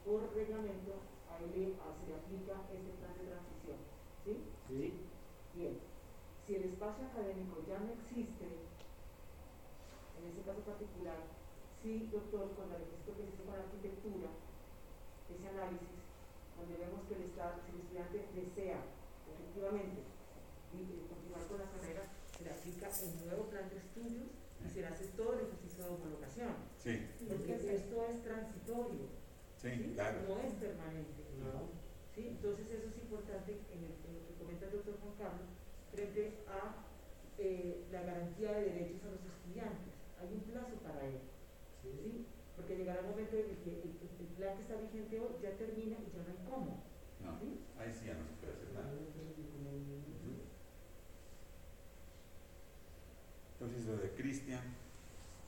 por 0.04 0.32
reglamento, 0.32 1.04
a 1.28 1.36
él 1.44 1.76
se 1.76 2.04
le 2.08 2.14
aplica 2.16 2.54
este 2.72 2.92
plan 2.96 3.14
de 3.20 3.24
transición. 3.28 3.80
¿Sí? 4.24 4.32
¿sí? 4.68 4.84
Bien. 5.54 5.76
Si 6.46 6.54
el 6.56 6.64
espacio 6.72 7.06
académico 7.08 7.64
ya 7.68 7.80
no 7.80 7.92
existe, 7.92 8.03
particular, 10.64 11.18
sí, 11.82 12.08
doctor, 12.12 12.52
cuando 12.56 12.76
el 12.76 12.82
requisito 12.84 13.16
que 13.16 13.22
se 13.24 13.32
hizo 13.34 13.44
para 13.44 13.62
arquitectura, 13.64 14.28
ese 15.30 15.48
análisis, 15.48 16.00
donde 16.56 16.76
vemos 16.78 17.00
que 17.08 17.14
el, 17.14 17.22
esta- 17.28 17.60
si 17.64 17.72
el 17.74 17.80
estudiante 17.82 18.18
desea 18.34 18.80
efectivamente 19.28 20.00
y- 20.72 20.82
y 20.82 21.06
continuar 21.08 21.46
con 21.48 21.58
la 21.58 21.70
carrera, 21.70 22.02
se 22.36 22.44
le 22.44 22.50
aplica 22.50 22.88
el 22.88 23.26
nuevo 23.26 23.44
plan 23.50 23.68
de 23.70 23.76
estudios 23.78 24.28
y 24.64 24.68
se 24.68 24.80
le 24.80 24.86
hace 24.86 25.06
todo 25.16 25.34
el 25.34 25.40
ejercicio 25.46 25.84
de 25.84 25.90
homologación. 25.90 26.54
Sí, 26.78 26.92
Porque 27.28 27.54
esto 27.74 28.04
es 28.04 28.22
transitorio, 28.22 29.06
¿sí? 29.60 29.94
no 29.96 30.38
es 30.40 30.54
permanente. 30.54 31.22
No. 31.38 31.68
¿sí? 32.14 32.28
Entonces 32.28 32.66
eso 32.70 32.88
es 32.88 32.96
importante 33.02 33.52
en, 33.72 33.78
el- 33.84 33.98
en 34.06 34.14
lo 34.14 34.26
que 34.28 34.34
comenta 34.38 34.66
el 34.66 34.72
doctor 34.72 34.98
Juan 35.00 35.14
Carlos 35.18 35.48
frente 35.92 36.44
a 36.48 36.84
eh, 37.38 37.86
la 37.90 38.02
garantía 38.02 38.52
de 38.52 38.64
derechos 38.64 39.02
a 39.04 39.10
los 39.10 39.24
estudiantes. 39.24 39.93
Hay 40.24 40.32
un 40.32 40.40
plazo 40.40 40.76
para 40.80 41.04
ello, 41.04 41.20
¿sí? 41.82 42.24
Porque 42.56 42.76
llegará 42.76 43.00
el 43.00 43.06
momento 43.12 43.36
en 43.36 43.50
el 43.50 43.56
que 43.60 43.70
el, 43.84 44.26
plan 44.40 44.56
que 44.56 44.62
está 44.62 44.76
vigente 44.80 45.20
hoy 45.20 45.36
ya 45.42 45.52
termina 45.52 45.96
y 46.00 46.08
ya 46.16 46.24
no 46.24 46.32
hay 46.32 46.40
cómo, 46.48 46.82
no, 47.20 47.38
¿sí? 47.38 47.60
ahí 47.78 47.92
sí 47.92 48.06
ya 48.06 48.14
no 48.14 48.24
se 48.24 48.32
puede 48.40 48.52
hacer 48.56 48.72
nada. 48.72 48.88
Entonces 53.52 53.86
lo 53.86 53.96
de 53.98 54.10
Cristian, 54.16 54.64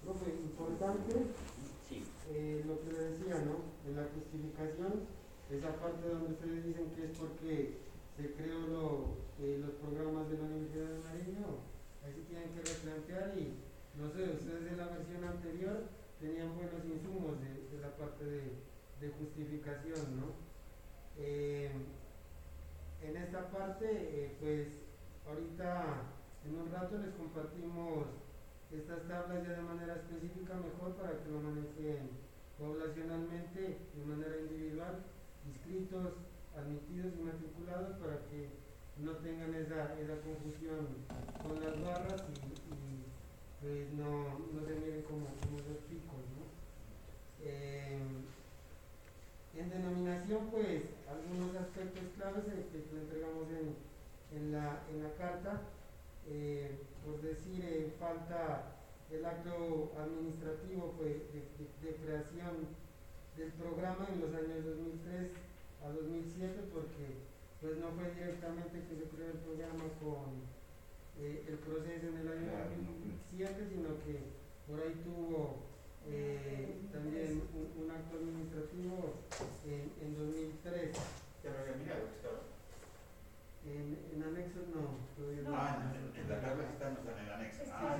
Profe, 0.04 0.30
importante 0.30 1.12
Sí. 1.88 2.04
eh, 2.30 2.62
lo 2.66 2.80
que 2.82 2.92
le 2.92 2.98
decía, 3.10 3.40
¿no? 3.48 3.64
En 3.88 3.96
la 3.96 4.06
justificación, 4.12 5.06
esa 5.50 5.72
parte 5.80 6.06
donde 6.08 6.32
ustedes 6.32 6.64
dicen 6.66 6.90
que 6.90 7.04
es 7.06 7.18
porque 7.18 7.78
se 8.16 8.32
creó 8.34 8.60
lo, 8.68 9.16
eh, 9.40 9.58
los 9.58 9.70
programas 9.80 10.28
de 10.30 10.36
la 10.38 10.44
Universidad 10.44 10.88
de 10.90 11.02
Nariño, 11.02 11.46
ahí 12.04 12.12
se 12.12 12.22
tienen 12.28 12.50
que 12.52 12.60
replantear 12.60 13.38
y 13.38 13.65
no 13.98 14.10
sé, 14.12 14.30
ustedes 14.32 14.72
en 14.72 14.78
la 14.78 14.88
versión 14.88 15.24
anterior 15.24 15.84
tenían 16.20 16.54
buenos 16.54 16.84
insumos 16.84 17.40
de, 17.40 17.76
de 17.76 17.82
la 17.82 17.96
parte 17.96 18.24
de, 18.24 18.42
de 19.00 19.08
justificación, 19.18 20.20
¿no? 20.20 20.46
Eh, 21.18 21.70
en 23.02 23.16
esta 23.16 23.50
parte, 23.50 23.86
eh, 23.90 24.36
pues 24.40 24.68
ahorita 25.26 26.02
en 26.44 26.54
un 26.60 26.70
rato 26.70 26.98
les 26.98 27.14
compartimos 27.14 28.06
estas 28.70 29.06
tablas 29.08 29.46
ya 29.46 29.54
de 29.54 29.62
manera 29.62 29.96
específica 29.96 30.54
mejor 30.54 30.96
para 30.96 31.18
que 31.22 31.30
lo 31.30 31.40
manejen 31.40 32.10
poblacionalmente 32.58 33.78
de 33.94 34.04
manera 34.04 34.36
individual, 34.40 35.04
inscritos, 35.46 36.14
admitidos 36.56 37.12
y 37.18 37.22
matriculados 37.22 37.96
para 37.98 38.16
que 38.26 38.48
no 38.98 39.12
tengan 39.18 39.54
esa, 39.54 39.94
esa 40.00 40.16
confusión 40.24 41.04
con 41.42 41.60
las 41.60 41.80
barras 41.82 42.24
y, 42.32 42.85
pues 43.60 43.92
no, 43.92 44.38
no 44.52 44.66
se 44.66 44.74
miren 44.74 45.02
como, 45.02 45.26
como 45.40 45.58
los 45.58 45.80
picos, 45.88 46.20
¿no? 46.36 46.44
Eh, 47.42 47.98
en 49.56 49.70
denominación, 49.70 50.48
pues, 50.50 50.82
algunos 51.08 51.56
aspectos 51.56 52.04
claves 52.16 52.44
que 52.44 52.94
le 52.94 53.00
entregamos 53.00 53.48
en, 53.50 53.76
en, 54.36 54.52
la, 54.52 54.82
en 54.92 55.02
la 55.02 55.12
carta, 55.14 55.62
eh, 56.28 56.78
por 57.04 57.22
decir, 57.22 57.64
eh, 57.64 57.92
falta 57.98 58.76
el 59.10 59.24
acto 59.24 59.92
administrativo 59.96 60.92
pues, 60.98 61.32
de, 61.32 61.40
de, 61.56 61.64
de, 61.80 61.96
creación 61.96 62.68
del 63.36 63.52
programa 63.52 64.08
en 64.12 64.20
los 64.20 64.34
años 64.34 64.64
2003 64.64 65.30
a 65.84 65.88
2007, 65.88 66.68
porque 66.74 67.24
pues 67.60 67.78
no 67.78 67.90
fue 67.92 68.10
directamente 68.12 68.84
que 68.88 68.96
se 68.96 69.08
creó 69.08 69.30
el 69.30 69.38
programa 69.38 69.84
con 70.02 70.55
eh, 71.20 71.44
el 71.48 71.56
proceso 71.58 72.08
en 72.08 72.16
el 72.18 72.28
año 72.28 72.52
2007, 73.32 73.68
sino 73.72 73.88
que 74.04 74.20
por 74.66 74.80
ahí 74.80 74.94
tuvo 75.04 75.64
eh, 76.08 76.82
también 76.92 77.42
un, 77.54 77.84
un, 77.84 77.90
acto 77.90 78.16
administrativo 78.16 79.14
en, 79.64 79.90
en 80.02 80.14
2003. 80.14 80.92
¿Ya 81.42 81.50
lo 81.50 81.58
había 81.58 81.76
mirado? 81.76 82.06
En, 83.66 83.98
en 84.14 84.22
anexo 84.22 84.60
no. 84.70 84.94
Ah, 85.50 85.90
en, 85.90 86.20
en 86.20 86.28
la 86.28 86.40
tabla 86.40 86.64
está 86.70 86.90
no 86.90 86.98
está 87.00 87.18
en 87.18 87.26
el 87.26 87.32
anexo. 87.32 87.62
Es 87.62 87.68
que 87.68 87.74
ah. 87.74 87.98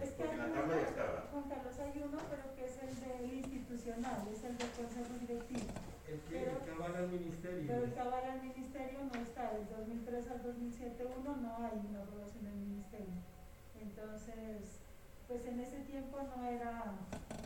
Es 0.00 0.10
que 0.12 0.22
en 0.22 0.38
la 0.38 0.52
tabla 0.52 0.76
ya 0.76 0.88
estaba. 0.88 1.28
Juan 1.32 1.48
Carlos, 1.48 1.78
hay 1.80 2.02
uno, 2.04 2.18
pero 2.30 2.44
que 2.54 2.64
es 2.66 2.76
el 2.82 2.92
del 3.00 3.32
institucional, 3.34 4.28
es 4.30 4.44
el 4.44 4.58
del 4.58 4.70
consejo 4.70 5.12
directivo. 5.18 5.72
El 6.06 6.20
que, 6.28 6.42
el 6.42 6.58
que 6.58 6.70
avala 6.70 6.98
al 6.98 6.99
ministerio. 7.10 7.64
Pero 7.66 7.84
el 7.84 7.98
avala 7.98 8.32
al 8.34 8.42
ministerio 8.42 8.98
no 9.12 9.20
está, 9.20 9.52
del 9.52 9.68
2003 9.68 10.30
al 10.30 10.42
2007 10.42 11.06
uno 11.18 11.36
no 11.36 11.56
hay 11.58 11.78
una 11.88 12.02
aprobación 12.02 12.44
del 12.44 12.54
ministerio. 12.56 13.14
Entonces, 13.80 14.80
pues 15.28 15.46
en 15.46 15.60
ese 15.60 15.80
tiempo 15.80 16.18
no 16.36 16.44
era, 16.44 16.94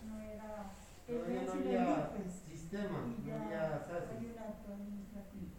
no 0.09 0.21
era 0.21 0.71
el 1.09 1.17
no 1.19 1.25
régimen 1.25 1.79
había 1.79 1.97
López. 2.13 2.33
sistema, 2.49 2.99
Y 3.07 3.21
no 3.23 3.27
ya 3.29 3.45
había 3.45 3.79
SASE. 3.87 4.17
hay 4.19 4.27
un 4.27 4.39
acto 4.39 4.73
administrativo. 4.73 5.55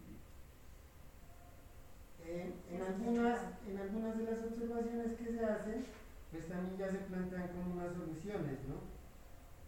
Eh, 2.26 2.52
en, 2.72 2.82
algunas, 2.82 3.40
en 3.68 3.78
algunas 3.78 4.18
de 4.18 4.24
las 4.24 4.38
observaciones 4.44 5.12
que 5.16 5.24
se 5.32 5.44
hacen, 5.44 5.84
pues 6.32 6.48
también 6.48 6.76
ya 6.76 6.90
se 6.90 6.98
plantean 7.06 7.48
como 7.48 7.74
unas 7.74 7.94
soluciones, 7.94 8.58
¿no? 8.68 8.96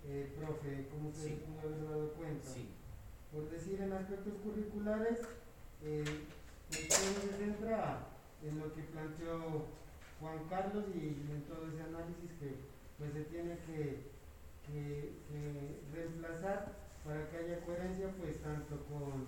Eh, 0.05 0.34
profe, 0.36 0.86
Sí. 1.12 1.41
se 1.45 1.61
haber 1.66 1.84
dado 1.84 2.12
cuenta. 2.14 2.49
Sí, 2.49 2.68
Por 3.33 3.51
decir, 3.51 3.81
en 3.81 3.93
aspectos 3.93 4.35
curriculares, 4.43 5.20
eh, 5.85 6.05
se 6.70 7.33
centra 7.37 8.07
en 8.43 8.59
lo 8.59 8.74
que 8.74 8.83
planteó 8.83 9.66
Juan 10.20 10.39
Carlos 10.49 10.85
y 10.95 11.09
en 11.31 11.43
todo 11.49 11.68
ese 11.68 11.83
análisis 11.83 12.31
que 12.41 12.57
pues 12.99 13.12
se 13.12 13.24
tiene 13.24 13.57
que, 13.66 14.11
que, 14.66 15.12
que 15.29 15.81
reemplazar 15.95 16.72
para 17.05 17.29
que 17.31 17.37
haya 17.37 17.61
coherencia 17.64 18.11
pues 18.20 18.43
tanto 18.43 18.85
con 18.91 19.26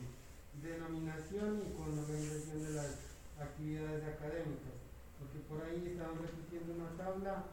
denominación 0.61 1.63
y 1.65 1.73
con 1.79 1.99
organización 1.99 2.65
de 2.65 2.71
las 2.73 2.99
actividades 3.39 4.05
académicas, 4.05 4.77
porque 5.19 5.39
por 5.49 5.63
ahí 5.63 5.87
estaban 5.87 6.19
repitiendo 6.19 6.75
una 6.75 6.91
tabla 6.97 7.45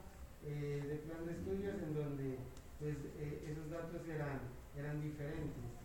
eh, 0.44 0.84
de 0.84 0.96
plan 1.08 1.26
de 1.26 1.32
estudios 1.32 1.76
en 1.82 1.94
donde 1.94 2.38
pues, 2.80 2.96
eh, 3.20 3.48
esos 3.52 3.70
datos 3.70 4.02
eran, 4.10 4.40
eran 4.76 5.02
diferentes. 5.02 5.77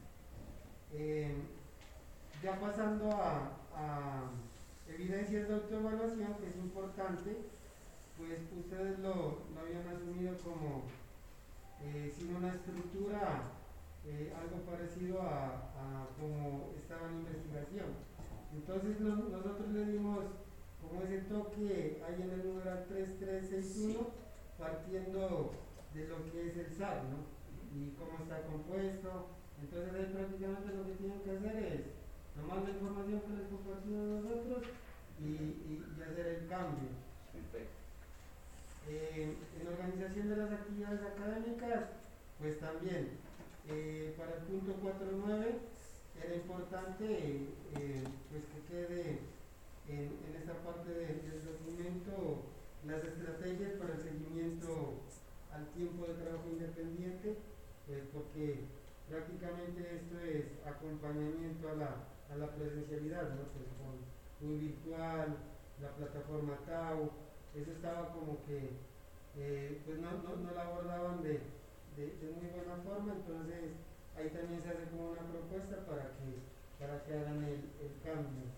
Eh, 0.94 1.34
ya 2.42 2.58
pasando 2.60 3.10
a, 3.12 3.52
a 3.74 4.30
evidencias 4.88 5.48
de 5.48 5.54
autoevaluación, 5.54 6.34
que 6.34 6.48
es 6.48 6.56
importante, 6.56 7.36
pues 8.18 8.40
ustedes 8.58 8.98
lo, 8.98 9.38
lo 9.54 9.60
habían 9.60 9.88
asumido 9.88 10.36
como 10.38 10.82
eh, 11.82 12.12
sin 12.14 12.36
una 12.36 12.52
estructura 12.54 13.42
eh, 14.04 14.32
algo 14.38 14.64
parecido 14.66 15.22
a, 15.22 15.46
a 15.76 16.06
como 16.18 16.72
estaba 16.76 17.08
en 17.08 17.20
investigación. 17.20 17.86
Entonces 18.52 19.00
no- 19.00 19.28
nosotros 19.30 19.68
le 19.70 19.86
dimos 19.86 20.24
como 20.80 21.02
ese 21.04 21.20
toque 21.22 22.02
ahí 22.06 22.22
en 22.22 22.30
el 22.32 22.46
numeral 22.48 22.84
3361, 22.88 24.08
partiendo 24.58 25.52
de 25.94 26.08
lo 26.08 26.30
que 26.30 26.48
es 26.48 26.56
el 26.56 26.74
SAT, 26.74 27.04
¿no? 27.04 27.32
Y 27.74 27.90
cómo 27.92 28.18
está 28.22 28.42
compuesto. 28.42 29.28
Entonces 29.62 29.94
ahí 29.94 30.12
prácticamente 30.12 30.74
lo 30.74 30.86
que 30.86 30.94
tienen 30.98 31.20
que 31.22 31.30
hacer 31.30 31.56
es 31.62 31.80
tomar 32.34 32.62
la 32.62 32.70
información 32.70 33.20
que 33.22 33.36
les 33.38 33.48
compartimos 33.48 34.24
nosotros 34.24 34.62
y, 35.20 35.24
y- 35.24 35.84
y 35.96 36.02
hacer 36.02 36.26
el 36.26 36.48
cambio. 36.48 36.90
perfecto. 37.32 37.78
Eh, 38.88 39.36
en 39.60 39.68
organización 39.68 40.28
de 40.28 40.36
las 40.36 40.50
actividades 40.52 41.00
académicas, 41.02 41.80
pues 42.38 42.58
también, 42.58 43.10
eh, 43.68 44.14
para 44.18 44.34
el 44.38 44.42
punto 44.42 44.74
4.9 44.82 45.54
era 46.24 46.34
importante 46.34 47.04
eh, 47.78 48.02
pues 48.28 48.42
que 48.50 48.60
quede 48.74 49.18
en, 49.88 50.18
en 50.26 50.36
esta 50.42 50.54
parte 50.64 50.90
de- 50.90 51.22
del 51.22 51.44
documento 51.46 52.42
las 52.84 53.04
estrategias 53.04 53.72
para 53.78 53.94
el 53.94 54.02
seguimiento 54.02 54.98
al 55.54 55.66
tiempo 55.74 56.06
de 56.06 56.14
trabajo 56.14 56.48
independiente, 56.50 57.36
pues 57.86 58.02
porque 58.12 58.81
prácticamente 59.12 59.84
esto 59.92 60.16
es 60.24 60.56
acompañamiento 60.64 61.68
a 61.68 61.74
la, 61.74 61.92
a 62.32 62.36
la 62.40 62.48
presencialidad, 62.56 63.28
¿no? 63.36 63.44
Pues 63.52 63.68
con 63.76 64.00
muy 64.40 64.56
virtual, 64.72 65.36
la 65.82 65.90
plataforma 66.00 66.56
TAU, 66.64 67.10
eso 67.54 67.72
estaba 67.72 68.08
como 68.14 68.40
que 68.46 68.72
eh, 69.36 69.82
pues 69.84 69.98
no, 70.00 70.10
no, 70.24 70.36
no 70.36 70.54
la 70.54 70.62
abordaban 70.62 71.22
de, 71.22 71.44
de, 71.96 72.04
de 72.24 72.32
muy 72.40 72.48
buena 72.56 72.80
forma, 72.88 73.12
entonces 73.12 73.76
ahí 74.16 74.30
también 74.30 74.62
se 74.62 74.68
hace 74.70 74.88
como 74.88 75.12
una 75.12 75.28
propuesta 75.28 75.84
para 75.84 76.08
que, 76.16 76.40
para 76.80 77.04
que 77.04 77.12
hagan 77.12 77.44
el, 77.44 77.68
el 77.84 77.92
cambio. 78.02 78.48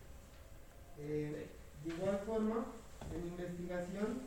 Eh, 0.99 1.51
de 1.83 1.89
igual 1.91 2.21
forma, 2.25 2.67
en 3.13 3.27
investigación, 3.27 4.23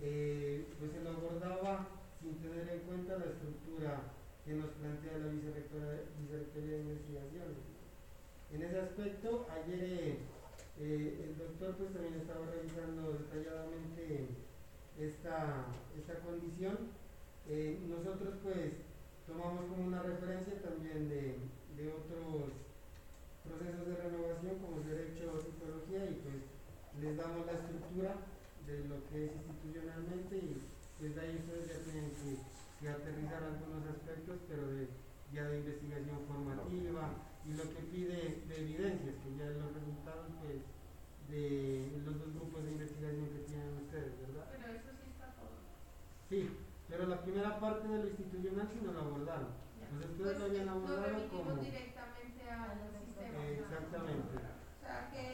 eh, 0.00 0.66
pues 0.80 0.90
se 0.90 1.02
lo 1.02 1.10
abordaba 1.10 1.86
sin 2.20 2.34
tener 2.42 2.68
en 2.68 2.80
cuenta 2.80 3.18
la 3.18 3.30
estructura 3.30 4.21
que 4.44 4.54
nos 4.54 4.70
plantea 4.70 5.18
la 5.18 5.28
vicerrectora- 5.32 6.02
vicerrectoría 6.18 6.72
de 6.76 6.82
investigaciones. 6.82 7.58
En 8.52 8.62
ese 8.62 8.78
aspecto, 8.80 9.46
ayer 9.50 9.80
eh, 9.80 10.18
eh, 10.80 11.24
el 11.24 11.38
doctor 11.38 11.76
pues 11.76 11.92
también 11.92 12.14
estaba 12.20 12.46
revisando 12.50 13.12
detalladamente 13.12 14.26
esta, 14.98 15.66
esta 15.96 16.14
condición. 16.20 16.76
Eh, 17.48 17.78
nosotros 17.88 18.34
pues 18.42 18.72
tomamos 19.26 19.66
como 19.70 19.86
una 19.86 20.02
referencia 20.02 20.60
también 20.62 21.08
de, 21.08 21.38
de 21.76 21.84
otros 21.92 22.52
procesos 23.46 23.86
de 23.86 23.96
renovación 23.96 24.58
como 24.58 24.80
es 24.80 24.86
derecho 24.86 25.32
o 25.34 25.40
psicología 25.40 26.04
y 26.10 26.14
pues 26.22 26.42
les 27.02 27.16
damos 27.16 27.46
la 27.46 27.52
estructura 27.52 28.14
de 28.66 28.86
lo 28.86 29.02
que 29.10 29.26
es 29.26 29.32
institucionalmente 29.34 30.36
y 30.36 30.62
pues 30.98 31.14
de 31.14 31.20
ahí 31.20 31.42
ustedes 31.42 31.66
ya 31.66 31.78
tienen 31.90 32.10
que, 32.10 32.38
que 32.82 32.88
aterrizar 32.90 33.38
algunos 33.46 33.86
aspectos 33.86 34.42
pero 34.50 34.66
de, 34.74 34.88
ya 35.32 35.44
de 35.46 35.58
investigación 35.62 36.18
formativa 36.26 37.14
y 37.46 37.54
lo 37.54 37.62
que 37.70 37.82
pide 37.94 38.42
de 38.50 38.54
evidencias 38.58 39.14
que 39.22 39.30
ya 39.38 39.46
los 39.54 39.70
resultados 39.70 40.26
pues 40.42 40.66
de 41.30 41.94
los 42.04 42.18
dos 42.18 42.34
grupos 42.34 42.64
de 42.66 42.72
investigación 42.72 43.26
que 43.30 43.46
tienen 43.46 43.78
ustedes, 43.86 44.12
¿verdad? 44.26 44.46
Pero 44.50 44.66
eso 44.74 44.90
sí 44.98 45.06
está 45.14 45.30
todo. 45.38 45.54
Sí, 46.28 46.50
pero 46.90 47.06
la 47.06 47.22
primera 47.22 47.60
parte 47.60 47.86
de 47.86 47.98
lo 48.02 48.08
institucional 48.10 48.66
sí 48.68 48.80
no 48.82 48.92
lo 48.92 49.00
abordaron. 49.00 49.48
Ya. 49.78 49.86
Pues 49.94 50.10
ustedes 50.10 50.18
lo 50.18 50.42
Pues, 50.42 50.50
habían 50.50 50.66
nos 50.66 50.74
abordado 50.76 51.06
remitimos 51.06 51.46
como... 51.46 51.62
directamente 51.62 52.42
al 52.50 52.78
sistema. 53.06 53.38
Eh, 53.46 53.62
exactamente. 53.62 54.34
O 54.34 54.80
sea 54.82 54.98
que 55.14 55.24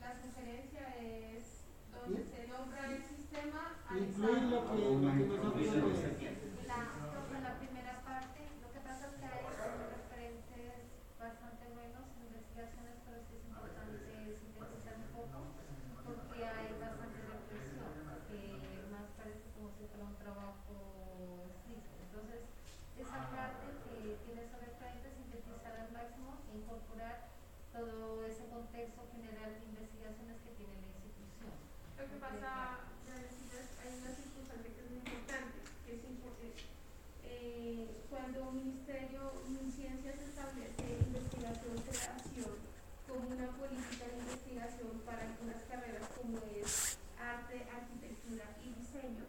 la 0.00 0.10
sugerencia 0.22 0.84
es 1.02 1.42
donde 1.90 2.22
Y- 2.22 2.30
se 2.30 2.46
nombra 2.46 2.80
el 2.86 3.02
sistema 3.02 3.74
Incluir 3.90 4.42
lo 4.54 4.58
que, 4.70 4.76
lo 4.78 5.52
que 5.54 5.66
nosotros... 5.66 5.98
La, 6.76 6.84
profe, 7.10 7.40
la 7.40 7.56
primera 7.56 8.00
parte, 8.04 8.40
lo 8.60 8.68
que 8.70 8.80
pasa 8.80 9.08
es 9.08 9.14
que 9.16 9.24
hay 9.24 9.40
unos 9.48 9.96
referentes 9.96 10.84
bastante 11.18 11.64
buenos, 11.72 12.04
investigaciones, 12.20 13.00
pero 13.04 13.18
sí 13.24 13.36
es 13.40 13.48
importante 13.48 14.16
pasa, 32.26 32.82
hay 33.86 33.92
una 34.02 34.10
circunstancia 34.10 34.70
que 34.74 34.82
es 34.82 34.90
muy 34.90 34.98
importante, 34.98 35.58
que 35.86 35.92
es 35.94 36.02
importante. 36.02 36.62
Eh, 37.22 37.86
cuando 38.10 38.50
un 38.50 38.56
ministerio, 38.66 39.30
ciencias 39.70 40.18
establece 40.18 41.06
investigación, 41.06 41.78
creación, 41.86 42.54
como 43.06 43.30
una 43.30 43.46
política 43.54 44.10
de 44.10 44.18
investigación 44.26 45.06
para 45.06 45.22
algunas 45.22 45.62
carreras 45.70 46.10
como 46.18 46.42
es 46.58 46.98
arte, 47.14 47.62
arquitectura 47.70 48.46
y 48.58 48.74
diseño, 48.74 49.22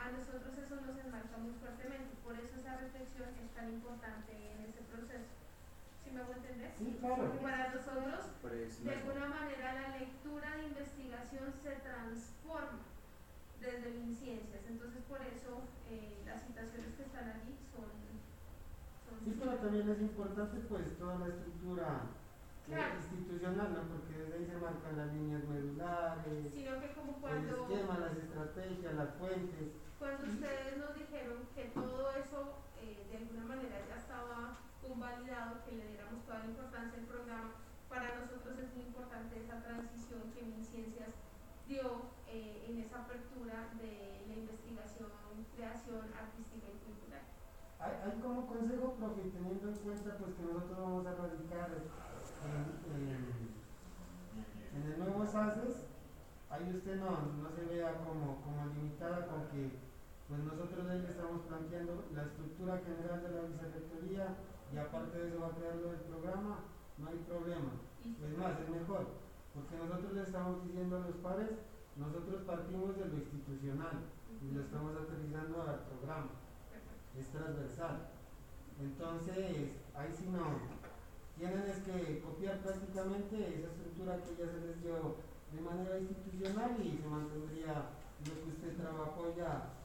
a 0.00 0.08
nosotros 0.08 0.56
eso 0.56 0.80
nos 0.80 0.96
enmarca 0.96 1.36
muy 1.36 1.52
fuertemente, 1.60 2.16
por 2.24 2.32
eso 2.32 2.56
esa 2.56 2.77
reflexión 2.88 3.28
es 3.36 3.50
tan 3.52 3.68
importante 3.68 4.32
en 4.32 4.64
ese 4.64 4.80
proceso. 4.88 5.28
¿Sí 6.04 6.10
me 6.10 6.20
hago 6.20 6.32
entender? 6.32 6.72
Sí, 6.78 6.96
claro. 7.00 7.16
Porque 7.16 7.38
para 7.44 7.68
nosotros, 7.68 8.20
de 8.40 8.90
alguna 8.92 9.26
manera, 9.28 9.74
la 9.74 9.98
lectura 9.98 10.56
de 10.56 10.62
investigación 10.72 11.52
se 11.62 11.72
transforma 11.84 12.80
desde 13.60 13.92
ciencias. 14.16 14.62
Entonces, 14.68 15.02
por 15.04 15.20
eso 15.20 15.68
eh, 15.90 16.22
las 16.24 16.40
citaciones 16.46 16.94
que 16.96 17.02
están 17.04 17.28
allí 17.28 17.52
son, 17.74 17.92
son. 19.04 19.16
Sí, 19.24 19.36
pero 19.36 19.52
también 19.60 19.88
es 19.90 20.00
importante, 20.00 20.56
pues, 20.68 20.96
toda 20.96 21.18
la 21.18 21.28
estructura 21.28 22.08
eh, 22.68 22.96
institucional, 22.96 23.68
¿no? 23.74 23.82
Porque 23.92 24.16
desde 24.16 24.34
ahí 24.38 24.46
se 24.46 24.56
marcan 24.56 24.96
las 24.96 25.12
líneas 25.12 25.44
medulares, 25.44 26.52
Sino 26.54 26.80
que 26.80 26.92
como 26.94 27.12
cuando, 27.20 27.66
el 27.66 27.72
esquema, 27.72 27.98
las 27.98 28.16
estrategias, 28.16 28.94
las 28.94 29.10
fuentes. 29.18 29.68
Cuando 29.98 30.24
ustedes 30.24 30.76
nos 30.78 30.94
dijeron 30.94 31.42
que 31.54 31.64
todo 31.74 32.12
eso 32.12 32.54
eh, 32.88 33.04
de 33.10 33.16
alguna 33.18 33.44
manera 33.44 33.84
ya 33.84 33.96
estaba 34.00 34.56
convalidado, 34.80 35.60
que 35.68 35.76
le 35.76 35.88
diéramos 35.92 36.24
toda 36.24 36.40
la 36.40 36.46
importancia 36.46 36.98
al 36.98 37.04
programa, 37.04 37.52
para 37.88 38.16
nosotros 38.16 38.56
es 38.58 38.72
muy 38.74 38.86
importante 38.88 39.44
esa 39.44 39.60
transición 39.60 40.32
que 40.32 40.40
MinCiencias 40.40 41.12
dio 41.68 42.08
eh, 42.28 42.64
en 42.68 42.80
esa 42.80 43.04
apertura 43.04 43.68
de 43.76 44.24
la 44.24 44.34
investigación, 44.40 45.12
creación 45.54 46.08
artística 46.16 46.64
y 46.64 46.80
cultural. 46.80 47.28
Hay, 47.80 47.92
hay 48.08 48.20
como 48.20 48.46
consejo, 48.46 48.96
profe, 48.96 49.28
teniendo 49.36 49.68
en 49.68 49.76
cuenta 49.84 50.16
pues 50.16 50.32
que 50.32 50.42
nosotros 50.42 50.78
vamos 50.80 51.06
a 51.06 51.12
radicar 51.12 51.68
en, 51.68 51.84
en, 54.72 54.92
el 54.92 54.98
nuevo 54.98 55.26
SACES, 55.26 55.84
ahí 56.48 56.72
usted 56.72 56.96
no, 56.96 57.10
no 57.36 57.50
se 57.50 57.64
vea 57.64 57.92
como, 58.00 58.40
como 58.40 58.66
limitada 58.72 59.26
con 59.26 59.48
que 59.48 59.87
pues 60.28 60.44
nosotros 60.44 60.84
ahí 60.84 61.00
le 61.00 61.08
estamos 61.08 61.40
planteando 61.48 62.04
la 62.12 62.22
estructura 62.28 62.76
general 62.84 63.22
de 63.24 63.32
la 63.32 63.48
vicerrectoría 63.48 64.36
y 64.68 64.76
aparte 64.76 65.16
de 65.16 65.28
eso 65.32 65.40
va 65.40 65.48
a 65.48 65.56
quedar 65.56 65.76
lo 65.80 65.88
del 65.88 66.04
programa, 66.04 66.68
no 67.00 67.08
hay 67.08 67.16
problema. 67.24 67.72
Es 68.04 68.36
más, 68.36 68.60
es 68.60 68.68
mejor, 68.68 69.08
porque 69.56 69.80
nosotros 69.80 70.12
le 70.12 70.22
estamos 70.28 70.64
diciendo 70.68 70.96
a 71.00 71.08
los 71.08 71.16
pares, 71.24 71.56
nosotros 71.96 72.44
partimos 72.44 72.92
de 73.00 73.08
lo 73.08 73.16
institucional 73.16 74.04
y 74.44 74.52
lo 74.52 74.60
estamos 74.60 74.92
aterrizando 75.00 75.62
al 75.64 75.80
programa. 75.88 76.30
Es 77.16 77.32
transversal. 77.32 78.12
Entonces, 78.78 79.80
ahí 79.96 80.12
sí 80.12 80.28
no, 80.28 80.60
tienen 81.38 81.64
es 81.72 81.80
que 81.88 82.20
copiar 82.20 82.60
prácticamente 82.60 83.64
esa 83.64 83.72
estructura 83.72 84.20
que 84.20 84.36
ya 84.36 84.46
se 84.52 84.60
les 84.60 84.82
dio 84.84 85.16
de 85.56 85.60
manera 85.64 85.98
institucional 85.98 86.76
y 86.84 87.00
se 87.00 87.08
mantendría 87.08 87.96
lo 88.28 88.34
que 88.44 88.50
usted 88.52 88.76
trabajó 88.76 89.32
ya 89.34 89.78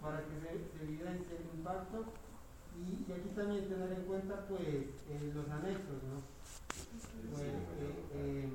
para 0.00 0.22
que 0.22 0.34
se, 0.40 0.84
evidencie 0.84 1.36
el 1.36 1.58
impacto. 1.58 2.04
Y, 2.76 3.10
aquí 3.10 3.30
también 3.34 3.68
tener 3.68 3.92
en 3.92 4.04
cuenta 4.04 4.46
pues 4.48 4.60
eh, 4.60 5.32
los 5.34 5.48
anexos, 5.48 6.02
¿no? 6.12 6.20
Pues, 7.32 7.48
eh, 7.48 8.04
eh, 8.12 8.48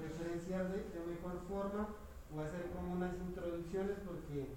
referenciar 0.00 0.72
de, 0.72 0.84
mejor 1.06 1.40
forma 1.48 1.88
o 2.34 2.40
hacer 2.40 2.70
como 2.74 2.94
unas 2.94 3.14
introducciones 3.16 3.96
porque 4.06 4.56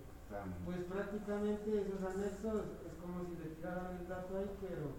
pues 0.65 0.79
prácticamente 0.88 1.82
esos 1.82 1.99
anexos 2.03 2.63
es 2.88 2.93
como 2.99 3.23
si 3.27 3.36
le 3.36 3.55
tiraran 3.55 3.97
el 3.99 4.07
dato 4.07 4.38
ahí 4.38 4.51
pero 4.61 4.95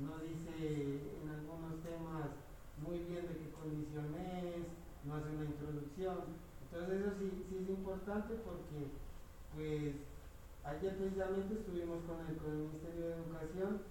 no 0.00 0.16
dice 0.20 1.16
en 1.16 1.28
algunos 1.28 1.80
temas 1.80 2.32
muy 2.80 3.04
bien 3.04 3.24
de 3.24 3.36
qué 3.40 3.48
condición 3.52 4.12
es, 4.16 4.68
no 5.04 5.16
hace 5.16 5.32
una 5.32 5.44
introducción 5.44 6.36
entonces 6.68 7.00
eso 7.00 7.12
sí, 7.20 7.44
sí 7.48 7.56
es 7.62 7.68
importante 7.70 8.34
porque 8.44 8.92
pues 9.54 9.96
Ayer 10.66 10.98
precisamente 10.98 11.54
estuvimos 11.54 12.02
con 12.10 12.18
el, 12.26 12.34
con 12.42 12.50
el 12.50 12.66
Ministerio 12.66 13.06
de 13.06 13.14
Educación 13.22 13.86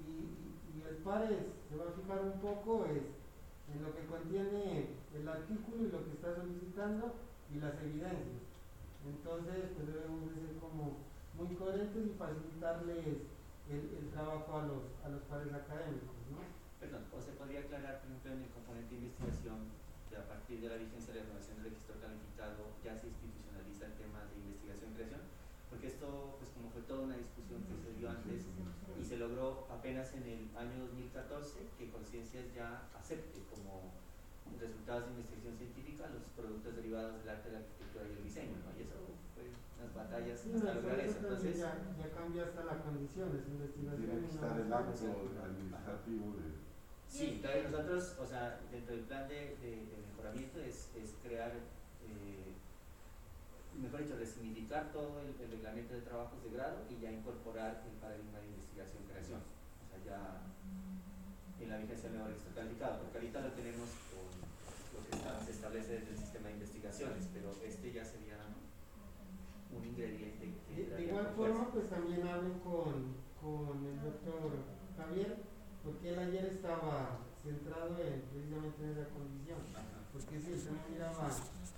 y, 0.00 0.32
y, 0.72 0.80
el 0.88 0.96
PARES 1.04 1.52
se 1.68 1.76
va 1.76 1.84
a 1.84 1.92
fijar 1.92 2.24
un 2.24 2.40
poco 2.40 2.88
es, 2.88 3.12
en 3.68 3.84
lo 3.84 3.92
que 3.92 4.08
contiene 4.08 4.88
el 5.12 5.28
artículo 5.28 5.84
y 5.84 5.92
lo 5.92 6.00
que 6.00 6.16
está 6.16 6.32
solicitando 6.32 7.12
y 7.52 7.60
las 7.60 7.76
evidencias. 7.76 8.40
Entonces, 9.04 9.76
pues 9.76 9.84
debemos 9.84 10.24
de 10.24 10.48
ser 10.48 10.56
como 10.64 11.04
muy 11.36 11.52
coherentes 11.60 12.08
y 12.08 12.16
facilitarles 12.16 13.28
el, 13.68 13.82
el 13.92 14.08
trabajo 14.08 14.48
a 14.48 14.64
los, 14.64 14.82
a 15.04 15.12
los 15.12 15.20
pares 15.28 15.52
académicos. 15.52 16.16
¿no? 16.32 16.40
Perdón, 16.80 17.04
o 17.12 17.20
se 17.20 17.36
podría 17.36 17.60
aclarar, 17.68 18.00
por 18.00 18.08
ejemplo, 18.08 18.32
en 18.32 18.48
el 18.48 18.52
componente 18.56 18.96
de 18.96 19.12
investigación, 19.12 19.68
que 20.08 20.16
a 20.16 20.24
partir 20.24 20.56
de 20.64 20.72
la 20.72 20.80
vigencia 20.80 21.12
de 21.12 21.20
la 21.20 21.28
renovación 21.28 21.60
del 21.60 21.68
registro 21.68 22.00
calificado 22.00 22.72
ya 22.80 22.96
se 22.96 23.12
institucionaliza 23.12 23.92
el 23.92 23.96
tema 24.00 24.24
de 24.24 24.40
investigación-creación 24.40 25.23
porque 25.74 25.90
esto, 25.90 26.38
pues 26.38 26.54
como 26.54 26.70
fue 26.70 26.86
toda 26.86 27.10
una 27.10 27.18
discusión 27.18 27.66
que 27.66 27.74
se 27.74 27.98
dio 27.98 28.06
antes 28.06 28.46
y 28.46 29.02
se 29.02 29.18
logró 29.18 29.66
apenas 29.66 30.14
en 30.14 30.22
el 30.22 30.42
año 30.54 30.86
2014 30.86 31.66
que 31.74 31.90
Conciencias 31.90 32.46
ya 32.54 32.86
acepte 32.94 33.42
como 33.50 33.90
resultados 34.54 35.10
de 35.10 35.18
investigación 35.18 35.58
científica 35.58 36.06
los 36.14 36.22
productos 36.38 36.78
derivados 36.78 37.18
del 37.18 37.26
arte, 37.26 37.50
la 37.50 37.58
arquitectura 37.58 38.06
y 38.06 38.14
el 38.14 38.22
diseño, 38.22 38.54
¿no? 38.62 38.70
Y 38.78 38.86
eso 38.86 39.02
fue 39.34 39.50
unas 39.50 39.90
batallas 39.90 40.46
hasta 40.46 40.74
lograr 40.78 41.00
eso. 41.02 41.18
Entonces, 41.18 41.58
ya, 41.58 41.74
ya, 41.98 42.08
cambia 42.14 42.46
hasta 42.46 42.62
la 42.62 42.78
condición, 42.78 43.34
es 43.34 43.50
investigación. 43.50 43.98
Tiene 43.98 44.30
que 44.30 44.30
estar 44.30 44.54
el 44.54 44.70
acto 44.70 44.94
administrativo 45.42 46.38
de... 46.38 46.54
Sí, 47.10 47.42
entonces 47.42 47.70
nosotros, 47.70 48.14
o 48.22 48.26
sea, 48.26 48.62
dentro 48.70 48.94
del 48.94 49.04
plan 49.10 49.26
de, 49.26 49.58
de, 49.58 49.70
de 49.90 49.96
mejoramiento 50.06 50.60
es, 50.62 50.94
es 50.94 51.18
crear 51.22 51.50
mejor 53.80 54.02
dicho, 54.02 54.16
resignificar 54.16 54.92
todo 54.92 55.20
el, 55.20 55.34
reglamento 55.50 55.94
de 55.94 56.00
trabajos 56.02 56.42
de 56.44 56.50
grado 56.50 56.84
y 56.90 57.00
ya 57.00 57.10
incorporar 57.10 57.82
el 57.86 57.96
paradigma 57.98 58.38
de 58.38 58.46
investigación-creación. 58.48 59.40
O 59.40 59.86
sea, 59.88 59.98
ya 60.04 60.20
en 61.62 61.70
la 61.70 61.78
vigencia 61.78 62.10
nuevo 62.10 62.28
registro 62.28 62.54
calificado, 62.54 63.00
porque 63.02 63.18
ahorita 63.18 63.40
lo 63.40 63.52
tenemos 63.52 63.88
con 64.10 64.26
lo 64.94 65.00
que 65.06 65.44
se 65.44 65.52
establece 65.52 66.00
desde 66.00 66.10
el 66.10 66.18
sistema 66.18 66.48
de 66.48 66.54
investigaciones, 66.54 67.28
pero 67.32 67.50
este 67.64 67.92
ya 67.92 68.04
sería 68.04 68.38
un 69.72 69.84
ingrediente 69.84 70.54
que... 70.68 70.90
De, 70.90 71.04
igual 71.04 71.32
forma, 71.34 71.70
pues 71.72 71.88
también 71.88 72.26
hablo 72.26 72.60
con, 72.62 73.16
con 73.40 73.86
el 73.86 74.00
doctor 74.02 74.50
Javier, 74.96 75.36
porque 75.82 76.12
él 76.12 76.18
ayer 76.18 76.46
estaba 76.46 77.18
centrado 77.42 77.98
en, 78.00 78.22
precisamente 78.32 78.82
en 78.82 78.90
esa 78.90 79.08
condición, 79.10 79.58
porque 80.12 80.40
si 80.40 80.52
usted 80.52 80.70
no 80.70 80.88
miraba 80.88 81.28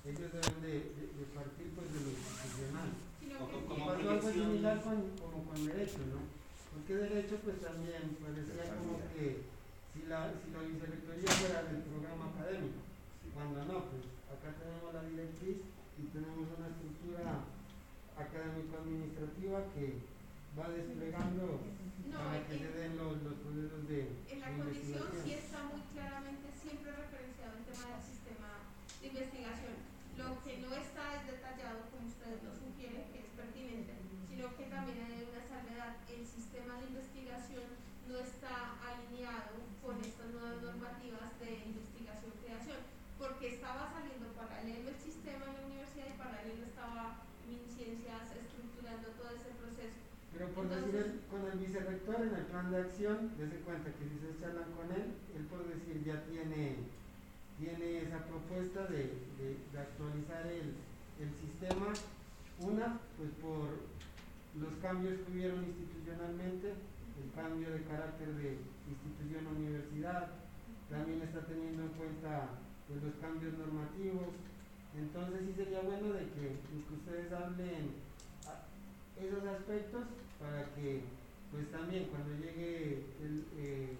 ellos 0.07 0.31
deben 0.31 0.63
de, 0.63 0.75
de, 0.95 1.25
partir 1.35 1.67
pues 1.75 1.91
de 1.91 1.99
lo 2.07 2.11
institucional. 2.15 2.91
Como 3.27 3.77
pasó 3.85 4.11
algo 4.11 4.31
similar 4.31 4.81
con, 4.83 4.97
como 5.19 5.39
con 5.51 5.59
derecho, 5.67 5.99
¿no? 6.15 6.23
Porque 6.71 6.95
derecho 6.95 7.37
pues 7.43 7.59
también 7.59 8.15
parecía 8.23 8.71
como 8.79 9.03
que 9.11 9.43
si 9.91 10.07
la, 10.07 10.31
si 10.39 10.47
la 10.55 10.63
vicerrectoría 10.63 11.27
fuera 11.27 11.67
del 11.67 11.83
programa 11.91 12.31
académico, 12.31 12.87
cuando 13.35 13.65
no, 13.67 13.77
pues 13.91 14.07
acá 14.31 14.55
tenemos 14.55 14.95
la 14.95 15.03
directriz 15.11 15.59
y 15.99 16.03
tenemos 16.15 16.47
una 16.55 16.69
estructura 16.71 17.43
académico-administrativa 18.15 19.59
que 19.75 20.05
va 20.55 20.71
desplegando 20.71 21.61
para 22.15 22.47
que 22.47 22.55
se 22.57 22.71
den 22.79 22.97
los, 22.97 23.21
los 23.27 23.37
procesos 23.43 23.83
de 23.91 24.15
En 24.31 24.41
la 24.41 24.51
condición 24.55 25.05
sí 25.25 25.33
está 25.35 25.65
muy 25.67 25.83
claramente 25.93 26.47
siempre 26.55 26.95
referenciado 26.95 27.59
el 27.59 27.65
tema 27.67 27.85
del 27.91 28.05
sistema 28.07 28.51
de 29.03 29.07
investigación 29.09 29.86
lo 30.17 30.41
que 30.43 30.59
no 30.65 30.73
está 30.73 31.21
es 31.21 31.29
detallado, 31.29 31.93
como 31.93 32.09
ustedes 32.09 32.41
lo 32.41 32.53
sugieren, 32.57 33.05
que 33.13 33.21
es 33.21 33.31
pertinente, 33.37 33.93
sino 34.29 34.49
que 34.57 34.65
también 34.73 35.05
hay 35.05 35.29
una 35.29 35.45
salvedad. 35.45 36.01
El 36.09 36.25
sistema 36.25 36.81
de 36.81 36.89
investigación 36.89 37.69
no 38.09 38.17
está 38.19 38.81
alineado 38.81 39.61
con 39.85 40.01
estas 40.01 40.33
nuevas 40.33 40.63
normativas 40.63 41.37
de 41.41 41.69
investigación-creación, 41.69 42.81
porque 43.21 43.61
estaba 43.61 43.93
saliendo 43.93 44.33
paralelo 44.33 44.89
el 44.89 45.01
sistema 45.01 45.53
en 45.53 45.55
la 45.55 45.67
universidad 45.69 46.09
y 46.09 46.19
paralelo 46.19 46.65
estaba 46.65 47.21
MinCiencias 47.45 48.33
estructurando 48.33 49.09
todo 49.21 49.31
ese 49.37 49.53
proceso. 49.61 50.01
Pero 50.33 50.49
por 50.53 50.69
decir, 50.69 51.25
con 51.31 51.45
el 51.45 51.59
vicerrector 51.61 52.21
en 52.25 52.35
el 52.35 52.47
plan 52.49 52.71
de 52.71 52.79
acción, 52.79 53.33
desde 53.37 53.61
cuenta 53.65 53.93
que 53.93 54.05
si 54.05 54.17
se 54.21 54.37
charlan 54.41 54.73
con 54.73 54.89
él, 54.93 55.17
él 55.37 55.45
por 55.49 55.65
decir 55.65 56.05
ya 56.05 56.25
tiene 56.25 56.96
tiene 57.59 58.03
esa 58.03 58.19
propuesta 58.25 58.87
de, 58.87 59.13
actualizar 59.77 60.47
el, 60.47 60.75
sistema. 61.41 61.93
Una, 62.61 63.01
pues 63.17 63.31
por 63.41 63.85
los 64.61 64.75
cambios 64.81 65.21
que 65.21 65.33
hubieron 65.33 65.65
institucionalmente, 65.65 66.73
el 66.73 67.29
cambio 67.35 67.71
de 67.71 67.85
carácter 67.85 68.29
de 68.37 68.59
institución 68.89 69.47
a 69.47 69.57
universidad, 69.57 70.29
también 70.89 71.21
está 71.23 71.41
teniendo 71.45 71.85
en 71.85 71.93
cuenta 71.97 72.49
pues, 72.89 73.03
los 73.03 73.15
cambios 73.21 73.57
normativos, 73.59 74.33
Entonces 74.97 75.41
sí 75.45 75.53
sería 75.57 75.81
bueno 75.81 76.13
de 76.13 76.25
que, 76.33 76.57
que 76.61 76.95
ustedes 76.95 77.33
hablen 77.33 77.97
esos 79.17 79.45
aspectos 79.45 80.05
para 80.41 80.65
que 80.75 81.03
pues 81.51 81.71
también 81.71 82.09
cuando 82.11 82.37
llegue 82.37 83.05
el, 83.23 83.45
eh, 83.57 83.97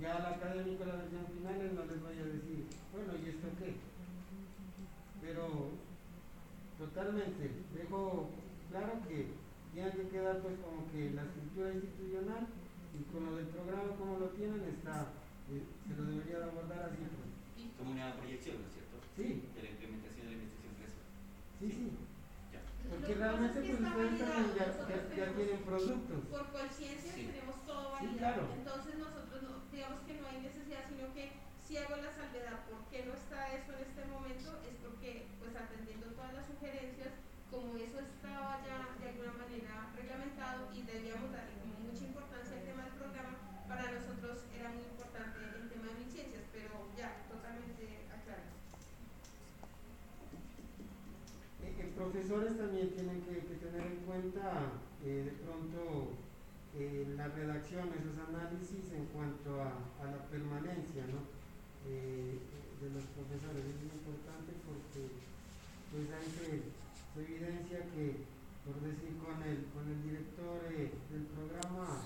ya 0.00 0.16
al 0.16 0.34
académico 0.34 0.84
la 0.84 0.96
versión 0.96 1.26
final 1.26 1.74
no 1.74 1.84
les 1.86 2.02
vaya 2.02 2.22
a 2.22 2.34
decir, 2.34 2.66
bueno, 2.94 3.12
¿y 3.18 3.28
esto 3.30 3.48
qué? 3.58 3.74
Pero 5.20 5.70
totalmente, 6.78 7.50
dejo 7.74 8.30
claro 8.70 9.00
que 9.08 9.34
tiene 9.72 9.90
que 9.90 10.08
quedar 10.08 10.38
pues 10.40 10.54
como 10.62 10.86
que 10.92 11.10
la 11.10 11.22
estructura 11.24 11.72
institucional 11.74 12.46
y 12.94 13.02
con 13.10 13.26
lo 13.26 13.36
del 13.36 13.46
programa 13.46 13.96
como 13.98 14.18
lo 14.18 14.28
tienen 14.38 14.62
está, 14.70 15.08
eh, 15.50 15.62
se 15.88 15.96
lo 15.96 16.04
debería 16.06 16.38
de 16.38 16.44
abordar 16.44 16.90
así. 16.90 17.02
Pues. 17.02 17.34
Como 17.78 17.90
una 17.90 18.14
proyección, 18.14 18.62
¿no 18.62 18.66
es 18.70 18.74
cierto? 18.74 18.96
Sí. 19.16 19.50
De 19.54 19.62
la 19.62 19.70
implementación 19.74 20.22
de 20.26 20.30
la 20.30 20.38
investigación 20.38 20.74
clásica. 20.78 21.04
Sí, 21.58 21.66
sí. 21.74 21.86
Ya. 22.54 22.60
Porque 22.90 23.14
realmente 23.18 23.58
pues 23.58 23.70
ustedes 23.74 23.82
también 23.82 24.14
validado, 24.14 24.46
ya, 24.54 24.66
ya, 24.66 24.94
ya 24.94 25.08
tenemos- 25.10 25.36
tienen 25.36 25.60
productos. 25.66 26.20
Por 26.30 26.46
conciencia 26.54 27.12
Sí. 27.14 27.22
tenemos 27.34 27.56
todo 27.66 27.82
Sí, 27.98 28.06
validado. 28.06 28.18
claro. 28.18 28.42
Entonces 28.54 28.92
nosotros 28.98 29.38
no, 29.42 29.52
digamos 29.74 30.00
que 30.06 30.14
no 30.20 30.24
hay 30.30 30.38
necesidad, 30.42 30.82
sino 30.86 31.04
que 31.14 31.24
si 31.66 31.78
hago 31.78 31.96
la 31.96 32.12
salvedad, 32.12 32.60
¿por 32.68 32.84
qué 32.92 33.08
no 33.08 33.14
está 33.16 33.48
eso 33.56 33.72
en 33.72 33.88
este 33.88 34.04
momento? 34.12 34.52
Es 34.68 34.76
porque, 34.84 35.24
pues 35.40 35.56
atendiendo 35.56 36.12
todas 36.12 36.34
las 36.34 36.46
sugerencias, 36.46 37.16
como 37.50 37.76
eso 37.80 38.04
estaba 38.04 38.60
ya 38.60 38.92
de 39.00 39.08
alguna 39.08 39.32
manera 39.32 39.88
reglamentado 39.96 40.68
y 40.76 40.82
debíamos 40.82 41.32
darle 41.32 41.56
como 41.64 41.88
mucha 41.88 42.04
importancia 42.04 42.60
al 42.60 42.68
tema 42.68 42.84
del 42.84 43.00
programa, 43.00 43.64
para 43.64 43.96
nosotros 43.96 44.44
era 44.52 44.68
muy 44.76 44.84
importante 44.84 45.40
el 45.40 45.68
tema 45.72 45.88
de 45.88 46.04
ciencias, 46.12 46.44
pero 46.52 46.84
ya, 47.00 47.24
totalmente 47.32 48.04
aclarado. 48.12 48.52
Eh, 51.64 51.80
eh, 51.80 51.92
profesores 51.96 52.58
también 52.60 52.92
tienen 52.92 53.24
que, 53.24 53.40
que 53.40 53.56
tener 53.56 53.88
en 53.88 54.04
cuenta 54.04 54.68
eh, 55.00 55.32
de 55.32 55.34
pronto 55.40 56.12
eh, 56.76 57.08
la 57.16 57.28
redacción, 57.28 57.88
esos 57.96 58.18
análisis 58.20 58.92
en 58.92 59.06
cuanto 59.14 59.62
a, 59.62 59.80
a 60.02 60.10
la 60.12 60.20
permanencia 60.28 61.06
¿no? 61.08 61.33
Eh, 61.84 62.38
de 62.80 62.88
los 62.92 63.04
profesores. 63.16 63.64
Es 63.64 63.76
muy 63.80 63.92
importante 63.96 64.52
porque 64.64 65.02
pues 65.92 66.04
ahí 66.12 66.28
se, 66.28 66.48
se 66.68 67.18
evidencia 67.20 67.80
que, 67.92 68.28
por 68.64 68.76
decir, 68.84 69.16
con 69.20 69.36
el, 69.40 69.68
con 69.72 69.84
el 69.88 70.00
director 70.04 70.64
eh, 70.68 70.92
del 71.12 71.24
programa, 71.32 72.04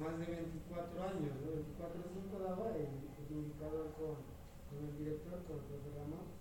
más 0.00 0.14
de 0.20 0.26
24 0.28 1.00
años, 1.04 1.32
¿no? 1.44 1.52
24 1.52 2.00
o 2.00 2.12
5 2.12 2.44
daba 2.44 2.66
el, 2.76 2.92
el 2.92 3.28
indicador 3.28 3.92
con, 3.96 4.20
con 4.68 4.78
el 4.84 4.94
director, 5.00 5.36
con 5.48 5.60
el 5.64 5.84
Ramón 5.96 6.36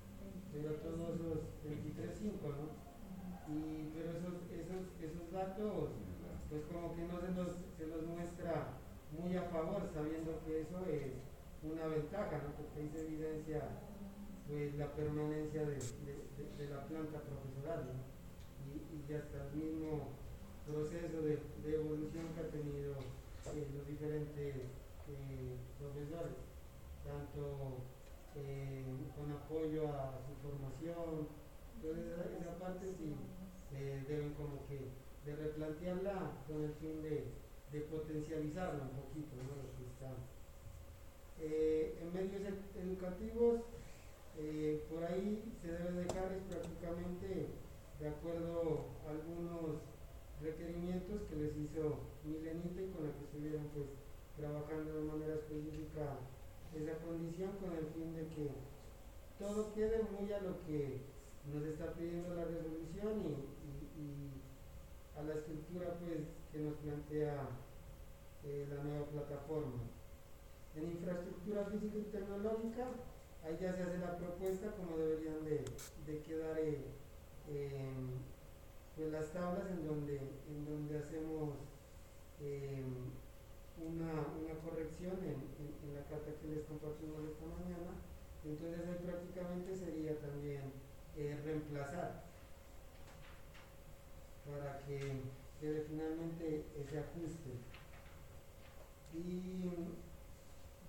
pero 0.56 0.72
todos 0.80 1.20
los 1.20 1.40
23.5, 1.68 2.40
¿no? 2.48 2.72
Y, 3.52 3.92
pero 3.92 4.16
esos, 4.16 4.48
esos, 4.56 4.88
esos 5.04 5.28
datos, 5.32 5.92
pues 6.48 6.64
como 6.72 6.96
que 6.96 7.04
no 7.04 7.20
se 7.20 7.32
los, 7.36 7.60
se 7.76 7.88
los 7.88 8.08
muestra 8.08 8.80
muy 9.12 9.36
a 9.36 9.44
favor, 9.52 9.84
sabiendo 9.94 10.40
que 10.48 10.62
eso 10.62 10.80
es 10.88 11.35
una 11.72 11.88
ventaja, 11.88 12.42
¿no? 12.44 12.54
Porque 12.56 12.80
ahí 12.80 12.90
se 12.90 13.02
evidencia 13.02 13.62
pues, 14.48 14.76
la 14.76 14.88
permanencia 14.94 15.62
de, 15.62 15.76
de, 15.76 16.70
la 16.70 16.86
planta 16.88 17.22
profesoral, 17.22 17.86
¿no? 17.90 18.06
Y, 18.66 19.12
y 19.12 19.16
hasta 19.16 19.48
el 19.48 19.56
mismo 19.56 20.16
proceso 20.66 21.22
de, 21.22 21.40
evolución 21.66 22.34
que 22.34 22.42
ha 22.42 22.50
tenido 22.50 22.94
eh, 23.54 23.68
los 23.76 23.88
diferentes 23.88 24.56
eh, 25.10 25.56
profesores, 25.78 26.38
tanto 27.06 27.86
eh, 28.36 28.86
con 29.16 29.32
apoyo 29.32 29.90
a 29.94 30.18
su 30.26 30.34
formación. 30.42 31.28
Entonces 31.78 32.06
esa, 32.42 32.58
parte 32.58 32.88
sí 32.98 33.14
deben 34.08 34.34
como 34.34 34.66
que 34.66 34.90
de 35.26 35.36
replantearla 35.36 36.32
con 36.48 36.64
el 36.64 36.74
fin 36.82 37.04
de, 37.04 37.46
potencializarla 37.92 38.84
un 38.84 38.96
poquito, 38.96 39.36
¿no? 39.36 39.52
Lo 39.62 39.70
que. 39.76 40.35
Eh, 41.40 42.00
en 42.02 42.14
medios 42.14 42.42
ed- 42.42 42.82
educativos, 42.82 43.62
eh, 44.38 44.84
por 44.90 45.04
ahí 45.04 45.44
se 45.62 45.68
debe 45.72 46.04
dejar 46.04 46.32
es 46.34 46.44
prácticamente 46.50 47.48
de 48.00 48.08
acuerdo 48.08 48.86
a 49.06 49.12
algunos 49.12 49.82
requerimientos 50.42 51.22
que 51.30 51.36
les 51.36 51.56
hizo 51.58 52.00
Milenita 52.26 52.82
y 52.82 52.92
con 52.92 53.06
la 53.08 53.14
que 53.14 53.24
estuvieron 53.26 53.68
pues 53.74 53.88
trabajando 54.38 54.94
de 54.96 55.04
manera 55.08 55.36
específica 55.36 56.20
esa 56.76 56.98
condición 57.06 57.52
con 57.62 57.72
el 57.72 57.88
fin 57.96 58.16
de 58.16 58.28
que 58.36 58.52
todo 59.40 59.74
quede 59.74 60.04
muy 60.12 60.32
a 60.34 60.42
lo 60.42 60.64
que 60.66 61.00
nos 61.52 61.64
está 61.64 61.94
pidiendo 61.94 62.36
la 62.36 62.46
resolución 62.46 63.24
y, 63.24 64.00
y- 64.00 64.02
y 64.04 64.32
a 65.16 65.24
la 65.24 65.36
estructura 65.36 65.96
pues 66.00 66.28
que 66.52 66.60
nos 66.60 66.76
plantea 66.80 67.48
eh, 68.44 68.68
la 68.70 68.84
nueva 68.84 69.06
plataforma. 69.08 69.95
En 70.76 70.92
infraestructura 70.92 71.66
física 71.66 71.98
y 71.98 72.12
tecnológica, 72.12 72.88
ahí 73.44 73.58
ya 73.62 73.74
se 73.74 73.84
hace 73.84 73.98
la 74.00 74.18
propuesta 74.18 74.72
como 74.72 74.98
deberían 74.98 75.46
de, 75.46 76.22
quedar 76.24 76.58
eh, 76.60 76.82
pues 78.96 79.12
las 79.12 79.32
tablas 79.32 79.70
en 79.72 79.88
donde, 79.88 80.18
en 80.18 80.66
donde 80.66 80.98
hacemos 81.00 81.56
em, 82.42 83.12
una, 83.80 84.12
una 84.12 84.56
corrección 84.64 85.16
en, 85.24 85.56
la 85.94 86.02
carta 86.10 86.32
que 86.42 86.48
les 86.48 86.66
compartimos 86.66 87.24
esta 87.24 87.46
mañana. 87.46 87.96
Entonces 88.44 88.80
ahí 88.88 89.06
prácticamente 89.06 89.76
sería 89.76 90.20
también 90.20 90.74
eh, 91.18 91.40
reemplazar 91.44 92.24
para 94.46 94.80
que 94.86 95.00
quede 95.60 95.86
finalmente 95.88 96.66
ese 96.78 97.00
ajuste. 97.00 97.52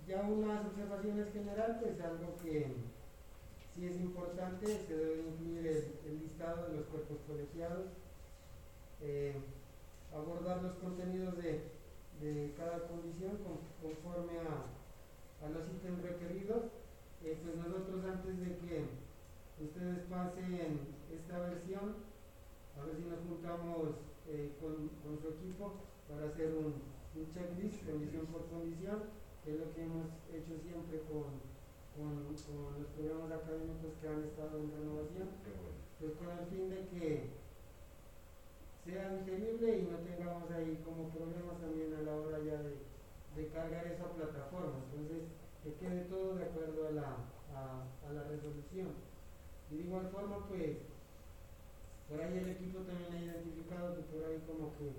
Ya 0.06 0.20
unas 0.22 0.66
observaciones 0.66 1.32
generales, 1.32 1.76
pues 1.82 2.00
algo 2.00 2.36
que 2.42 2.66
sí 3.74 3.86
es 3.86 3.96
importante, 4.00 4.66
se 4.86 4.96
debe 4.96 5.22
incluir 5.28 5.66
el, 5.66 5.84
el 6.06 6.18
listado 6.20 6.68
de 6.68 6.76
los 6.76 6.86
cuerpos 6.86 7.18
colegiados, 7.26 7.86
eh, 9.02 9.34
abordar 10.14 10.62
los 10.62 10.74
contenidos 10.76 11.36
de, 11.38 11.60
de 12.20 12.54
cada 12.56 12.86
condición 12.88 13.36
con- 13.38 13.66
conforme 13.82 14.38
a, 14.38 15.44
a 15.44 15.48
los 15.50 15.68
ítems 15.74 16.02
requeridos. 16.02 16.64
Eh, 17.24 17.36
pues 17.42 17.56
nosotros 17.56 18.04
antes 18.04 18.38
de 18.38 18.56
que 18.58 18.84
ustedes 19.60 19.98
pasen 20.08 20.78
esta 21.10 21.38
versión, 21.40 21.96
a 22.78 22.84
ver 22.86 22.96
si 22.96 23.02
nos 23.08 23.18
juntamos 23.26 23.88
eh, 24.28 24.52
con, 24.60 24.88
con 25.02 25.18
su 25.20 25.28
equipo 25.40 25.74
para 26.08 26.28
hacer 26.30 26.54
un, 26.54 26.74
un 27.16 27.32
checklist 27.34 27.84
condición 27.84 28.26
por 28.26 28.46
condición, 28.46 29.25
que 29.46 29.54
es 29.54 29.60
lo 29.62 29.70
que 29.70 29.86
hemos 29.86 30.10
hecho 30.34 30.58
siempre 30.58 31.06
con, 31.06 31.38
con, 31.94 32.26
con 32.34 32.82
los 32.82 32.90
programas 32.98 33.30
académicos 33.30 33.94
que 34.02 34.08
han 34.10 34.26
estado 34.26 34.58
en 34.58 34.74
renovación 34.74 35.30
pues 36.02 36.18
con 36.18 36.34
el 36.34 36.46
fin 36.50 36.66
de 36.66 36.82
que 36.90 37.30
sea 38.82 39.14
digerible 39.22 39.78
y 39.78 39.82
no 39.86 39.98
tengamos 40.02 40.50
ahí 40.50 40.82
como 40.82 41.14
problemas 41.14 41.62
también 41.62 41.94
a 41.94 42.02
la 42.02 42.14
hora 42.18 42.38
ya 42.42 42.58
de, 42.58 42.74
de 43.38 43.48
cargar 43.54 43.86
esa 43.86 44.10
plataforma. 44.10 44.82
Entonces, 44.90 45.30
que 45.62 45.74
quede 45.74 46.10
todo 46.10 46.34
de 46.34 46.44
acuerdo 46.44 46.88
a 46.88 46.90
la, 46.90 47.10
a, 47.54 47.86
a 47.86 48.12
la 48.12 48.22
resolución. 48.26 48.98
Y 49.70 49.76
de 49.78 49.82
igual 49.82 50.10
forma, 50.10 50.46
pues, 50.48 50.78
por 52.08 52.20
ahí 52.20 52.38
el 52.38 52.50
equipo 52.50 52.80
también 52.82 53.14
ha 53.14 53.24
identificado 53.24 53.94
que 53.94 54.02
por 54.10 54.26
ahí 54.26 54.42
como 54.46 54.74
que 54.78 54.90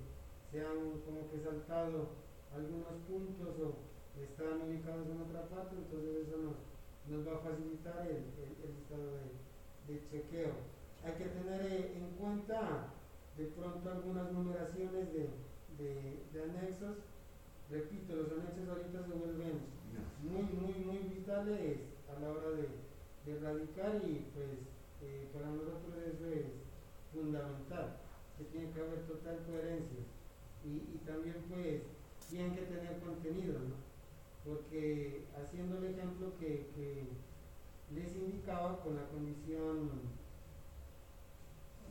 se 0.52 0.60
han 0.66 1.04
como 1.04 1.32
que 1.32 1.40
saltado 1.44 2.16
algunos 2.56 2.96
puntos 3.08 3.56
o 3.60 3.97
están 4.24 4.62
ubicados 4.62 5.08
en 5.08 5.22
otra 5.22 5.48
parte, 5.50 5.76
entonces 5.76 6.28
eso 6.28 6.38
nos, 6.38 6.58
nos 7.10 7.28
va 7.28 7.38
a 7.38 7.44
facilitar 7.44 8.02
el, 8.08 8.34
el, 8.38 8.52
el 8.64 8.72
estado 8.82 9.08
de, 9.18 9.94
de 9.94 10.02
chequeo. 10.10 10.54
Hay 11.04 11.14
que 11.14 11.26
tener 11.26 11.62
eh, 11.72 11.94
en 11.96 12.10
cuenta 12.18 12.94
de 13.38 13.46
pronto 13.46 13.90
algunas 13.90 14.32
numeraciones 14.32 15.14
de, 15.14 15.30
de, 15.78 16.24
de 16.34 16.44
anexos. 16.44 16.98
Repito, 17.70 18.16
los 18.16 18.32
anexos 18.32 18.68
ahorita 18.68 19.06
se 19.06 19.14
vuelven 19.14 19.60
muy, 20.24 20.44
muy, 20.44 20.74
muy 20.84 20.98
vitales 21.16 21.80
a 22.10 22.20
la 22.20 22.30
hora 22.32 22.50
de, 22.50 22.68
de 23.26 23.40
radicar 23.40 24.02
y 24.04 24.26
pues 24.34 24.66
eh, 25.04 25.30
para 25.34 25.48
nosotros 25.48 25.94
eso 26.02 26.26
es 26.28 26.46
fundamental, 27.14 27.98
que 28.38 28.46
tiene 28.46 28.72
que 28.72 28.82
haber 28.82 29.06
total 29.08 29.40
coherencia 29.46 30.04
y, 30.66 30.96
y 30.96 31.02
también 31.06 31.36
pues 31.48 31.84
tienen 32.30 32.56
que 32.56 32.62
tener 32.64 33.00
contenido, 33.00 33.54
¿no? 33.60 33.87
Porque 34.48 35.26
haciendo 35.36 35.78
el 35.78 35.94
ejemplo 35.94 36.32
que, 36.40 36.66
les 37.94 38.16
indicaba 38.18 38.82
con 38.84 38.98
la 38.98 39.08
condición 39.08 39.90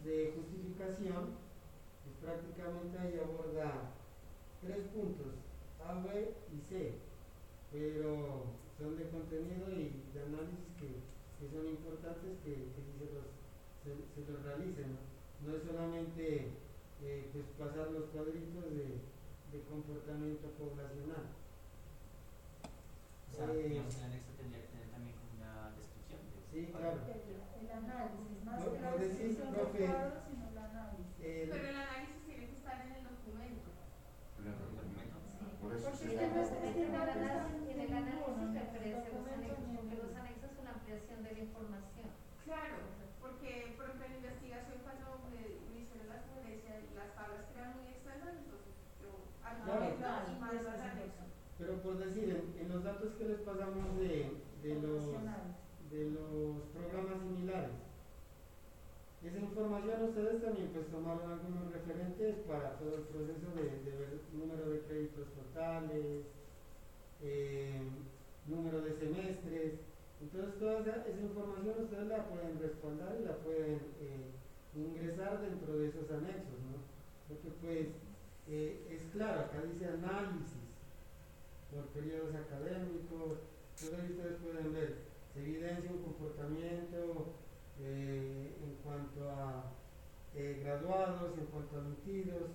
de 0.04 0.34
justificación, 0.36 1.40
pues 2.04 2.16
prácticamente 2.20 2.98
ahí 2.98 3.18
aborda 3.18 3.96
tres 4.60 4.88
puntos, 4.92 5.32
A, 5.82 5.94
B 6.04 6.34
y 6.52 6.60
C, 6.68 6.92
pero 7.72 8.44
son 8.78 8.98
de 8.98 9.08
contenido 9.08 9.70
y 9.70 10.04
de 10.12 10.22
análisis 10.22 10.68
que 10.78 11.16
que 11.38 11.48
son 11.52 11.68
importantes 11.68 12.40
que, 12.44 12.72
que 12.72 12.80
se 12.80 13.12
los, 13.12 13.28
se, 13.84 14.20
los 14.24 14.42
realicen. 14.42 14.96
¿no? 14.96 15.04
No 15.44 15.56
es 15.56 15.62
solamente 15.64 16.48
eh, 17.04 17.28
pues 17.32 17.44
pasar 17.60 17.92
los 17.92 18.08
cuadritos 18.08 18.64
de, 18.72 19.04
de 19.52 19.58
comportamiento 19.68 20.48
poblacional. 20.56 21.28
O 23.36 23.38
sea, 23.38 23.52
Eh, 23.52 23.68
el 23.68 23.84
anexo 23.84 24.32
tendría 24.40 24.60
que 24.64 24.68
tener 24.72 24.88
también 24.88 25.12
como 25.20 25.28
una 25.36 25.68
descripción 25.76 26.20
de 26.32 26.40
Sí, 26.48 26.72
claro. 26.72 27.04
El, 27.04 27.36
el 27.36 27.68
análisis, 27.68 28.40
más 28.48 28.56
No, 28.56 28.72
que 28.72 28.80
la 28.80 28.90
descripción 28.96 29.52
del 29.52 29.68
cuadro, 29.76 30.16
sino 30.24 30.44
el 30.48 30.56
análisis. 30.56 31.12
El- 31.20 31.50
Pero 31.52 31.64
el 31.68 31.76
análisis 31.76 32.16
tiene 32.24 32.44
que 32.48 32.56
estar 32.56 32.76
en 32.80 32.92
el 32.96 33.02
documento. 33.04 33.68
el 34.40 34.44
documento. 34.56 35.16
Por 35.60 35.70
eso 35.76 35.84
Porque 35.84 36.00
se 36.00 36.06
es 36.06 36.16
que 36.16 36.26
no 36.32 36.40
es- 36.40 36.48
llama- 36.48 36.64
es 36.64 36.72
que 36.72 36.80
en 36.80 36.88
el 36.88 36.96
análisis, 36.96 37.68
en 37.68 37.80
el 37.80 37.90
referencia 38.56 38.96
a 38.96 39.04
los 39.04 39.12
documento, 39.12 39.36
anexos, 39.36 39.68
porque 39.76 39.94
en- 39.96 40.00
los 40.00 40.12
anexos 40.16 40.50
son 40.56 40.64
la 40.64 40.72
ampliación 40.80 41.18
de 41.26 41.30
la 41.36 41.40
información. 41.44 42.08
Claro, 42.46 42.76
porque 43.20 43.50
por 43.76 43.84
ejemplo 43.84 44.04
en 44.06 44.14
investigación 44.16 44.78
cuando 44.80 45.06
me, 45.28 45.40
me 45.68 45.76
hicieron 45.84 46.08
la 46.08 46.18
sugerencia 46.24 46.72
y 46.80 46.88
las 46.96 47.10
tablas 47.12 47.44
que 47.52 47.58
eran 47.60 47.72
muy 47.76 47.88
extensas, 47.92 48.32
entonces 48.32 48.72
yo 49.04 49.10
Claro. 49.44 49.92
argumento 49.92 50.08
y 50.32 50.34
mando 50.40 50.68
al 50.72 50.80
anexo. 50.80 51.25
Pero 51.66 51.82
por 51.82 51.98
decir, 51.98 52.30
en, 52.30 52.68
los 52.68 52.84
datos 52.84 53.10
que 53.18 53.24
les 53.26 53.40
pasamos 53.40 53.98
de, 53.98 54.38
de 54.62 54.74
los 54.86 55.02
de 55.90 56.10
los 56.14 56.62
programas 56.70 57.18
similares. 57.26 57.74
Esa 59.24 59.38
información 59.38 60.02
ustedes 60.04 60.42
también 60.42 60.70
pues 60.70 60.86
tomaron 60.94 61.26
algunos 61.26 61.72
referentes 61.72 62.36
para 62.46 62.78
todo 62.78 62.94
el 62.94 63.02
proceso 63.10 63.50
de, 63.58 63.82
de 63.82 63.98
ver 63.98 64.14
número 64.32 64.70
de 64.70 64.80
créditos 64.86 65.26
totales, 65.34 66.22
eh, 67.22 67.82
número 68.46 68.82
de 68.82 68.94
semestres. 68.94 69.72
Entonces 70.22 70.58
toda 70.60 70.80
esa, 70.82 71.02
esa 71.02 71.20
información 71.20 71.82
ustedes 71.82 72.06
la 72.06 72.28
pueden 72.30 72.60
respaldar 72.62 73.16
y 73.18 73.24
la 73.24 73.34
pueden 73.42 73.80
eh, 74.06 74.30
ingresar 74.76 75.40
dentro 75.40 75.78
de 75.78 75.88
esos 75.88 76.08
anexos, 76.12 76.62
¿no? 76.70 76.78
Porque 77.26 77.50
pues 77.60 77.88
eh, 78.46 78.86
es 78.88 79.02
claro, 79.10 79.40
acá 79.40 79.62
dice 79.62 79.86
análisis 79.86 80.65
por 81.76 81.84
periodos 81.92 82.34
académicos, 82.34 83.38
entonces 83.82 84.10
ustedes 84.10 84.36
pueden 84.40 84.72
ver 84.72 84.96
se 85.32 85.40
evidencia 85.42 85.90
un 85.92 86.02
comportamiento 86.02 87.34
eh, 87.78 88.56
en 88.64 88.72
cuanto 88.82 89.28
a 89.30 89.64
eh, 90.34 90.60
graduados, 90.64 91.36
en 91.36 91.44
cuanto 91.46 91.76
a 91.76 91.80
admitidos, 91.80 92.50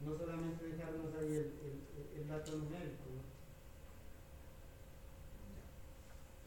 no 0.00 0.16
solamente 0.18 0.66
dejarnos 0.66 1.14
ahí 1.14 1.34
el, 1.38 1.54
el- 1.62 2.10
el 2.18 2.28
dato 2.28 2.50
numérico. 2.56 3.06
¿no? 3.14 3.22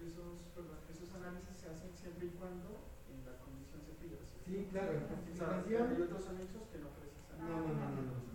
Esos, 0.04 0.36
perdón, 0.56 0.80
esos 0.92 1.10
análisis 1.16 1.56
se 1.56 1.70
hacen 1.70 1.92
siempre 1.96 2.26
y 2.28 2.30
cuando 2.36 2.92
en 3.08 3.24
la 3.24 3.38
condición 3.40 3.82
se. 3.88 3.96
Sí, 4.44 4.68
claro, 4.72 4.92
en 5.00 5.04
O 5.04 5.36
sea, 5.38 5.64
hay 5.64 6.02
otros 6.02 6.28
anexos 6.28 6.64
que 6.72 6.78
no 6.84 6.90
precisan. 6.92 7.40
No, 7.40 7.56
no, 7.62 7.72
no, 7.72 7.88
no, 7.88 8.02
no. 8.20 8.31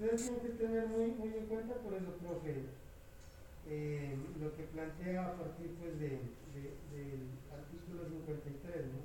Ustedes 0.00 0.22
tienen 0.32 0.40
que 0.40 0.64
tener 0.64 0.88
muy, 0.88 1.12
en 1.36 1.44
cuenta, 1.44 1.74
por 1.74 1.92
eso, 1.92 2.16
profe, 2.24 2.64
eh, 3.68 4.16
lo 4.40 4.56
que 4.56 4.62
plantea 4.72 5.26
a 5.26 5.36
partir 5.36 5.76
pues, 5.76 6.00
de, 6.00 6.24
de- 6.56 6.80
del 6.88 7.28
artículo 7.52 8.08
53, 8.08 8.86
¿no? 8.96 9.04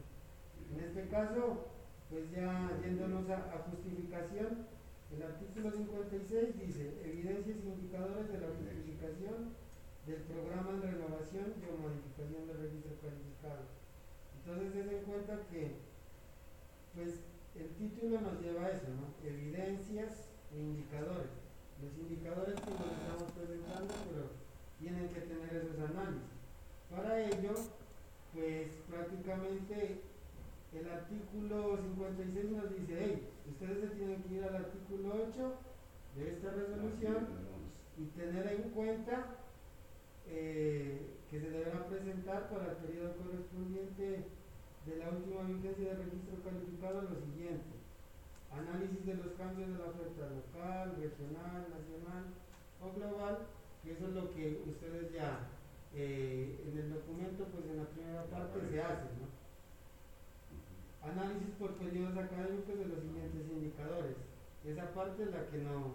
En 0.71 0.79
este 0.87 1.09
caso, 1.09 1.67
pues 2.09 2.31
ya 2.31 2.79
yéndonos 2.81 3.27
a, 3.29 3.67
justificación, 3.67 4.67
el 5.11 5.21
artículo 5.21 5.69
56 5.69 6.59
dice 6.63 6.95
evidencias 7.03 7.57
e 7.59 7.67
indicadores 7.75 8.31
de 8.31 8.39
la 8.39 8.47
justificación 8.55 9.51
del 10.07 10.21
programa 10.31 10.79
de 10.79 10.91
renovación 10.95 11.59
y 11.59 11.63
o 11.67 11.75
modificación 11.75 12.47
del 12.47 12.57
registro 12.71 12.95
calificado. 13.03 13.67
Entonces, 14.39 14.71
ten 14.71 14.87
en 14.95 15.03
cuenta 15.03 15.43
que, 15.51 15.75
pues, 16.95 17.19
el 17.59 17.67
título 17.75 18.21
nos 18.21 18.39
lleva 18.39 18.63
a 18.67 18.71
eso, 18.71 18.87
¿no? 18.95 19.11
Evidencias 19.27 20.31
e 20.55 20.59
indicadores. 20.59 21.31
Los 21.83 21.91
indicadores 21.99 22.55
que 22.55 22.71
nos 22.71 22.91
estamos 22.95 23.27
presentando, 23.35 23.93
pero 24.07 24.23
tienen 24.79 25.09
que 25.09 25.21
tener 25.27 25.51
esos 25.51 25.77
análisis. 25.91 26.31
Para 26.89 27.19
ello, 27.19 27.53
pues 28.33 28.71
prácticamente 28.87 29.99
el 30.71 30.89
artículo 30.89 31.77
56 31.77 32.51
nos 32.51 32.69
dice, 32.71 32.93
hey, 32.99 33.27
ustedes 33.51 33.79
se 33.81 33.95
tienen 33.95 34.23
que 34.23 34.35
ir 34.35 34.43
al 34.43 34.55
artículo 34.55 35.27
8 35.27 35.53
de 36.15 36.31
esta 36.31 36.51
resolución 36.51 37.27
y 37.97 38.05
tener 38.17 38.47
en 38.47 38.69
cuenta 38.71 39.35
eh, 40.27 41.15
que 41.29 41.39
se 41.39 41.49
deberá 41.49 41.87
presentar 41.87 42.49
para 42.49 42.71
el 42.71 42.77
periodo 42.77 43.15
correspondiente 43.17 44.23
de 44.85 44.95
la 44.97 45.09
última 45.09 45.43
vigencia 45.43 45.95
de 45.95 46.03
registro 46.03 46.43
calificado 46.43 47.01
lo 47.01 47.15
siguiente. 47.19 47.84
Análisis 48.55 49.05
de 49.05 49.15
los 49.15 49.33
cambios 49.37 49.69
de 49.69 49.77
la 49.77 49.91
oferta 49.91 50.31
local, 50.31 50.95
regional, 50.95 51.67
nacional 51.67 52.23
o 52.79 52.93
global, 52.95 53.37
que 53.83 53.91
eso 53.91 54.07
es 54.07 54.13
lo 54.15 54.31
que 54.31 54.63
ustedes 54.65 55.11
ya 55.11 55.51
eh, 55.93 56.63
en 56.67 56.77
el 56.77 56.93
documento, 56.93 57.45
pues 57.51 57.65
en 57.67 57.77
la 57.77 57.89
primera 57.91 58.23
parte 58.25 58.59
se 58.71 58.81
hace, 58.81 59.11
¿no? 59.19 59.27
Análisis 61.03 61.51
por 61.59 61.75
periodos 61.75 62.17
académicos 62.17 62.79
de 62.79 62.87
los 62.87 62.99
siguientes 63.03 63.47
indicadores. 63.51 64.15
Esa 64.65 64.91
parte 64.93 65.23
es 65.23 65.31
la 65.31 65.45
que 65.47 65.59
no, 65.59 65.93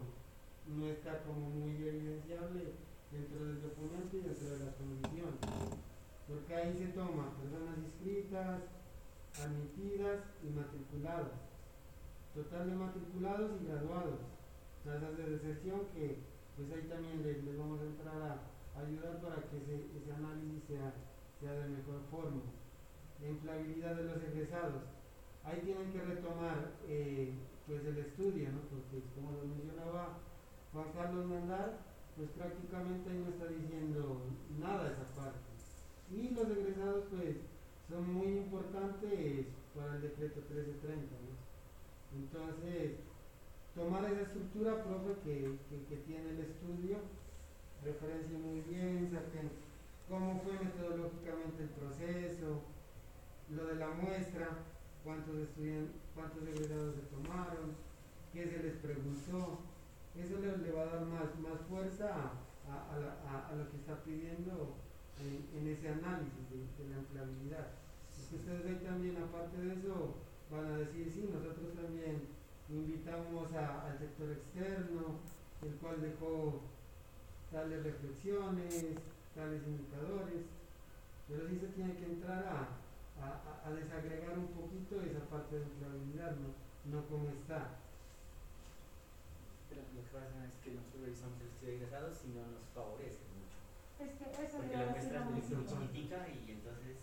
no 0.69 0.87
está 0.87 1.23
como 1.25 1.51
muy 1.51 1.77
evidenciable 1.77 2.77
dentro 3.11 3.45
del 3.45 3.63
documento 3.63 4.17
y 4.17 4.21
dentro 4.21 4.49
de 4.51 4.65
las 4.65 4.75
condiciones. 4.77 5.41
Porque 6.29 6.55
ahí 6.55 6.79
se 6.79 6.95
toma 6.95 7.35
personas 7.37 7.77
inscritas, 7.83 8.63
admitidas 9.43 10.21
y 10.45 10.51
matriculados. 10.55 11.50
Total 12.35 12.71
de 12.71 12.77
matriculados 12.77 13.51
y 13.61 13.67
graduados. 13.67 14.21
Tasas 14.85 15.17
de 15.19 15.31
deserción 15.31 15.81
que 15.93 16.23
pues 16.57 16.71
ahí 16.73 16.89
también 16.89 17.23
les, 17.23 17.59
vamos 17.59 17.81
a 17.81 17.85
entrar 17.85 18.21
a, 18.23 18.81
ayudar 18.81 19.21
para 19.21 19.43
que 19.51 19.57
ese, 19.59 20.13
análisis 20.13 20.63
sea, 20.69 20.95
sea 21.41 21.53
de 21.53 21.69
mejor 21.69 22.01
forma. 22.11 22.43
La 23.21 23.29
empleabilidad 23.29 23.97
de 23.97 24.05
los 24.05 24.23
egresados. 24.23 24.83
Ahí 25.45 25.61
tienen 25.65 25.93
que 25.93 26.01
retomar 26.01 26.73
eh, 26.87 27.35
pues 27.67 27.85
el 27.85 27.99
estudio, 27.99 28.53
¿no? 28.53 28.61
porque 28.69 29.03
como 29.15 29.33
lo 29.33 29.45
mencionaba 29.45 30.19
Juan 30.73 30.93
Carlos 30.93 31.27
Mandar, 31.27 31.79
pues 32.17 32.31
prácticamente 32.31 33.11
ahí 33.11 33.25
no 33.25 33.31
está 33.31 33.47
diciendo 33.47 34.23
nada 34.59 34.93
esa 34.93 35.09
parte. 35.17 35.51
Y 36.13 36.31
los 36.35 36.49
egresados 36.51 37.05
pues 37.11 37.37
son 37.89 38.13
muy 38.13 38.39
importantes 38.39 39.47
para 39.75 39.97
el 39.97 40.03
decreto 40.03 40.41
1330. 40.41 41.09
¿no? 41.09 41.30
Entonces, 42.15 43.01
tomar 43.75 44.05
esa 44.05 44.23
estructura, 44.23 44.83
profe, 44.85 45.15
que, 45.23 45.85
que, 45.89 45.97
tiene 46.07 46.31
el 46.31 46.41
estudio, 46.41 46.99
referencia 47.85 48.39
muy 48.39 48.61
bien, 48.63 49.17
cómo 50.09 50.41
fue 50.43 50.53
metodológicamente 50.65 51.63
el 51.63 51.69
proceso, 51.71 52.63
lo 53.51 53.67
de 53.67 53.75
la 53.77 53.89
muestra, 53.89 54.49
cuántos 55.05 55.37
estudiantes, 55.37 55.97
cuántos 56.15 56.43
egresados 56.43 56.95
se 56.97 57.03
tomaron, 57.15 57.75
qué 58.33 58.47
se 58.47 58.63
les 58.63 58.75
preguntó, 58.77 59.59
eso 60.17 60.41
le, 60.41 60.59
le 60.59 60.73
va 60.73 60.83
a 60.83 60.87
dar 60.87 61.07
más, 61.07 61.39
más 61.39 61.61
fuerza 61.69 62.11
a, 62.69 62.75
a- 62.75 63.49
a 63.49 63.55
lo 63.55 63.71
que 63.71 63.77
está 63.77 64.03
pidiendo 64.05 64.75
en, 65.19 65.69
ese 65.69 65.89
análisis 65.89 66.51
de, 66.51 66.89
la 66.91 66.97
empleabilidad. 66.97 67.67
Ustedes 68.33 68.65
ven 68.65 68.85
también, 68.85 69.17
aparte 69.17 69.61
de 69.61 69.75
eso, 69.75 70.15
van 70.51 70.67
a 70.73 70.79
decir, 70.79 71.11
sí, 71.13 71.29
nosotros 71.33 71.75
también 71.75 72.29
invitamos 72.69 73.53
a- 73.55 73.87
al 73.91 73.99
sector 73.99 74.31
externo, 74.31 75.21
el 75.63 75.75
cual 75.77 76.01
dejó 76.01 76.61
tales 77.53 77.83
reflexiones, 77.85 78.97
tales 79.35 79.63
indicadores, 79.67 80.47
pero 81.29 81.49
sí 81.49 81.59
se 81.59 81.67
tiene 81.69 81.95
que 81.97 82.05
entrar 82.05 82.45
a, 82.47 82.69
a- 83.23 83.63
a- 83.67 83.71
desagregar 83.73 84.39
un 84.39 84.49
poquito 84.49 85.01
esa 85.03 85.21
parte 85.31 85.57
de 85.57 85.63
empleabilidad, 85.63 86.37
no, 86.37 86.51
no 86.91 87.07
como 87.07 87.29
está. 87.31 87.77
Pero 89.69 89.83
lo 89.95 90.03
que 90.03 90.09
pasa 90.11 90.47
es 90.47 90.55
que 90.65 90.73
nosotros 90.75 91.03
revisamos 91.05 91.41
el 91.41 91.47
estudio 91.47 91.71
de 91.71 91.77
egresados 91.77 92.19
y 92.25 92.29
no 92.35 92.43
nos 92.47 92.67
favorece 92.75 93.23
mucho. 93.39 93.59
Es 94.01 94.11
que 94.19 94.25
eso 94.47 94.57
Porque 94.59 94.77
la 94.77 94.87
muestra 94.91 95.19
es 95.21 95.31
muy, 95.31 95.67
chiquitica 95.67 96.27
y 96.29 96.51
entonces 96.51 96.97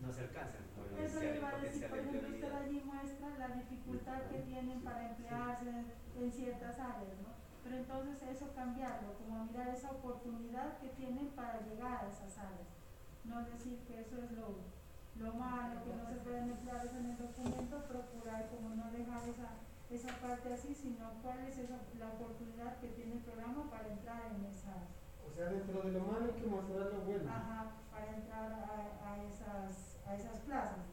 no 0.00 0.12
se 0.12 0.22
alcanzan 0.22 0.64
Eso 0.98 1.20
le 1.20 1.36
iba 1.36 1.48
a 1.48 1.60
decir, 1.60 1.88
por 1.88 1.98
de 1.98 2.08
ejemplo, 2.08 2.28
usted 2.28 2.52
allí 2.52 2.82
muestra 2.84 3.28
la 3.38 3.48
dificultad 3.48 4.22
que 4.30 4.38
tienen 4.40 4.80
para 4.80 5.10
emplearse 5.10 5.68
en, 5.68 5.86
en 6.16 6.32
ciertas 6.32 6.78
áreas, 6.78 7.20
¿no? 7.22 7.30
Pero 7.62 7.76
entonces 7.76 8.22
eso 8.22 8.52
cambiarlo, 8.54 9.14
como 9.14 9.44
mirar 9.44 9.68
esa 9.68 9.90
oportunidad 9.90 10.78
que 10.78 10.88
tienen 10.88 11.28
para 11.36 11.60
llegar 11.60 12.04
a 12.04 12.08
esas 12.08 12.38
áreas. 12.38 12.68
No 13.24 13.44
decir 13.44 13.78
que 13.86 14.00
eso 14.00 14.16
es 14.24 14.32
lo, 14.32 14.64
lo 15.16 15.34
malo, 15.34 15.84
que 15.84 15.94
no 15.94 16.08
se 16.08 16.16
pueden 16.24 16.50
emplear 16.50 16.84
eso 16.84 16.96
en 16.96 17.10
el 17.10 17.18
documento, 17.18 17.84
procurar 17.84 18.48
como 18.48 18.74
no 18.74 18.90
dejar 18.90 19.28
esa, 19.28 19.60
esa 19.90 20.16
parte 20.20 20.54
así, 20.54 20.74
sino 20.74 21.12
cuál 21.22 21.40
es 21.40 21.58
esa, 21.58 21.76
la 21.98 22.08
oportunidad 22.08 22.80
que 22.80 22.88
tiene 22.88 23.12
el 23.12 23.20
programa 23.20 23.70
para 23.70 23.88
entrar 23.88 24.32
en 24.32 24.46
esas 24.46 24.88
O 25.20 25.30
sea, 25.30 25.50
dentro 25.50 25.82
de 25.82 25.92
lo 25.92 26.00
malo 26.00 26.32
hay 26.32 26.40
que 26.40 26.46
mostrar 26.46 26.92
lo 26.92 27.00
bueno. 27.02 27.30
Ajá, 27.30 27.72
para 27.92 28.16
entrar 28.16 28.52
a, 28.52 29.12
a 29.12 29.22
a 30.10 30.14
esas 30.16 30.38
plazas. 30.40 30.76
¿no? 30.78 30.84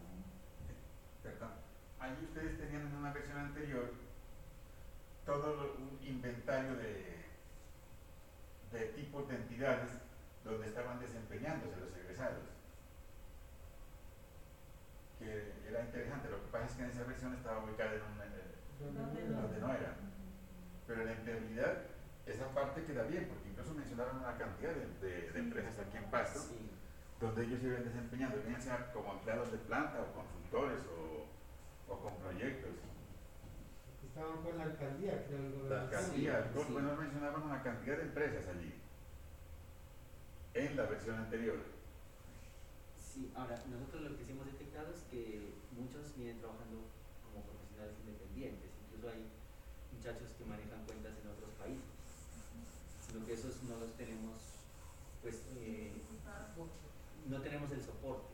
Perdón. 1.23 1.51
Allí 1.99 2.23
ustedes 2.23 2.57
tenían 2.59 2.87
en 2.87 2.95
una 2.95 3.11
versión 3.11 3.37
anterior 3.37 3.91
todo 5.25 5.55
lo- 5.55 5.73
un 5.75 5.99
inventario 6.03 6.75
de, 6.75 7.25
de 8.71 8.85
tipos 8.95 9.27
de 9.27 9.35
entidades 9.35 9.89
donde 10.43 10.67
estaban 10.67 10.99
desempeñándose 10.99 11.75
los 11.79 11.93
egresados. 11.97 12.43
Que 15.19 15.51
era 15.67 15.81
interesante, 15.83 16.29
lo 16.29 16.41
que 16.43 16.51
pasa 16.51 16.65
es 16.67 16.71
que 16.73 16.83
en 16.83 16.89
esa 16.91 17.03
versión 17.03 17.33
estaba 17.33 17.63
ubicada 17.63 17.93
en 17.95 18.01
un, 18.03 18.21
eh, 18.21 18.55
¿Dónde 18.79 19.27
donde 19.27 19.59
no 19.59 19.73
era. 19.73 19.95
Pero 20.85 21.01
en 21.01 21.07
la 21.07 21.13
integridad, 21.13 21.77
esa 22.27 22.47
parte 22.53 22.85
queda 22.85 23.03
bien, 23.03 23.27
porque 23.27 23.49
incluso 23.49 23.73
mencionaron 23.73 24.17
una 24.17 24.37
cantidad 24.37 24.73
de, 24.73 24.85
de- 25.07 25.31
de 25.31 25.39
empresas 25.39 25.77
aquí 25.79 25.97
en 25.97 26.05
Pasto 26.11 26.39
Sí. 26.39 26.69
Donde 27.19 27.43
ellos 27.45 27.59
se 27.61 27.67
iban 27.67 27.83
desempeñando, 27.83 28.37
bien 28.45 28.61
sea 28.61 28.91
como 28.93 29.13
empleados 29.13 29.51
de 29.51 29.57
planta 29.59 30.01
o 30.01 30.13
consultores 30.13 30.79
o, 30.85 31.91
o 31.93 31.99
con 31.99 32.15
proyectos. 32.17 32.71
Estaban 34.07 34.37
con 34.43 34.57
la 34.57 34.63
alcaldía, 34.63 35.25
creo, 35.27 35.39
La 35.41 35.47
gobernador. 35.47 35.81
alcaldía, 35.83 36.43
Sí, 36.53 36.59
sí. 36.65 36.73
bueno, 36.73 36.95
mencionaban 36.95 37.41
una 37.43 37.61
cantidad 37.63 37.97
de 37.97 38.03
empresas 38.03 38.45
allí, 38.47 38.73
en 40.53 40.75
la 40.77 40.83
versión 40.85 41.17
anterior. 41.17 41.57
Sí, 42.97 43.31
ahora, 43.35 43.57
nosotros 43.69 44.01
lo 44.03 44.17
que 44.17 44.23
sí 44.25 44.31
hemos 44.31 44.45
detectado 44.45 44.93
es 44.93 45.01
que 45.09 45.53
muchos 45.73 46.15
vienen 46.15 46.39
trabajando 46.39 46.85
como 47.25 47.45
profesionales 47.45 47.95
independientes, 48.05 48.69
incluso 48.85 49.09
hay 49.09 49.25
muchachos 49.93 50.29
que 50.37 50.45
manejan 50.45 50.85
cuentas 50.85 51.13
en 51.21 51.27
otros 51.29 51.49
países, 51.57 51.85
sino 53.05 53.25
que 53.25 53.33
esos 53.33 53.61
no 53.63 53.77
los 53.77 53.93
tenemos, 53.97 54.46
no 57.29 57.41
tenemos 57.41 57.71
el 57.71 57.81
soporte. 57.81 58.27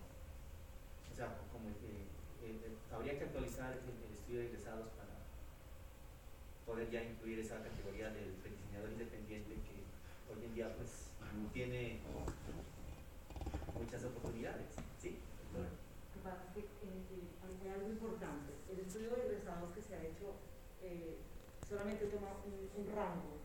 O 1.12 1.16
sea, 1.16 1.38
como 1.52 1.70
eh, 1.70 2.08
eh, 2.44 2.78
habría 2.92 3.18
que 3.18 3.26
actualizar 3.26 3.72
el, 3.74 4.08
el 4.08 4.14
estudio 4.14 4.40
de 4.40 4.48
egresados 4.48 4.90
para 4.98 5.14
poder 6.66 6.90
ya 6.90 7.04
incluir 7.04 7.40
esa 7.40 7.62
categoría 7.62 8.10
del 8.10 8.34
diseñador 8.42 8.92
independiente 8.92 9.54
que 9.54 9.84
hoy 10.34 10.46
en 10.46 10.56
día 10.56 10.76
pues 10.76 11.14
tiene 11.52 12.00
muchas 13.78 14.04
oportunidades, 14.06 14.70
¿sí? 15.02 15.18
Lo 15.54 15.62
que 15.66 16.20
pasa 16.24 16.46
es 16.48 16.54
que 16.54 16.60
eh, 16.62 17.04
eh, 17.14 17.28
hay 17.42 17.70
algo 17.70 17.90
importante. 17.90 18.54
El 18.72 18.80
estudio 18.80 19.12
de 19.16 19.26
egresados 19.28 19.74
que 19.74 19.82
se 19.82 19.96
ha 19.96 20.02
hecho 20.02 20.38
eh, 20.82 21.18
solamente 21.68 22.06
toma 22.08 22.30
un, 22.46 22.70
un 22.74 22.96
rango 22.96 23.38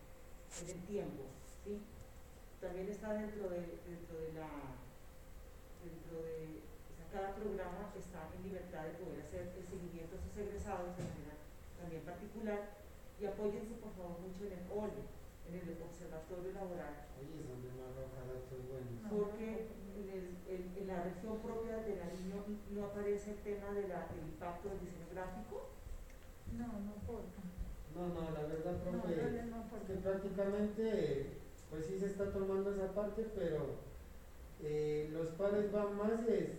en 0.63 0.69
el 0.71 0.81
tiempo, 0.87 1.25
¿sí? 1.65 1.81
También 2.61 2.89
está 2.89 3.15
dentro 3.15 3.49
de, 3.49 3.61
dentro 3.87 4.19
de 4.21 4.33
la, 4.35 4.49
dentro 6.09 6.25
de, 6.25 6.65
o 6.89 6.93
sea, 6.97 7.05
cada 7.13 7.37
programa 7.37 7.93
está 7.93 8.33
en 8.33 8.41
libertad 8.49 8.85
de 8.89 8.97
poder 8.97 9.21
hacer 9.21 9.53
el 9.53 9.65
seguimiento 9.69 10.17
a 10.17 10.21
sus 10.25 10.33
egresados 10.41 10.97
de 10.97 11.05
manera 11.05 11.37
también 11.77 12.03
particular 12.09 12.61
y 13.21 13.27
apóyense 13.29 13.77
por 13.77 13.93
favor 13.93 14.17
mucho 14.25 14.49
en 14.49 14.57
el 14.57 14.65
OLE, 14.73 15.05
en 15.49 15.53
el 15.61 15.77
Observatorio 15.85 16.53
Laboral, 16.57 16.97
Ahí 17.19 17.29
es 17.29 17.45
donde 17.45 17.69
no 17.77 17.93
arroja 17.93 18.21
datos 18.25 18.61
buenos. 18.73 19.05
porque 19.13 19.69
en, 20.01 20.07
el- 20.09 20.37
en- 20.49 20.73
en 20.81 20.87
la 20.89 21.03
región 21.05 21.37
propia 21.45 21.77
de 21.85 21.93
Nariño 22.01 22.41
no 22.73 22.81
aparece 22.89 23.37
el 23.37 23.41
tema 23.45 23.69
de 23.77 23.85
la- 23.89 24.09
del 24.09 24.25
impacto 24.33 24.69
del 24.73 24.81
diseño 24.81 25.09
gráfico. 25.13 25.69
No, 26.57 26.67
no 26.69 26.91
importa. 26.97 27.41
No, 27.93 28.09
no, 28.09 28.31
la 28.31 28.43
verdad, 28.49 28.77
profe, 28.81 28.97
no, 28.97 29.57
no 29.57 29.87
que 29.87 29.95
prácticamente, 29.95 31.37
pues 31.71 31.87
sí 31.87 31.99
se 31.99 32.07
está 32.07 32.31
tomando 32.33 32.73
esa 32.73 32.95
parte, 32.95 33.27
pero 33.35 33.77
eh, 34.63 35.11
los 35.13 35.29
pares 35.39 35.71
van 35.73 35.97
más 35.97 36.27
es 36.29 36.51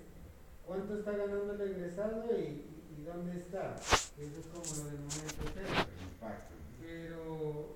cuánto 0.65 0.97
está 0.97 1.11
ganando 1.11 1.53
el 1.53 1.61
egresado 1.61 2.25
y, 2.31 2.41
y- 2.41 3.03
dónde 3.05 3.39
está. 3.39 3.75
Eso 3.75 4.39
es 4.39 4.45
como 4.53 4.65
lo 4.83 4.89
del 4.91 4.99
momento 4.99 5.43
cero. 5.55 5.85
Pero 6.81 7.75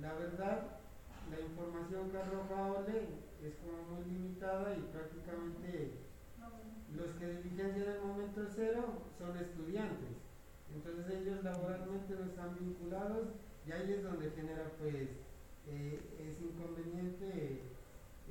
la 0.00 0.12
verdad, 0.14 0.62
la 1.30 1.40
información 1.40 2.10
que 2.10 2.18
arroja 2.18 2.72
OLE 2.72 3.08
es 3.42 3.54
como 3.56 3.96
muy 3.96 4.04
limitada 4.12 4.76
y 4.76 4.80
prácticamente 4.92 5.92
los 6.96 7.10
que 7.18 7.26
diligencian 7.42 7.88
el 7.96 8.00
momento 8.02 8.46
cero 8.54 8.84
son 9.18 9.36
estudiantes. 9.36 10.14
Entonces 10.72 11.06
ellos 11.20 11.42
laboralmente 11.42 12.14
no 12.14 12.24
están 12.26 12.54
vinculados 12.58 13.28
y 13.66 13.72
ahí 13.72 13.92
es 13.94 14.04
donde 14.04 14.30
genera 14.30 14.70
pues 14.78 14.94
eh, 15.66 16.00
es 16.20 16.40
inconveniente 16.40 17.62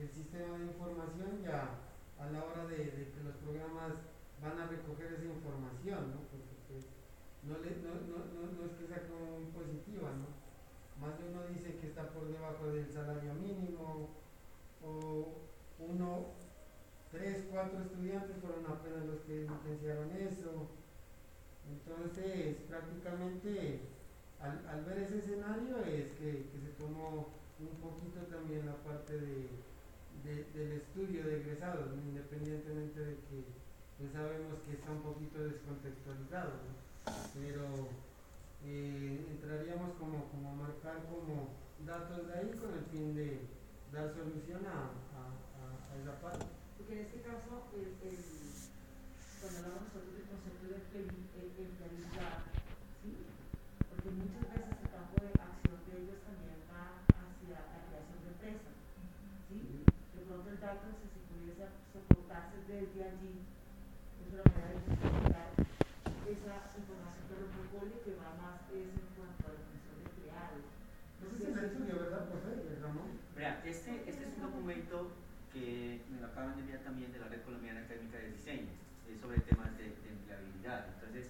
el 0.01 0.09
sistema 0.09 0.57
de 0.57 0.65
información 0.65 1.43
ya 1.45 1.77
a 2.17 2.25
la 2.33 2.43
hora 2.43 2.65
de, 2.65 3.13
que 3.13 3.21
los 3.23 3.37
programas 3.37 4.01
van 4.41 4.57
a 4.57 4.65
recoger 4.65 5.13
esa 5.13 5.25
información, 5.25 6.09
¿no? 6.09 6.25
Porque 6.33 6.57
pues 6.65 6.89
no 7.45 7.53
es 7.61 8.73
que 8.77 8.87
sea 8.87 9.05
como 9.05 9.37
muy 9.37 9.45
positiva, 9.53 10.09
¿no? 10.17 10.41
Más 10.97 11.17
de 11.17 11.29
uno 11.29 11.45
dice 11.53 11.77
que 11.77 11.87
está 11.87 12.09
por 12.09 12.27
debajo 12.27 12.67
del 12.67 12.91
salario 12.91 13.33
mínimo 13.35 14.09
o 14.81 15.37
uno, 15.77 16.25
tres, 17.11 17.45
cuatro 17.51 17.81
estudiantes 17.81 18.37
fueron 18.41 18.65
apenas 18.65 19.05
los 19.05 19.21
que 19.21 19.45
licenciaron 19.45 20.09
eso. 20.17 20.69
Entonces, 21.69 22.57
prácticamente, 22.67 23.81
al, 24.39 24.65
al 24.67 24.85
ver 24.85 24.99
ese 24.99 25.19
escenario 25.19 25.77
es 25.85 26.09
que, 26.17 26.49
que 26.49 26.59
se 26.59 26.73
tomó 26.77 27.29
un 27.59 27.77
poquito 27.77 28.21
también 28.25 28.65
la 28.65 28.75
parte 28.83 29.19
de, 29.19 29.49
de- 30.23 30.45
del 30.53 30.71
estudio 30.81 31.23
de 31.25 31.41
egresados, 31.41 31.89
independientemente 32.05 32.99
de 32.99 33.15
que 33.29 33.45
pues 33.97 34.11
sabemos 34.13 34.59
que 34.65 34.73
está 34.73 34.91
un 34.91 35.01
poquito 35.03 35.39
descontextualizado, 35.43 36.53
pero 37.33 37.89
eh, 38.65 39.25
entraríamos 39.29 39.97
como, 39.97 40.25
como 40.31 40.49
a 40.49 40.55
marcar 40.55 41.05
como 41.05 41.49
datos 41.85 42.27
de 42.27 42.33
ahí 42.33 42.51
con 42.57 42.73
el 42.73 42.85
fin 42.91 43.15
de 43.15 43.45
dar 43.93 44.13
solución 44.13 44.65
a, 44.65 44.89
a- 45.13 45.37
esa 46.01 46.15
parte. 46.21 46.45
Porque 46.77 46.93
en 46.93 47.05
este 47.05 47.21
caso, 47.21 47.67
cuando 49.41 49.57
hablamos 49.59 49.83
nosotros 49.91 50.13
del 50.17 50.25
concepto 50.29 50.65
de 50.65 50.75
empleabilidad, 51.61 52.41
¿sí? 53.03 53.09
porque 53.89 54.09
muchas 54.17 54.45
veces 54.49 54.75
el 54.81 54.89
campo 54.89 55.15
de 55.21 55.29
acción 55.37 55.77
de 55.85 55.93
ellos 56.01 56.19
también 56.25 56.57
va 56.69 57.05
hacia 57.05 57.53
la 57.53 57.85
creación 57.85 58.17
de 58.23 58.29
empresas. 58.33 58.75
¿sí? 59.49 59.57
Dato, 60.61 60.93
si 60.93 61.09
se 61.09 61.19
pudiese 61.25 61.65
soportarse 61.89 62.57
desde 62.69 63.01
allí, 63.01 63.33
es 64.21 64.27
una 64.29 64.45
manera 64.45 64.77
de 64.77 64.93
facilitar 64.93 65.49
esa 66.29 66.55
información 66.77 67.25
que 67.25 67.33
protocolo 67.33 67.93
que 68.05 68.13
va 68.21 68.29
más 68.37 68.61
es 68.69 68.93
en 68.93 69.09
cuanto 69.17 69.41
a 69.49 69.57
la 69.57 69.61
función 69.65 69.97
de 69.97 70.05
empleados. 70.05 70.65
No 71.17 71.25
Ese 71.33 71.37
sé 71.41 71.49
es 71.49 71.57
el 71.57 71.65
si- 71.65 71.65
estudio, 71.65 71.95
¿verdad, 72.05 72.29
profe? 72.29 72.77
Ramón? 72.77 73.09
Vea, 73.35 73.53
este, 73.65 73.91
este 74.05 74.21
es 74.21 74.31
un 74.37 74.41
documento 74.45 75.09
que 75.51 76.05
me 76.13 76.21
lo 76.21 76.27
acaban 76.29 76.53
de 76.55 76.61
enviar 76.61 76.81
también 76.85 77.09
de 77.11 77.19
la 77.19 77.27
Red 77.27 77.41
Colombiana 77.41 77.81
Académica 77.81 78.17
de 78.21 78.31
Diseño, 78.37 78.69
es 79.09 79.17
sobre 79.19 79.41
temas 79.41 79.73
de, 79.81 79.97
de 79.97 80.09
empleabilidad. 80.13 80.85
Entonces, 80.93 81.25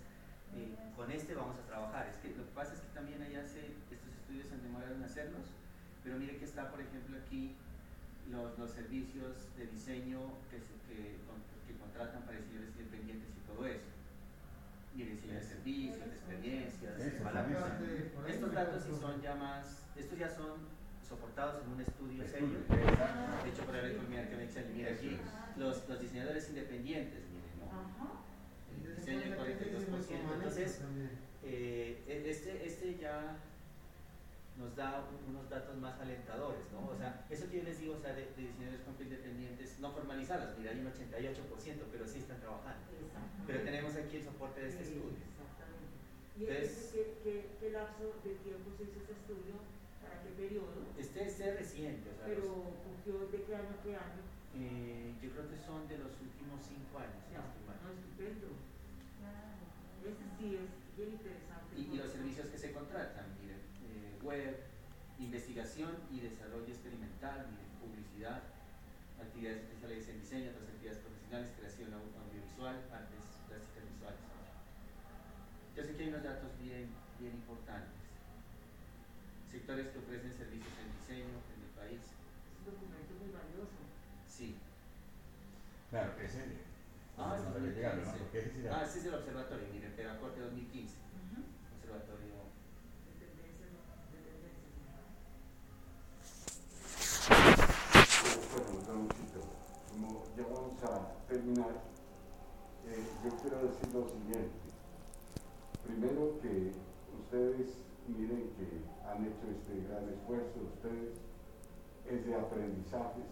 eh, 0.60 0.76
con 0.96 1.08
este 1.10 1.34
vamos 1.34 1.56
a 1.56 1.64
trabajar. 1.72 2.08
Es 2.12 2.18
que 2.20 2.36
lo 2.36 2.44
que 2.44 2.52
pasa 2.52 2.76
es 2.76 2.82
que 2.84 2.92
también 2.94 3.24
allá 3.24 3.48
se, 3.48 3.64
estos 3.90 4.12
estudios 4.12 4.48
se 4.52 4.56
han 4.60 4.64
demorado 4.64 4.94
en 4.94 5.04
hacerlos, 5.08 5.48
pero 6.04 6.20
mire 6.20 6.36
que 6.38 6.46
está, 6.46 6.70
por 6.70 6.82
ejemplo, 6.84 7.16
aquí 7.18 7.56
los, 8.32 8.58
los 8.58 8.72
servicios 8.72 9.36
de 9.58 9.68
diseño 9.68 10.20
que, 10.50 10.58
se- 10.60 10.80
que, 10.88 11.18
con- 11.28 11.44
que 11.68 11.78
contratan 11.80 12.24
para 12.24 12.38
diseñadores 12.40 12.76
independientes 12.78 13.30
y 13.36 13.42
todo 13.48 13.66
eso. 13.68 13.86
Mire, 14.96 15.12
diseño 15.12 15.36
de 15.36 15.44
servicios, 15.44 16.00
de 16.00 16.06
experiencias, 16.16 17.00
ahí 17.00 18.34
Estos 18.34 18.54
datos 18.54 18.84
sí 18.84 18.92
son 19.00 19.22
ya 19.22 19.36
más, 19.36 19.84
estos 19.96 20.18
ya 20.20 20.30
son 20.30 20.60
soportados 21.08 21.64
en 21.66 21.72
un 21.74 21.82
estudio 21.82 22.24
serio, 22.28 22.60
exacto. 22.70 23.48
hecho 23.48 23.64
por 23.66 23.76
la 23.76 23.88
economía 23.90 24.30
que 24.30 24.36
me 24.36 24.44
echa 24.46 24.62
mira 24.74 24.92
aquí, 24.92 25.18
los, 25.58 25.88
los 25.90 26.00
diseñadores 26.00 26.50
independientes, 26.50 27.24
miren, 27.30 27.60
¿no? 27.60 27.68
El 28.88 28.96
diseño 28.96 29.20
del 29.20 29.38
42%. 29.38 30.34
Entonces, 30.36 30.82
eh, 31.44 32.04
e- 32.08 32.30
este, 32.30 32.66
este 32.68 32.98
ya 32.98 33.38
nos 34.62 34.76
da 34.76 35.02
un- 35.10 35.34
unos 35.36 35.50
datos 35.50 35.76
más 35.78 36.00
alentadores, 36.00 36.62
¿no? 36.72 36.88
O 36.94 36.96
sea, 36.98 37.26
eso 37.30 37.50
que 37.50 37.58
yo 37.58 37.64
les 37.64 37.80
digo, 37.80 37.96
o 37.98 38.00
sea, 38.00 38.14
de, 38.14 38.30
de 38.38 38.42
diseñadores 38.46 38.82
con 38.86 38.94
independientes, 39.02 39.80
no 39.80 39.92
formalizados, 39.92 40.58
mira, 40.58 40.72
hay 40.72 40.80
un 40.80 40.88
88%, 40.88 41.90
pero 41.92 42.06
sí 42.08 42.20
están 42.20 42.40
trabajando. 42.40 42.86
Pero 43.48 43.64
tenemos 43.64 43.96
aquí 43.96 44.18
el 44.18 44.24
soporte 44.24 44.62
de 44.62 44.70
este 44.70 44.84
estudio. 44.84 45.18
Exactamente. 45.18 45.98
¿Y 46.38 46.42
Entonces- 46.46 46.90
qué, 46.94 47.02
qué, 47.24 47.34
qué 47.60 47.68
lapso 47.72 48.14
de 48.24 48.32
tiempo 48.46 48.70
se 48.78 48.84
hizo 48.86 49.02
ese 49.02 49.14
estudio? 49.18 49.56
¿Para 50.02 50.22
qué 50.22 50.30
periodo? 50.38 50.78
Este, 50.98 51.26
este 51.26 51.50
es 51.50 51.56
reciente, 51.58 52.06
o 52.10 52.16
sea, 52.16 52.26
Pero 52.30 52.46
los- 52.46 53.32
de 53.32 53.42
qué 53.44 53.56
año 53.56 53.74
a 53.74 53.84
qué 53.84 53.92
año. 53.98 54.22
eh, 54.56 55.14
yo 55.22 55.30
creo 55.32 55.50
que 55.50 55.58
son 55.58 55.88
de 55.90 55.98
los 55.98 56.14
últimos 56.22 56.62
cinco 56.62 57.00
años, 57.02 57.18
no 57.26 57.90
estupendo. 57.90 58.48
Ese 60.06 60.26
sí 60.38 60.56
es 60.58 60.70
bien 60.98 61.10
interesante. 61.14 61.72
Y, 61.78 61.94
y 61.94 61.98
los 61.98 62.12
servicios 62.12 62.48
que 62.50 62.58
se 62.58 62.72
contratan, 62.72 63.26
web, 64.24 64.58
investigación 65.20 65.98
y 66.12 66.20
desarrollo 66.22 66.68
experimental, 66.68 67.46
publicidad, 67.82 68.42
actividades 69.20 69.64
especiales 69.64 70.08
en 70.10 70.20
diseño, 70.22 70.50
otras 70.52 70.70
actividades 70.70 71.00
profesionales, 71.04 71.52
creación 71.58 71.90
au- 71.94 72.14
audiovisual, 72.26 72.76
partes 72.90 73.22
plásticas 73.48 73.84
visuales. 73.92 74.22
Yo 75.76 75.84
sé 75.84 75.96
que 75.96 76.04
hay 76.04 76.10
unos 76.10 76.24
datos 76.24 76.50
bien, 76.62 76.90
bien 77.20 77.34
importantes. 77.36 78.02
Sectores 79.50 79.88
que 79.92 80.00
ofrecen 80.00 80.34
servicios 80.38 80.74
en 80.80 80.88
diseño 80.96 81.36
en 81.38 81.60
el 81.62 81.72
país. 81.76 82.02
Es 82.02 82.56
un 82.60 82.66
documento 82.72 83.12
muy 83.20 83.30
valioso. 83.36 83.80
Sí. 84.28 84.56
Claro, 85.90 86.14
ese 86.22 86.72
Ah, 87.18 87.36
es 87.38 87.44
el 87.56 87.68
ese 87.68 88.70
Ah, 88.72 88.84
este 88.86 89.00
es 89.00 89.06
el 89.06 89.14
observatorio, 89.14 89.68
miren, 89.74 89.92
Peracorte 89.94 90.40
2015. 90.40 90.96
Observatorio. 91.78 92.50
De 93.20 93.26
tendencias, 93.28 93.70
de 94.16 94.20
tendencias. 94.26 94.72
Bueno, 98.52 98.88
Ramoncito, 98.88 99.42
como 99.92 100.08
ya 100.82 100.90
vamos 100.90 101.12
a 101.14 101.28
terminar, 101.28 101.78
eh, 102.88 103.06
yo 103.24 103.30
quiero 103.38 103.58
decir 103.70 103.94
lo 103.94 104.10
siguiente. 104.10 104.66
Primero 105.86 106.42
que 106.42 106.74
ustedes 107.22 107.78
miren 108.08 108.50
que 108.58 108.82
han 109.06 109.22
hecho 109.26 109.46
este 109.46 109.86
gran 109.86 110.10
esfuerzo, 110.10 110.58
ustedes 110.74 111.22
es 112.10 112.26
de 112.26 112.34
aprendizajes, 112.34 113.30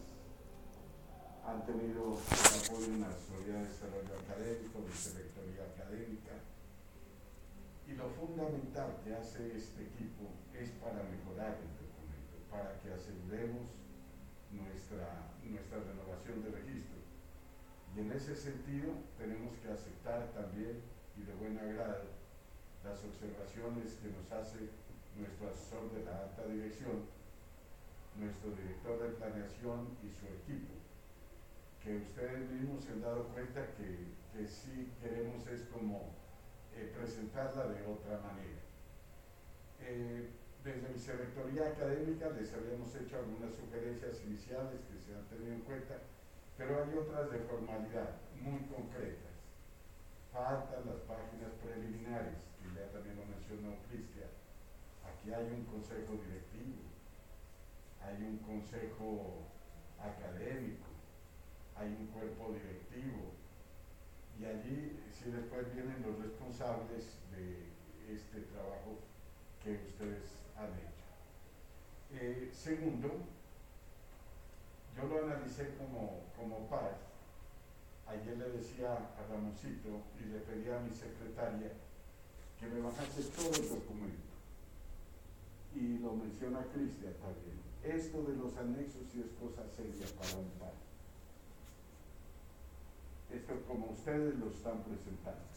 han 1.44 1.66
tenido 1.66 2.14
el 2.22 2.54
apoyo 2.62 2.86
en 2.86 3.02
la 3.02 3.12
Sociedad 3.18 3.66
de 3.66 3.68
Desarrollo 3.68 4.14
Académico, 4.22 4.86
de 4.86 4.94
Rectoría 5.18 5.66
Académica, 5.74 6.34
y 7.88 7.94
lo 7.94 8.10
fundamental 8.14 9.02
que 9.04 9.16
hace 9.16 9.58
este 9.58 9.90
equipo 9.90 10.30
es 10.54 10.70
para 10.78 11.02
mejorar 11.02 11.58
el 11.58 11.74
documento, 11.82 12.38
para 12.52 12.78
que 12.78 12.94
aseguremos 12.94 13.66
nuestra, 14.54 15.34
nuestra 15.42 15.80
renovación 15.80 16.44
de 16.44 16.52
registro. 16.52 16.99
Y 17.96 18.00
en 18.02 18.12
ese 18.12 18.36
sentido 18.36 18.94
tenemos 19.18 19.56
que 19.58 19.70
aceptar 19.72 20.32
también 20.34 20.82
y 21.18 21.24
de 21.24 21.34
buen 21.34 21.58
agrado 21.58 22.06
las 22.84 23.04
observaciones 23.04 23.96
que 23.96 24.10
nos 24.10 24.32
hace 24.32 24.70
nuestro 25.18 25.50
asesor 25.50 25.92
de 25.92 26.06
la 26.06 26.24
alta 26.24 26.46
dirección, 26.48 27.04
nuestro 28.16 28.52
director 28.52 29.02
de 29.02 29.10
planeación 29.16 29.98
y 30.04 30.10
su 30.12 30.26
equipo, 30.28 30.74
que 31.84 31.98
ustedes 31.98 32.50
mismos 32.52 32.84
se 32.84 32.92
han 32.92 33.02
dado 33.02 33.28
cuenta 33.30 33.66
que, 33.76 34.14
que 34.32 34.48
sí 34.48 34.92
queremos 35.02 35.46
es 35.48 35.64
como 35.74 36.14
eh, 36.76 36.92
presentarla 36.96 37.68
de 37.68 37.86
otra 37.86 38.20
manera. 38.20 38.62
Eh, 39.82 40.30
desde 40.64 40.90
mi 40.90 41.00
secretaría 41.00 41.68
académica 41.68 42.30
les 42.32 42.54
habíamos 42.54 42.94
hecho 42.96 43.18
algunas 43.18 43.54
sugerencias 43.56 44.22
iniciales 44.26 44.82
que 44.92 45.00
se 45.00 45.16
han 45.16 45.26
tenido 45.28 45.54
en 45.54 45.62
cuenta, 45.62 45.96
pero 46.60 46.84
hay 46.84 46.92
otras 46.94 47.32
de 47.32 47.40
formalidad, 47.40 48.20
muy 48.36 48.60
concretas. 48.68 49.32
Faltan 50.34 50.84
las 50.86 51.00
páginas 51.08 51.56
preliminares, 51.64 52.36
que 52.60 52.76
ya 52.76 52.92
también 52.92 53.16
lo 53.16 53.26
mencionó 53.32 53.80
Cristian. 53.88 54.28
Aquí 55.08 55.32
hay 55.32 55.48
un 55.56 55.64
consejo 55.72 56.20
directivo, 56.20 56.84
hay 58.04 58.22
un 58.28 58.38
consejo 58.44 59.48
académico, 60.04 60.92
hay 61.78 61.96
un 61.96 62.08
cuerpo 62.08 62.52
directivo, 62.52 63.32
y 64.38 64.44
allí 64.44 65.00
sí 65.16 65.32
después 65.32 65.74
vienen 65.74 66.04
los 66.04 66.20
responsables 66.20 67.16
de 67.32 67.72
este 68.14 68.42
trabajo 68.52 69.00
que 69.64 69.80
ustedes 69.88 70.36
han 70.60 70.76
hecho. 70.76 71.08
Eh, 72.12 72.50
segundo, 72.52 73.39
yo 75.00 75.08
lo 75.08 75.26
analicé 75.26 75.76
como, 75.78 76.24
como 76.36 76.68
par. 76.68 76.98
Ayer 78.08 78.38
le 78.38 78.50
decía 78.50 78.94
a 78.94 79.28
Ramoncito 79.30 80.02
y 80.20 80.26
le 80.30 80.40
pedí 80.40 80.70
a 80.70 80.80
mi 80.80 80.92
secretaria 80.92 81.72
que 82.60 82.68
me 82.68 82.82
bajase 82.82 83.24
todo 83.36 83.54
el 83.54 83.70
documento. 83.70 84.30
Y 85.76 86.00
lo 86.00 86.14
menciona 86.14 86.66
Cristian 86.74 87.14
también. 87.22 87.60
Esto 87.84 88.24
de 88.24 88.36
los 88.36 88.58
anexos 88.58 89.08
sí 89.12 89.24
es 89.24 89.32
cosa 89.40 89.64
seria 89.76 90.08
para 90.18 90.38
un 90.38 90.50
par. 90.60 90.74
Esto 93.32 93.54
como 93.68 93.92
ustedes 93.92 94.36
lo 94.40 94.50
están 94.50 94.84
presentando. 94.84 95.48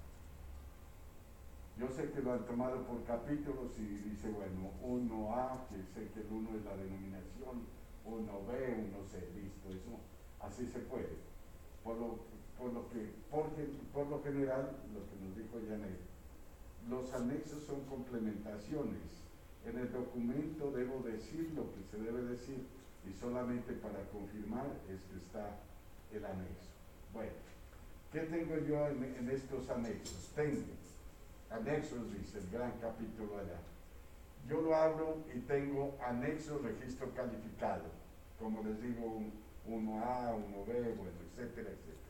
Yo 1.78 1.88
sé 1.88 2.10
que 2.10 2.20
lo 2.20 2.34
han 2.34 2.44
tomado 2.44 2.86
por 2.86 3.02
capítulos 3.04 3.72
y 3.78 4.10
dice, 4.10 4.28
bueno, 4.28 4.70
1A, 4.84 5.68
que 5.68 5.82
sé 5.94 6.12
que 6.12 6.20
el 6.20 6.26
1 6.30 6.58
es 6.58 6.64
la 6.66 6.76
denominación, 6.76 7.64
1B, 8.06 8.50
1C, 8.50 9.34
listo, 9.34 9.70
eso 9.70 9.98
así 10.40 10.66
se 10.66 10.80
puede. 10.80 11.16
Por 11.84 11.96
lo, 11.96 12.18
por 12.58 12.72
lo 12.72 12.88
que, 12.90 13.10
porque, 13.30 13.68
por 13.92 14.06
lo 14.08 14.22
general, 14.22 14.76
lo 14.94 15.00
que 15.06 15.24
nos 15.24 15.36
dijo 15.36 15.58
Janet, 15.68 16.00
los 16.88 17.12
anexos 17.12 17.64
son 17.64 17.80
complementaciones. 17.86 19.02
En 19.64 19.78
el 19.78 19.92
documento 19.92 20.70
debo 20.72 21.00
decir 21.00 21.52
lo 21.54 21.72
que 21.74 21.82
se 21.90 21.98
debe 21.98 22.22
decir 22.22 22.66
y 23.08 23.12
solamente 23.20 23.72
para 23.74 24.04
confirmar 24.10 24.66
es 24.88 25.00
que 25.02 25.16
está 25.18 25.58
el 26.12 26.24
anexo. 26.24 26.70
Bueno, 27.12 27.32
¿qué 28.12 28.20
tengo 28.20 28.58
yo 28.58 28.88
en 28.88 29.30
estos 29.30 29.68
anexos? 29.70 30.30
Tengo 30.34 30.66
anexos, 31.50 32.12
dice 32.12 32.38
el 32.38 32.50
gran 32.50 32.72
capítulo 32.80 33.38
allá. 33.38 33.60
Yo 34.48 34.60
lo 34.60 34.74
abro 34.74 35.24
y 35.34 35.40
tengo 35.40 35.96
anexo 36.04 36.58
registro 36.58 37.12
calificado, 37.14 37.84
como 38.38 38.62
les 38.62 38.80
digo, 38.82 39.06
un, 39.06 39.42
1A, 39.66 40.34
1B, 40.34 40.96
bueno, 40.96 41.18
etcétera, 41.30 41.70
etcétera. 41.70 42.02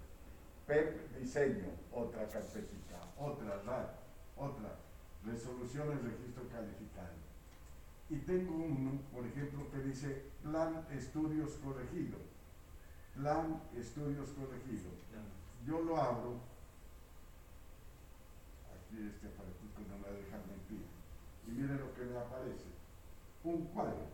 PEP, 0.66 1.18
diseño, 1.18 1.66
otra 1.92 2.26
carpetita, 2.28 3.12
otra 3.18 3.60
RAD, 3.62 3.88
otra, 4.36 4.76
resoluciones 5.24 6.02
registro 6.02 6.48
calificado. 6.48 7.12
Y 8.08 8.16
tengo 8.20 8.54
uno, 8.54 9.00
por 9.12 9.26
ejemplo, 9.26 9.70
que 9.70 9.78
dice 9.78 10.22
plan 10.42 10.86
estudios 10.90 11.52
corregido. 11.64 12.18
Plan 13.14 13.60
estudios 13.76 14.30
corregido. 14.30 14.90
Yo 15.66 15.80
lo 15.80 15.96
abro 15.96 16.40
aquí 18.72 19.08
este 19.08 19.28
aparatito 19.28 19.80
no 19.88 19.98
me 19.98 20.04
va 20.04 20.08
a 20.08 20.20
dejar 20.20 20.40
mentir. 20.46 20.84
Y 21.46 21.50
mire 21.50 21.74
lo 21.74 21.94
que 21.94 22.04
me 22.04 22.18
aparece. 22.18 22.70
Un 23.44 23.64
cuadro, 23.66 24.06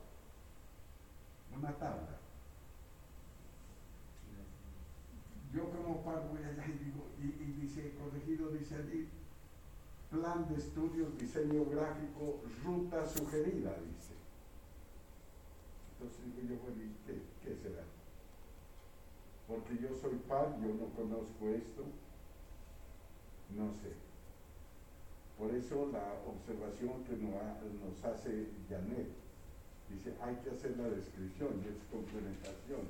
una 1.57 1.73
tabla. 1.73 2.19
Yo 5.53 5.71
como 5.71 6.03
par 6.03 6.29
voy 6.29 6.43
allá 6.45 6.67
y 6.67 6.85
digo, 6.85 7.07
y, 7.19 7.27
y 7.43 7.53
dice, 7.61 7.95
corregido, 7.99 8.51
dice 8.51 8.77
allí, 8.77 9.09
plan 10.11 10.49
de 10.49 10.57
estudios, 10.57 11.17
diseño 11.19 11.65
gráfico, 11.67 12.41
ruta 12.65 13.07
sugerida, 13.07 13.77
dice. 13.81 14.15
Entonces 15.93 16.25
digo 16.25 16.55
yo, 16.55 16.61
bueno, 16.63 16.83
¿y 16.83 16.97
qué, 17.07 17.23
qué 17.43 17.57
será? 17.57 17.83
Porque 19.47 19.77
yo 19.79 19.95
soy 20.01 20.17
par, 20.29 20.57
yo 20.61 20.69
no 20.69 20.87
conozco 20.95 21.49
esto, 21.49 21.85
no 23.57 23.73
sé. 23.73 24.08
Por 25.39 25.55
eso 25.55 25.89
la 25.93 26.15
observación 26.27 27.05
que 27.05 27.17
nos, 27.17 27.35
ha- 27.35 27.61
nos 27.85 28.05
hace 28.05 28.49
Janet, 28.69 29.07
dice, 29.89 30.13
hay 30.21 30.35
que 30.37 30.51
hacer 30.51 30.77
la 30.77 30.89
descripción, 30.89 31.63
y 31.65 31.69
es 31.69 31.77
complementación, 31.93 32.81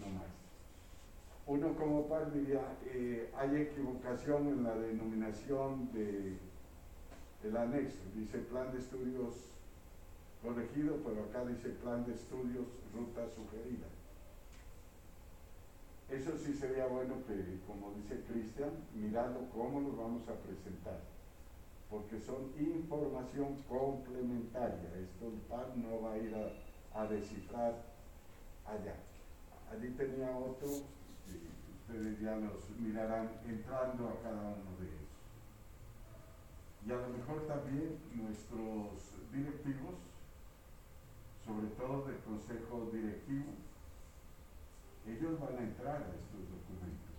no 0.00 0.06
más. 0.18 0.30
Uno 1.46 1.74
como 1.76 2.06
par 2.08 2.32
diría, 2.32 2.60
eh, 2.86 3.30
hay 3.36 3.56
equivocación 3.56 4.48
en 4.48 4.62
la 4.64 4.74
denominación 4.76 5.92
de, 5.92 6.38
del 7.42 7.56
anexo, 7.56 7.98
dice 8.14 8.38
plan 8.38 8.72
de 8.72 8.78
estudios 8.78 9.34
corregido, 10.42 10.96
pero 11.04 11.24
acá 11.24 11.44
dice 11.44 11.68
plan 11.82 12.06
de 12.06 12.14
estudios 12.14 12.66
ruta 12.94 13.28
sugerida. 13.34 13.86
Eso 16.08 16.36
sí 16.38 16.54
sería 16.54 16.86
bueno 16.86 17.14
que, 17.26 17.60
como 17.66 17.92
dice 17.94 18.20
Cristian, 18.32 18.70
mirarlo 18.94 19.40
cómo 19.52 19.80
lo 19.80 19.96
vamos 19.96 20.26
a 20.28 20.34
presentar 20.34 20.98
porque 21.90 22.20
son 22.20 22.52
información 22.56 23.56
complementaria. 23.68 24.88
Esto 24.96 25.26
el 25.26 25.40
PAN 25.50 25.82
no 25.82 26.00
va 26.02 26.12
a 26.12 26.18
ir 26.18 26.34
a, 26.94 27.06
descifrar 27.06 27.74
allá. 28.64 28.94
Allí 29.72 29.90
tenía 29.90 30.30
otro, 30.36 30.68
ustedes 30.68 32.20
ya 32.20 32.36
nos 32.36 32.70
mirarán 32.78 33.30
entrando 33.44 34.08
a 34.08 34.22
cada 34.22 34.40
uno 34.40 34.70
de 34.78 34.86
ellos. 34.86 35.10
Y 36.86 36.92
a 36.92 36.96
lo 36.96 37.08
mejor 37.08 37.46
también 37.46 37.98
nuestros 38.14 39.16
directivos, 39.32 39.96
sobre 41.44 41.66
todo 41.68 42.06
del 42.06 42.18
consejo 42.18 42.90
directivo, 42.92 43.50
ellos 45.06 45.40
van 45.40 45.56
a 45.58 45.62
entrar 45.62 45.96
a 45.96 46.14
estos 46.14 46.46
documentos 46.50 47.10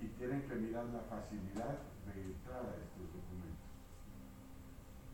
y 0.00 0.06
tienen 0.18 0.42
que 0.42 0.54
mirar 0.54 0.86
la 0.86 1.00
facilidad 1.00 1.78
de 2.06 2.22
entrar 2.22 2.60
a 2.60 2.76
estos. 2.76 2.93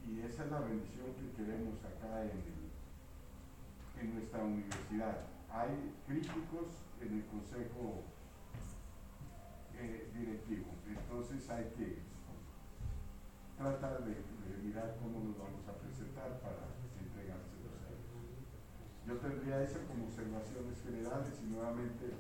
Y 0.07 0.21
esa 0.21 0.45
es 0.45 0.51
la 0.51 0.61
bendición 0.61 1.07
que 1.15 1.43
queremos 1.43 1.79
acá 1.85 2.23
en, 2.23 4.01
en 4.01 4.15
nuestra 4.15 4.43
universidad. 4.43 5.19
Hay 5.51 5.95
críticos 6.07 6.83
en 7.01 7.19
el 7.19 7.27
consejo 7.27 8.05
eh, 9.81 10.11
directivo. 10.15 10.67
Entonces 10.87 11.49
hay 11.49 11.65
que 11.77 11.99
tratar 13.57 14.05
de, 14.05 14.17
mirar 14.63 14.97
cómo 15.01 15.25
nos 15.25 15.39
vamos 15.39 15.65
a 15.69 15.73
presentar 15.81 16.37
para 16.45 16.69
entregárselos 17.01 17.81
a 17.81 17.89
ellos. 17.89 18.13
Yo 19.09 19.17
tendría 19.17 19.63
eso 19.63 19.81
como 19.89 20.05
observaciones 20.05 20.77
generales 20.85 21.33
y 21.41 21.47
nuevamente 21.49 22.13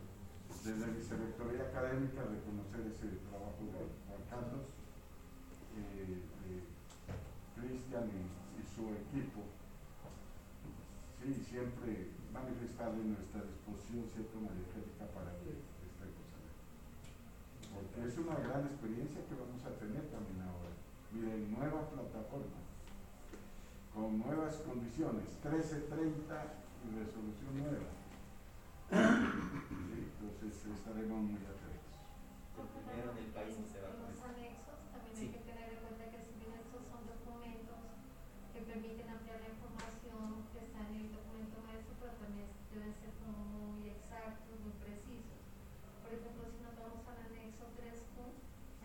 desde 0.48 0.80
la 0.80 0.92
vicerrectoría 0.92 1.68
académica 1.68 2.24
reconocer 2.24 2.80
ese 2.88 3.08
trabajo 3.28 3.60
de 3.60 3.92
Juan 4.08 4.24
Carlos, 4.28 4.72
eh, 5.76 6.24
Cristian 7.60 8.08
y, 8.08 8.64
su 8.74 8.88
equipo. 8.92 9.44
Sí, 11.20 11.34
siempre 11.44 12.08
manifestarle 12.32 13.04
nuestra 13.04 13.44
disposición 13.44 14.08
cierta 14.08 14.36
energética 14.40 15.04
para 15.12 15.36
que 15.42 15.60
estemos 15.84 16.26
ahí. 16.32 16.48
Porque 17.74 18.08
es 18.08 18.16
una 18.16 18.36
gran 18.40 18.64
experiencia 18.64 19.20
que 19.28 19.36
vamos 19.36 19.60
a 19.66 19.76
tener 19.76 20.08
también 20.08 20.40
ahora. 20.48 20.72
Miren, 21.12 21.50
nueva 21.52 21.90
plataforma, 21.90 22.62
con 23.92 24.18
nuevas 24.22 24.62
condiciones, 24.62 25.28
1330 25.44 25.90
y 25.90 26.86
resolución 26.94 27.52
nueva. 27.58 27.90
entonces 28.90 30.66
estaremos 30.66 31.20
muy 31.22 31.42
atentos. 31.46 31.94
El 32.58 32.66
primero 32.74 33.14
del 33.14 33.30
país 33.30 33.54
se 33.70 33.78
va 33.80 33.88
a 33.88 34.02
Los 34.02 34.18
anexos 34.18 34.82
también 34.90 35.14
hay 35.14 35.30
que 35.30 35.42
tener 35.46 35.66
en 35.74 35.78
cuenta 35.78 36.10
que 36.10 36.20
si 36.26 36.34
bien 36.42 36.58
estos 36.58 36.82
son 36.90 37.06
documentos 37.06 37.78
que 38.52 38.59
permiten 38.70 39.10
ampliar 39.10 39.42
la 39.42 39.50
información 39.50 40.46
que 40.54 40.62
está 40.62 40.86
en 40.86 41.02
el 41.02 41.10
documento 41.10 41.58
maestro, 41.66 41.90
pero 41.98 42.14
también 42.22 42.46
deben 42.70 42.94
ser 43.02 43.10
muy 43.26 43.82
exactos, 43.90 44.54
muy 44.62 44.70
precisos. 44.78 45.42
Por 46.06 46.14
ejemplo, 46.14 46.46
si 46.46 46.62
nos 46.62 46.78
vamos 46.78 47.02
al 47.02 47.18
anexo 47.18 47.66
3Q, 47.74 48.14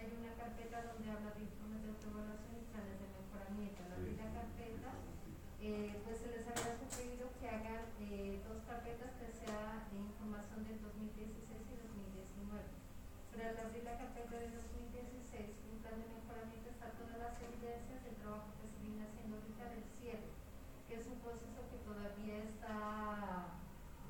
hay 0.01 0.09
una 0.09 0.33
carpeta 0.41 0.89
donde 0.89 1.05
habla 1.05 1.37
de 1.37 1.45
informes 1.45 1.85
de 1.85 1.93
autoevaluación 1.93 2.53
y 2.57 2.65
planes 2.73 2.97
de 2.97 3.13
mejoramiento. 3.13 3.85
La 3.85 4.01
primera 4.01 4.29
carpeta, 4.33 4.89
eh, 5.61 6.01
pues 6.01 6.17
se 6.17 6.33
les 6.33 6.49
había 6.49 6.73
sugerido 6.81 7.29
que 7.37 7.45
hagan 7.45 7.85
eh, 8.01 8.41
dos 8.41 8.65
carpetas 8.65 9.13
que 9.21 9.29
sea 9.37 9.85
de 9.93 10.01
información 10.01 10.65
del 10.65 10.81
2016 10.81 11.45
y 11.45 11.75
2019. 12.41 12.73
Pero 13.37 13.53
al 13.53 13.57
abrir 13.61 13.85
la 13.85 14.01
carpeta 14.01 14.33
del 14.33 14.49
2016, 14.49 15.61
un 15.69 15.77
plan 15.77 16.01
de 16.01 16.09
mejoramiento 16.09 16.73
está 16.73 16.89
todas 16.97 17.21
las 17.21 17.37
evidencias 17.37 18.01
del 18.01 18.17
trabajo 18.17 18.49
que 18.57 18.65
se 18.65 18.81
viene 18.81 19.05
del 19.69 19.83
cierre, 19.99 20.29
que 20.87 20.95
es 20.95 21.07
un 21.07 21.19
proceso 21.19 21.61
que 21.71 21.77
todavía 21.85 22.43
está 22.43 23.55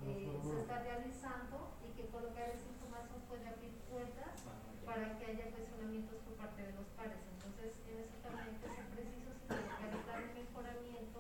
eh, 0.04 0.38
se 0.44 0.60
está 0.62 0.84
realizando 0.84 1.74
y 1.82 1.90
que 1.96 2.08
colocar 2.12 2.50
esa 2.52 2.68
información 2.68 3.22
puede 3.28 3.48
abrir 3.48 3.74
puertas 3.90 4.44
para 4.86 5.18
que 5.18 5.26
haya 5.26 5.50
cuestionamientos 5.50 6.20
por 6.22 6.36
parte 6.36 6.62
de 6.62 6.74
los 6.78 6.86
pares. 6.94 7.18
Entonces, 7.34 7.80
en 7.90 8.06
eso 8.06 8.14
también 8.22 8.54
hay 8.54 8.58
que 8.62 8.70
ser 8.70 8.86
precisos 8.94 9.34
y 9.40 9.48
colocar 9.50 9.90
el 9.90 10.02
plan 10.06 10.22
de 10.30 10.34
mejoramiento 10.46 11.20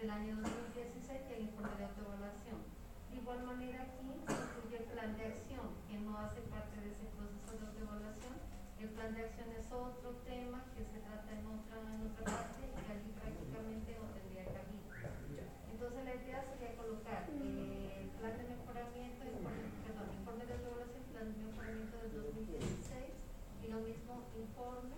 del 0.00 0.10
año 0.10 0.32
2016 0.42 1.06
y 1.06 1.32
el 1.38 1.42
informe 1.52 1.76
de 1.78 1.84
autoevaluación. 1.86 2.58
De 3.10 3.16
igual 3.22 3.40
manera, 3.46 3.86
aquí 3.86 4.10
se 4.26 4.34
incluye 4.34 4.76
el 4.82 4.88
plan 4.90 5.14
de 5.16 5.24
acción, 5.30 5.66
que 5.86 5.96
no 6.02 6.18
hace 6.18 6.40
parte 6.50 6.76
de 6.82 6.90
ese 6.90 7.06
proceso 7.14 7.52
de 7.54 7.62
autoevaluación. 7.62 8.34
El 8.80 8.90
plan 8.90 9.14
de 9.14 9.22
acción 9.24 9.48
es 9.54 9.70
otro 9.72 10.10
tema 10.26 10.66
que 10.74 10.84
se 10.84 10.98
trata 11.00 11.30
en 11.30 11.46
otra, 11.46 11.78
en 11.80 12.10
otra 12.10 12.24
parte 12.26 12.60
y 12.60 12.74
que 12.74 12.90
allí 12.92 13.10
prácticamente 13.16 13.88
no 13.96 14.04
tendría 14.12 14.44
cabida. 14.50 15.06
Entonces, 15.70 16.04
la 16.04 16.14
idea 16.14 16.44
sería 16.44 16.76
colocar 16.76 17.24
eh, 17.30 18.04
el 18.04 18.08
plan 18.20 18.36
de 18.36 18.44
mejoramiento, 18.52 19.22
perdón, 19.22 20.08
informe 20.12 20.44
de 20.44 20.52
autoevaluación, 20.60 21.04
plan 21.08 21.32
de 21.32 21.36
mejoramiento 21.46 21.96
del 22.04 22.12
2016 22.20 23.16
y 23.64 23.66
lo 23.72 23.80
mismo 23.80 24.28
informe 24.36 24.96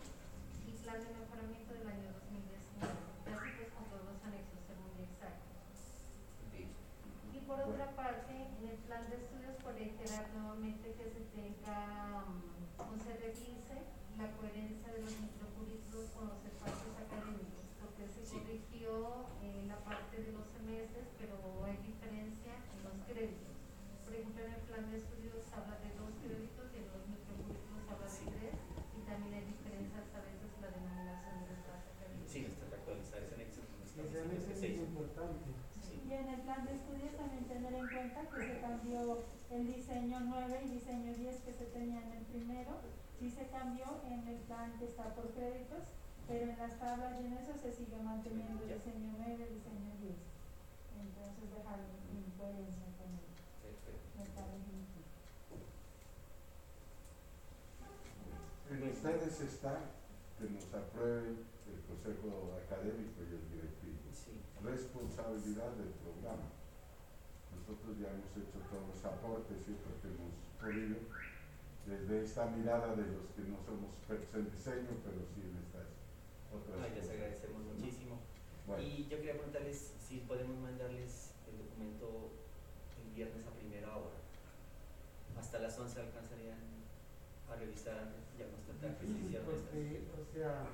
y 0.67 0.71
plan 0.83 0.99
de 0.99 1.11
mejoramiento 1.15 1.71
del 1.75 1.87
año 1.87 2.09
2019. 2.19 2.89
Así 2.89 3.51
pues 3.59 3.71
con 3.75 3.85
todos 3.91 4.05
los 4.11 4.19
anexos, 4.27 4.59
ser 4.67 4.79
muy 4.83 5.07
exactos. 5.07 5.79
Y 7.31 7.39
por 7.47 7.59
otra 7.63 7.95
parte, 7.95 8.35
en 8.35 8.65
el 8.67 8.79
plan 8.87 8.88
de 9.07 9.15
estudios, 9.15 9.55
por 9.63 9.79
reiterar 9.79 10.27
nuevamente 10.35 10.91
que 10.99 11.07
se 11.07 11.23
tenga, 11.31 12.27
um, 12.27 12.99
se 12.99 13.15
revise 13.15 13.79
la 14.19 14.27
coherencia 14.35 14.91
de 14.91 15.07
los 15.07 15.15
microcurrículos 15.23 16.11
con 16.19 16.27
los 16.35 16.43
espacios 16.43 16.91
académicos, 16.99 17.63
porque 17.79 18.11
se 18.11 18.27
corrigió 18.27 19.31
en 19.39 19.71
la 19.71 19.79
parte 19.87 20.19
de 20.19 20.35
los 20.35 20.51
semestres, 20.51 21.07
pero 21.15 21.39
hay 21.63 21.79
diferencia 21.79 22.59
en 22.75 22.79
los 22.83 22.99
créditos. 23.07 23.55
Por 24.03 24.19
ejemplo, 24.19 24.43
en 24.43 24.53
el 24.59 24.63
plan 24.67 24.85
de 24.91 24.99
estudios 24.99 25.47
habla 25.55 25.79
de 25.79 25.95
dos 25.95 26.11
créditos 26.19 26.67
y 26.75 26.77
en 26.83 26.91
los 26.91 27.03
microcurrículos 27.07 27.87
habla 27.87 28.11
de 28.11 28.25
tres, 28.35 28.57
y 28.59 29.01
también 29.07 29.31
hay 29.39 29.47
diferencias 29.47 30.11
a 30.11 30.21
veces 30.27 30.51
en 30.59 30.63
la 30.67 30.75
denominación 30.75 31.39
de 31.47 31.55
espacios 31.55 31.95
académicos. 31.95 32.35
Sí, 32.35 32.51
está 32.51 32.67
actualizar 32.67 33.23
ese 33.23 33.35
anexo. 33.39 33.63
Ese 33.95 34.19
anexo 34.27 34.51
es 34.51 34.63
importante. 34.75 35.55
Y 36.09 36.13
en 36.15 36.29
el 36.29 36.41
plan 36.41 36.65
de 36.65 36.73
estudios 36.73 37.13
también 37.21 37.45
tener 37.45 37.75
en 37.75 37.89
cuenta 38.09 38.31
que 38.31 38.47
se 38.47 38.61
cambió 38.61 39.19
el 39.51 39.67
diseño 39.67 40.21
9 40.21 40.61
y 40.65 40.69
diseño 40.69 41.15
10 41.15 41.41
que 41.43 41.53
se 41.53 41.65
tenía 41.67 42.01
en 42.03 42.13
el 42.13 42.25
primero, 42.25 42.73
sí 43.19 43.31
se 43.31 43.47
cambió 43.49 44.01
en 44.07 44.27
el 44.29 44.37
plan 44.49 44.79
que 44.79 44.87
está 44.87 45.15
por 45.15 45.31
créditos, 45.33 45.85
pero 46.27 46.51
en 46.51 46.59
las 46.59 46.79
tablas 46.79 47.21
y 47.21 47.27
en 47.27 47.33
eso 47.35 47.53
se 47.61 47.73
sigue 47.73 47.97
manteniendo 48.03 48.63
el 48.63 48.75
diseño 48.75 49.13
9 49.19 49.49
y 49.51 49.55
diseño 49.55 49.93
10. 50.01 50.15
Entonces 51.01 51.51
dejar 51.51 51.81
en 51.81 52.31
coherencia 52.37 52.87
con 52.97 53.13
el, 53.13 53.25
el 54.25 54.31
plan 54.33 54.49
En 58.71 58.83
ustedes 58.93 59.41
está 59.41 59.81
que 60.39 60.45
nos 60.49 60.75
aprueben 60.75 61.45
el 61.67 61.81
Consejo 61.89 62.57
Académico 62.65 63.21
y 63.21 63.35
el 63.35 63.51
directivo. 63.51 63.99
Responsabilidad 64.63 65.71
del 65.79 65.95
programa. 66.03 66.58
Nosotros 67.69 68.01
ya 68.01 68.09
hemos 68.09 68.33
hecho 68.33 68.65
todos 68.73 68.81
los 68.89 69.05
aportes 69.05 69.61
y 69.69 69.77
que 69.77 70.09
hemos 70.09 70.33
podido 70.57 71.05
desde 71.85 72.25
esta 72.25 72.47
mirada 72.49 72.97
de 72.97 73.05
los 73.13 73.29
que 73.37 73.45
no 73.45 73.61
somos 73.61 73.93
expertos 73.93 74.33
en 74.41 74.49
diseño, 74.49 74.93
pero 75.05 75.21
sí 75.29 75.45
en 75.45 75.53
estas 75.61 75.85
otras 76.49 76.81
no, 76.81 76.89
Les 76.97 77.09
agradecemos 77.13 77.61
muchísimo. 77.69 78.25
Y 78.81 79.05
yo 79.05 79.21
quería 79.21 79.37
preguntarles 79.37 79.93
si 80.01 80.25
podemos 80.25 80.57
mandarles 80.65 81.37
el 81.45 81.61
documento 81.61 82.33
el 83.05 83.13
viernes 83.13 83.45
a 83.45 83.53
primera 83.53 83.93
hora. 83.93 84.17
Hasta 85.37 85.59
las 85.61 85.79
11 85.79 86.01
alcanzarían 86.09 86.65
a 87.53 87.57
revisar 87.57 88.17
y 88.33 88.43
a 88.45 88.49
constatar 88.49 88.97
que 88.97 89.07
se 89.07 89.13
hicieron 89.13 89.45
porque, 89.45 90.09
O 90.17 90.25
sea, 90.25 90.65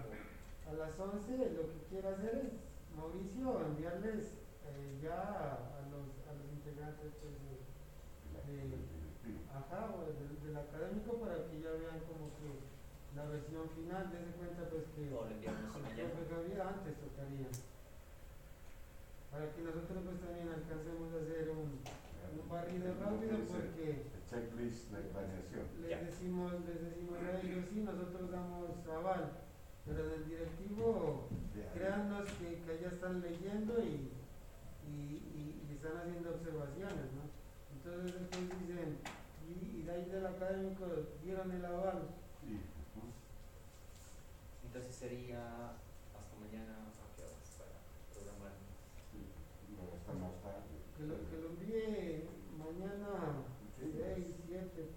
a 0.70 0.72
las 0.78 0.94
11 0.94 1.58
lo 1.58 1.74
que 1.74 1.78
quiero 1.90 2.14
hacer 2.14 2.38
es, 2.38 2.54
Mauricio, 2.94 3.66
enviarles 3.66 4.38
eh, 4.62 4.98
ya 5.02 5.58
a 5.58 5.82
los 5.90 6.13
integrantes 6.64 7.12
pues, 7.20 7.36
de, 7.36 8.56
de, 8.56 8.80
ajá, 9.52 9.92
o 9.92 10.08
del 10.08 10.56
académico 10.56 11.20
para 11.20 11.44
que 11.44 11.60
ya 11.60 11.76
vean 11.76 12.00
como 12.08 12.32
que 12.40 12.64
la 13.12 13.28
versión 13.28 13.68
final, 13.76 14.08
dense 14.08 14.32
cuenta 14.40 14.64
pues 14.72 14.88
que 14.96 15.12
o 15.12 15.28
le 15.28 15.36
enviamos 15.36 15.76
mañana. 15.76 16.72
antes 16.72 16.96
tocaría. 16.96 17.52
Para 19.28 19.52
que 19.52 19.60
nosotros 19.60 19.98
pues 20.08 20.18
también 20.24 20.48
alcancemos 20.48 21.12
a 21.12 21.20
hacer 21.20 21.52
un, 21.52 21.84
un 21.84 22.48
barrido 22.48 22.96
rápido 22.96 23.44
porque 23.44 24.08
checklist 24.24 24.88
de 24.88 25.12
planeación. 25.12 25.68
Les 25.84 26.00
decimos, 26.00 26.52
les 26.64 26.80
decimos 26.80 27.20
a 27.20 27.44
ellos 27.44 27.68
sí, 27.68 27.84
nosotros 27.84 28.32
damos 28.32 28.72
aval 28.88 29.44
pero 29.84 30.08
del 30.08 30.24
directivo, 30.24 31.28
créannos 31.74 32.24
que, 32.40 32.56
que 32.64 32.80
ya 32.80 32.88
están 32.88 33.20
leyendo 33.20 33.78
y, 33.84 34.10
están 35.84 36.00
haciendo 36.00 36.30
observaciones, 36.32 37.12
¿no? 37.12 37.28
Entonces 37.76 38.16
después 38.16 38.48
dicen, 38.56 38.96
y, 39.44 39.52
y 39.76 39.82
de 39.84 39.92
ahí 39.92 40.04
del 40.08 40.24
académico 40.24 40.88
dieron 41.22 41.52
el 41.52 41.64
aval. 41.64 42.08
Sí. 42.40 42.56
Entonces 44.64 44.94
sería 44.96 45.76
hasta 46.16 46.34
mañana 46.40 46.88
a 46.88 47.04
qué 47.12 47.20
horas 47.28 47.44
para 47.60 47.76
programar. 48.16 48.56
Sí, 49.12 49.28
hasta 49.76 50.12
más 50.16 50.32
tarde. 50.40 50.72
Que 50.96 51.04
lo, 51.04 51.20
que 51.28 51.36
lo 51.36 51.48
envíe 51.52 52.32
mañana 52.56 53.44
6, 53.76 54.24
7, 54.48 54.88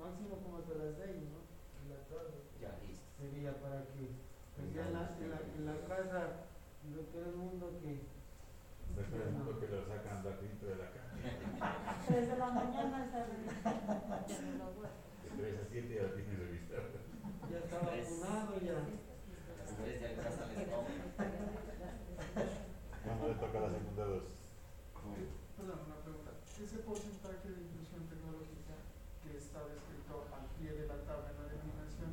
máximo 0.00 0.40
como 0.40 0.64
hasta 0.64 0.80
las 0.80 0.96
6, 0.96 1.28
¿no? 1.28 1.44
En 1.44 1.84
la 1.92 2.00
tarde. 2.08 2.40
Ya, 2.56 2.72
listo 2.88 3.04
sería 3.20 3.52
para 3.60 3.84
que 3.92 4.16
pues 4.56 4.72
ya 4.72 4.88
en 4.88 4.94
la, 4.96 5.12
en 5.20 5.28
la, 5.28 5.38
en 5.44 5.64
la 5.68 5.76
casa 5.84 6.48
de 6.88 7.04
todo 7.12 7.24
el 7.28 7.36
mundo 7.36 7.68
que 7.84 8.00
de 8.96 9.02
el 9.22 9.30
mundo 9.32 9.58
que 9.60 9.68
lo 9.68 9.86
sacan 9.86 10.22
de 10.22 10.66
de 10.66 10.76
la 10.76 10.90
la 12.38 12.50
mañana 12.50 13.04
hasta 13.04 13.18
de 13.18 13.34
3 15.36 15.58
a 15.58 15.64
7 15.70 15.94
ya 15.94 16.02
revisado 16.36 16.98
ya 17.50 17.58
está 17.58 17.78
vacunado 17.78 18.60
ya 18.60 18.78
desde 19.80 20.06
el 20.06 20.16
casa 20.16 20.46
les 20.46 20.68
¿Cuándo 23.04 23.28
le 23.28 23.34
toca 23.34 23.60
la 23.60 23.70
segunda 23.70 24.04
dosis? 24.04 24.36
Perdón, 25.56 25.80
una 25.88 25.96
pregunta. 26.04 26.30
¿Ese 26.60 26.78
porcentaje 26.84 27.48
de 27.48 27.60
inclusión 27.64 28.04
tecnológica 28.12 28.76
que 29.24 29.38
está 29.40 29.64
descrito 29.64 30.28
al 30.36 30.44
pie 30.60 30.72
de 30.76 30.84
la 30.86 31.00
tabla 31.08 31.32
en 31.32 31.38
la 31.40 31.48
definición 31.48 32.12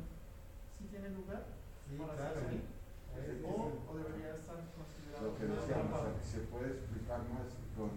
tiene 0.88 1.10
lugar 1.12 1.44
Sí, 1.88 1.96
claro. 1.96 2.40
O, 2.40 2.44
sí. 2.50 3.76
o 3.88 3.92
debería 3.96 4.36
estar 4.36 4.60
considerado 4.76 4.97
Lo 5.22 5.34
que 5.34 5.44
decíamos, 5.46 5.86
una 5.90 5.98
parte? 5.98 6.22
se 6.24 6.38
puede 6.46 6.68
explicar 6.78 7.20
más 7.34 7.48
con 7.76 7.90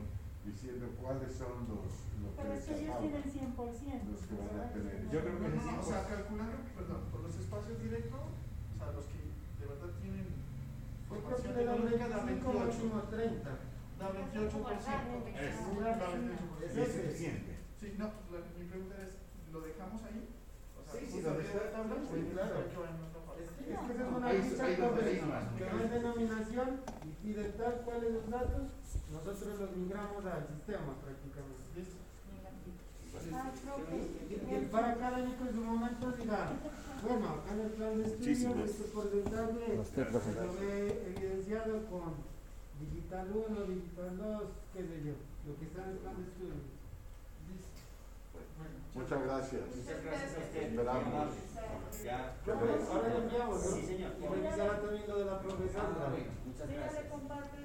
diciendo 0.45 0.89
cuáles 0.97 1.31
son 1.37 1.69
los, 1.69 1.85
lo 2.17 2.27
que 2.33 2.41
Pero 2.41 2.53
es 2.57 2.65
que 2.65 2.73
ellos 2.81 2.97
tienen 2.97 3.21
100%. 3.21 4.09
los 4.09 4.21
que 4.25 4.33
van 4.41 4.57
a 4.57 4.65
tener. 4.73 4.97
Yo 5.13 5.19
creo 5.21 5.37
que 5.37 5.49
No, 5.53 5.61
o 5.61 5.75
pues. 5.75 5.85
sea, 5.85 6.01
calculando, 6.09 6.57
perdón, 6.75 7.01
por 7.13 7.19
los 7.21 7.35
espacios 7.37 7.77
directos, 7.77 8.21
o 8.25 8.73
sea, 8.81 8.89
los 8.97 9.05
que 9.05 9.19
de 9.21 9.65
verdad 9.69 9.91
tienen 10.01 10.25
que 10.25 11.09
formación 11.09 11.51
le 11.57 11.65
da 11.65 11.73
un 11.75 11.81
tecnológica 11.85 12.09
da 12.09 12.25
25 12.25 12.51
28, 12.51 12.65
máximo 12.65 12.97
30. 13.11 13.51
da 14.01 14.07
28%. 14.09 15.37
Es. 15.37 15.55
Da 15.61 16.07
28%. 16.09 16.81
Es 16.81 16.89
suficiente. 16.89 17.51
Sí, 17.77 17.87
no, 18.01 18.05
la- 18.33 18.49
mi 18.57 18.65
pregunta 18.65 18.95
es, 19.05 19.11
¿lo 19.53 19.61
dejamos 19.61 20.01
ahí? 20.09 20.25
O 20.73 20.81
sea, 20.81 20.93
Sí, 20.97 21.05
sí, 21.05 21.21
lo 21.21 21.29
arriba 21.37 21.53
de 21.53 21.65
la 21.65 21.71
tabla, 21.71 21.95
Sí, 22.01 22.17
o 22.17 22.33
claro. 22.33 22.57
Es 23.41 23.49
que, 23.57 23.73
es 23.73 23.79
que 23.79 23.93
esa 23.93 24.03
es 24.05 24.09
una 24.11 24.27
Ahí- 24.27 24.41
ficha 24.41 24.65
ahí 24.65 24.75
que 24.75 24.81
no 24.81 25.79
es 25.81 25.91
denominación 25.91 26.67
y 27.23 27.27
pide 27.27 27.43
tal 27.57 27.81
cuáles 27.85 28.13
los 28.13 28.29
datos, 28.29 28.63
nosotros 29.11 29.59
los 29.59 29.75
migramos 29.77 30.25
al 30.25 30.47
sistema 30.47 30.93
prácticamente. 31.01 31.61
Listo. 31.75 31.97
Ah, 33.33 33.51
Y 33.91 34.51
y 34.51 34.55
el 34.55 34.65
par 34.67 34.85
académico 34.85 35.45
en 35.45 35.53
su 35.53 35.61
momento 35.61 36.11
diga, 36.13 36.49
bueno, 37.03 37.27
acá 37.29 37.53
en 37.53 37.59
el 37.61 37.71
plan 37.71 37.97
de 37.97 38.03
estudio 38.05 38.19
Muchísimas. 38.19 38.69
este 38.69 38.83
porcentaje 38.85 39.75
lo 40.41 40.53
ve 40.59 41.13
evidenciado 41.15 41.85
con 41.87 42.13
digital 42.79 43.27
1, 43.31 43.61
digital 43.67 44.17
2, 44.17 44.43
qué 44.73 44.81
sé 44.81 45.03
yo, 45.05 45.13
lo 45.47 45.59
que 45.59 45.65
está 45.65 45.83
en 45.83 45.89
el 45.91 45.97
plan 45.97 46.15
de 46.15 46.23
estudio. 46.23 46.80
Muchas 48.93 49.23
gracias. 49.23 49.61
Muchas 49.75 50.03
gracias 50.03 50.35
a 50.35 50.39
usted. 50.39 50.63
Esperamos. 50.63 51.33
Ya. 52.03 52.35
Ahora 52.91 53.07
le 53.07 53.17
enviamos, 53.23 53.63
¿no? 53.63 53.69
Sí, 53.75 53.81
señor. 53.85 54.11
Y 54.19 54.21
revisará 54.27 54.81
también 54.81 55.03
lo 55.07 55.15
de 55.19 55.25
la 55.25 55.31
Ah, 55.35 55.39
profesora. 55.39 55.87
bueno, 56.09 56.31
muchas 56.45 56.67
Sí, 56.67 56.73
ya 56.73 56.75
le 56.75 56.81
gracias. 56.81 57.05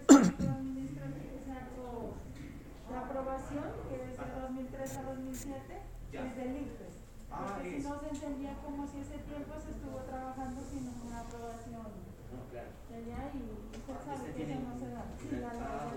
la 2.91 3.01
aprobación, 3.01 3.65
que 3.89 3.95
es 3.97 4.17
de 4.17 4.41
2003 4.41 4.97
a 4.97 5.03
2007, 5.03 5.83
Ya. 6.13 6.27
es 6.27 6.37
del 6.37 6.57
ICFES. 6.63 6.95
Ah, 7.31 7.45
Porque 7.59 7.81
si 7.83 7.89
no 7.89 7.99
se 8.01 8.09
entendía 8.09 8.55
como 8.65 8.87
si 8.87 9.01
ese 9.01 9.19
tiempo 9.27 9.55
se 9.59 9.71
estuvo 9.73 9.99
trabajando 10.07 10.63
sin 10.71 10.89
una 11.05 11.21
aprobación 11.21 11.83
No, 12.31 12.39
claro. 12.51 12.69
de 12.89 12.95
allá 12.97 13.31
y 13.35 13.43
usted 13.77 13.97
sabe 14.07 14.29
Este 14.31 14.45
que 14.47 14.53
eso 14.53 14.61
no 14.63 14.79
se 14.79 14.89
da. 14.95 15.05
Sí, 15.19 15.29
la 15.43 15.51
Ah, 15.51 15.55
la- 15.59 15.91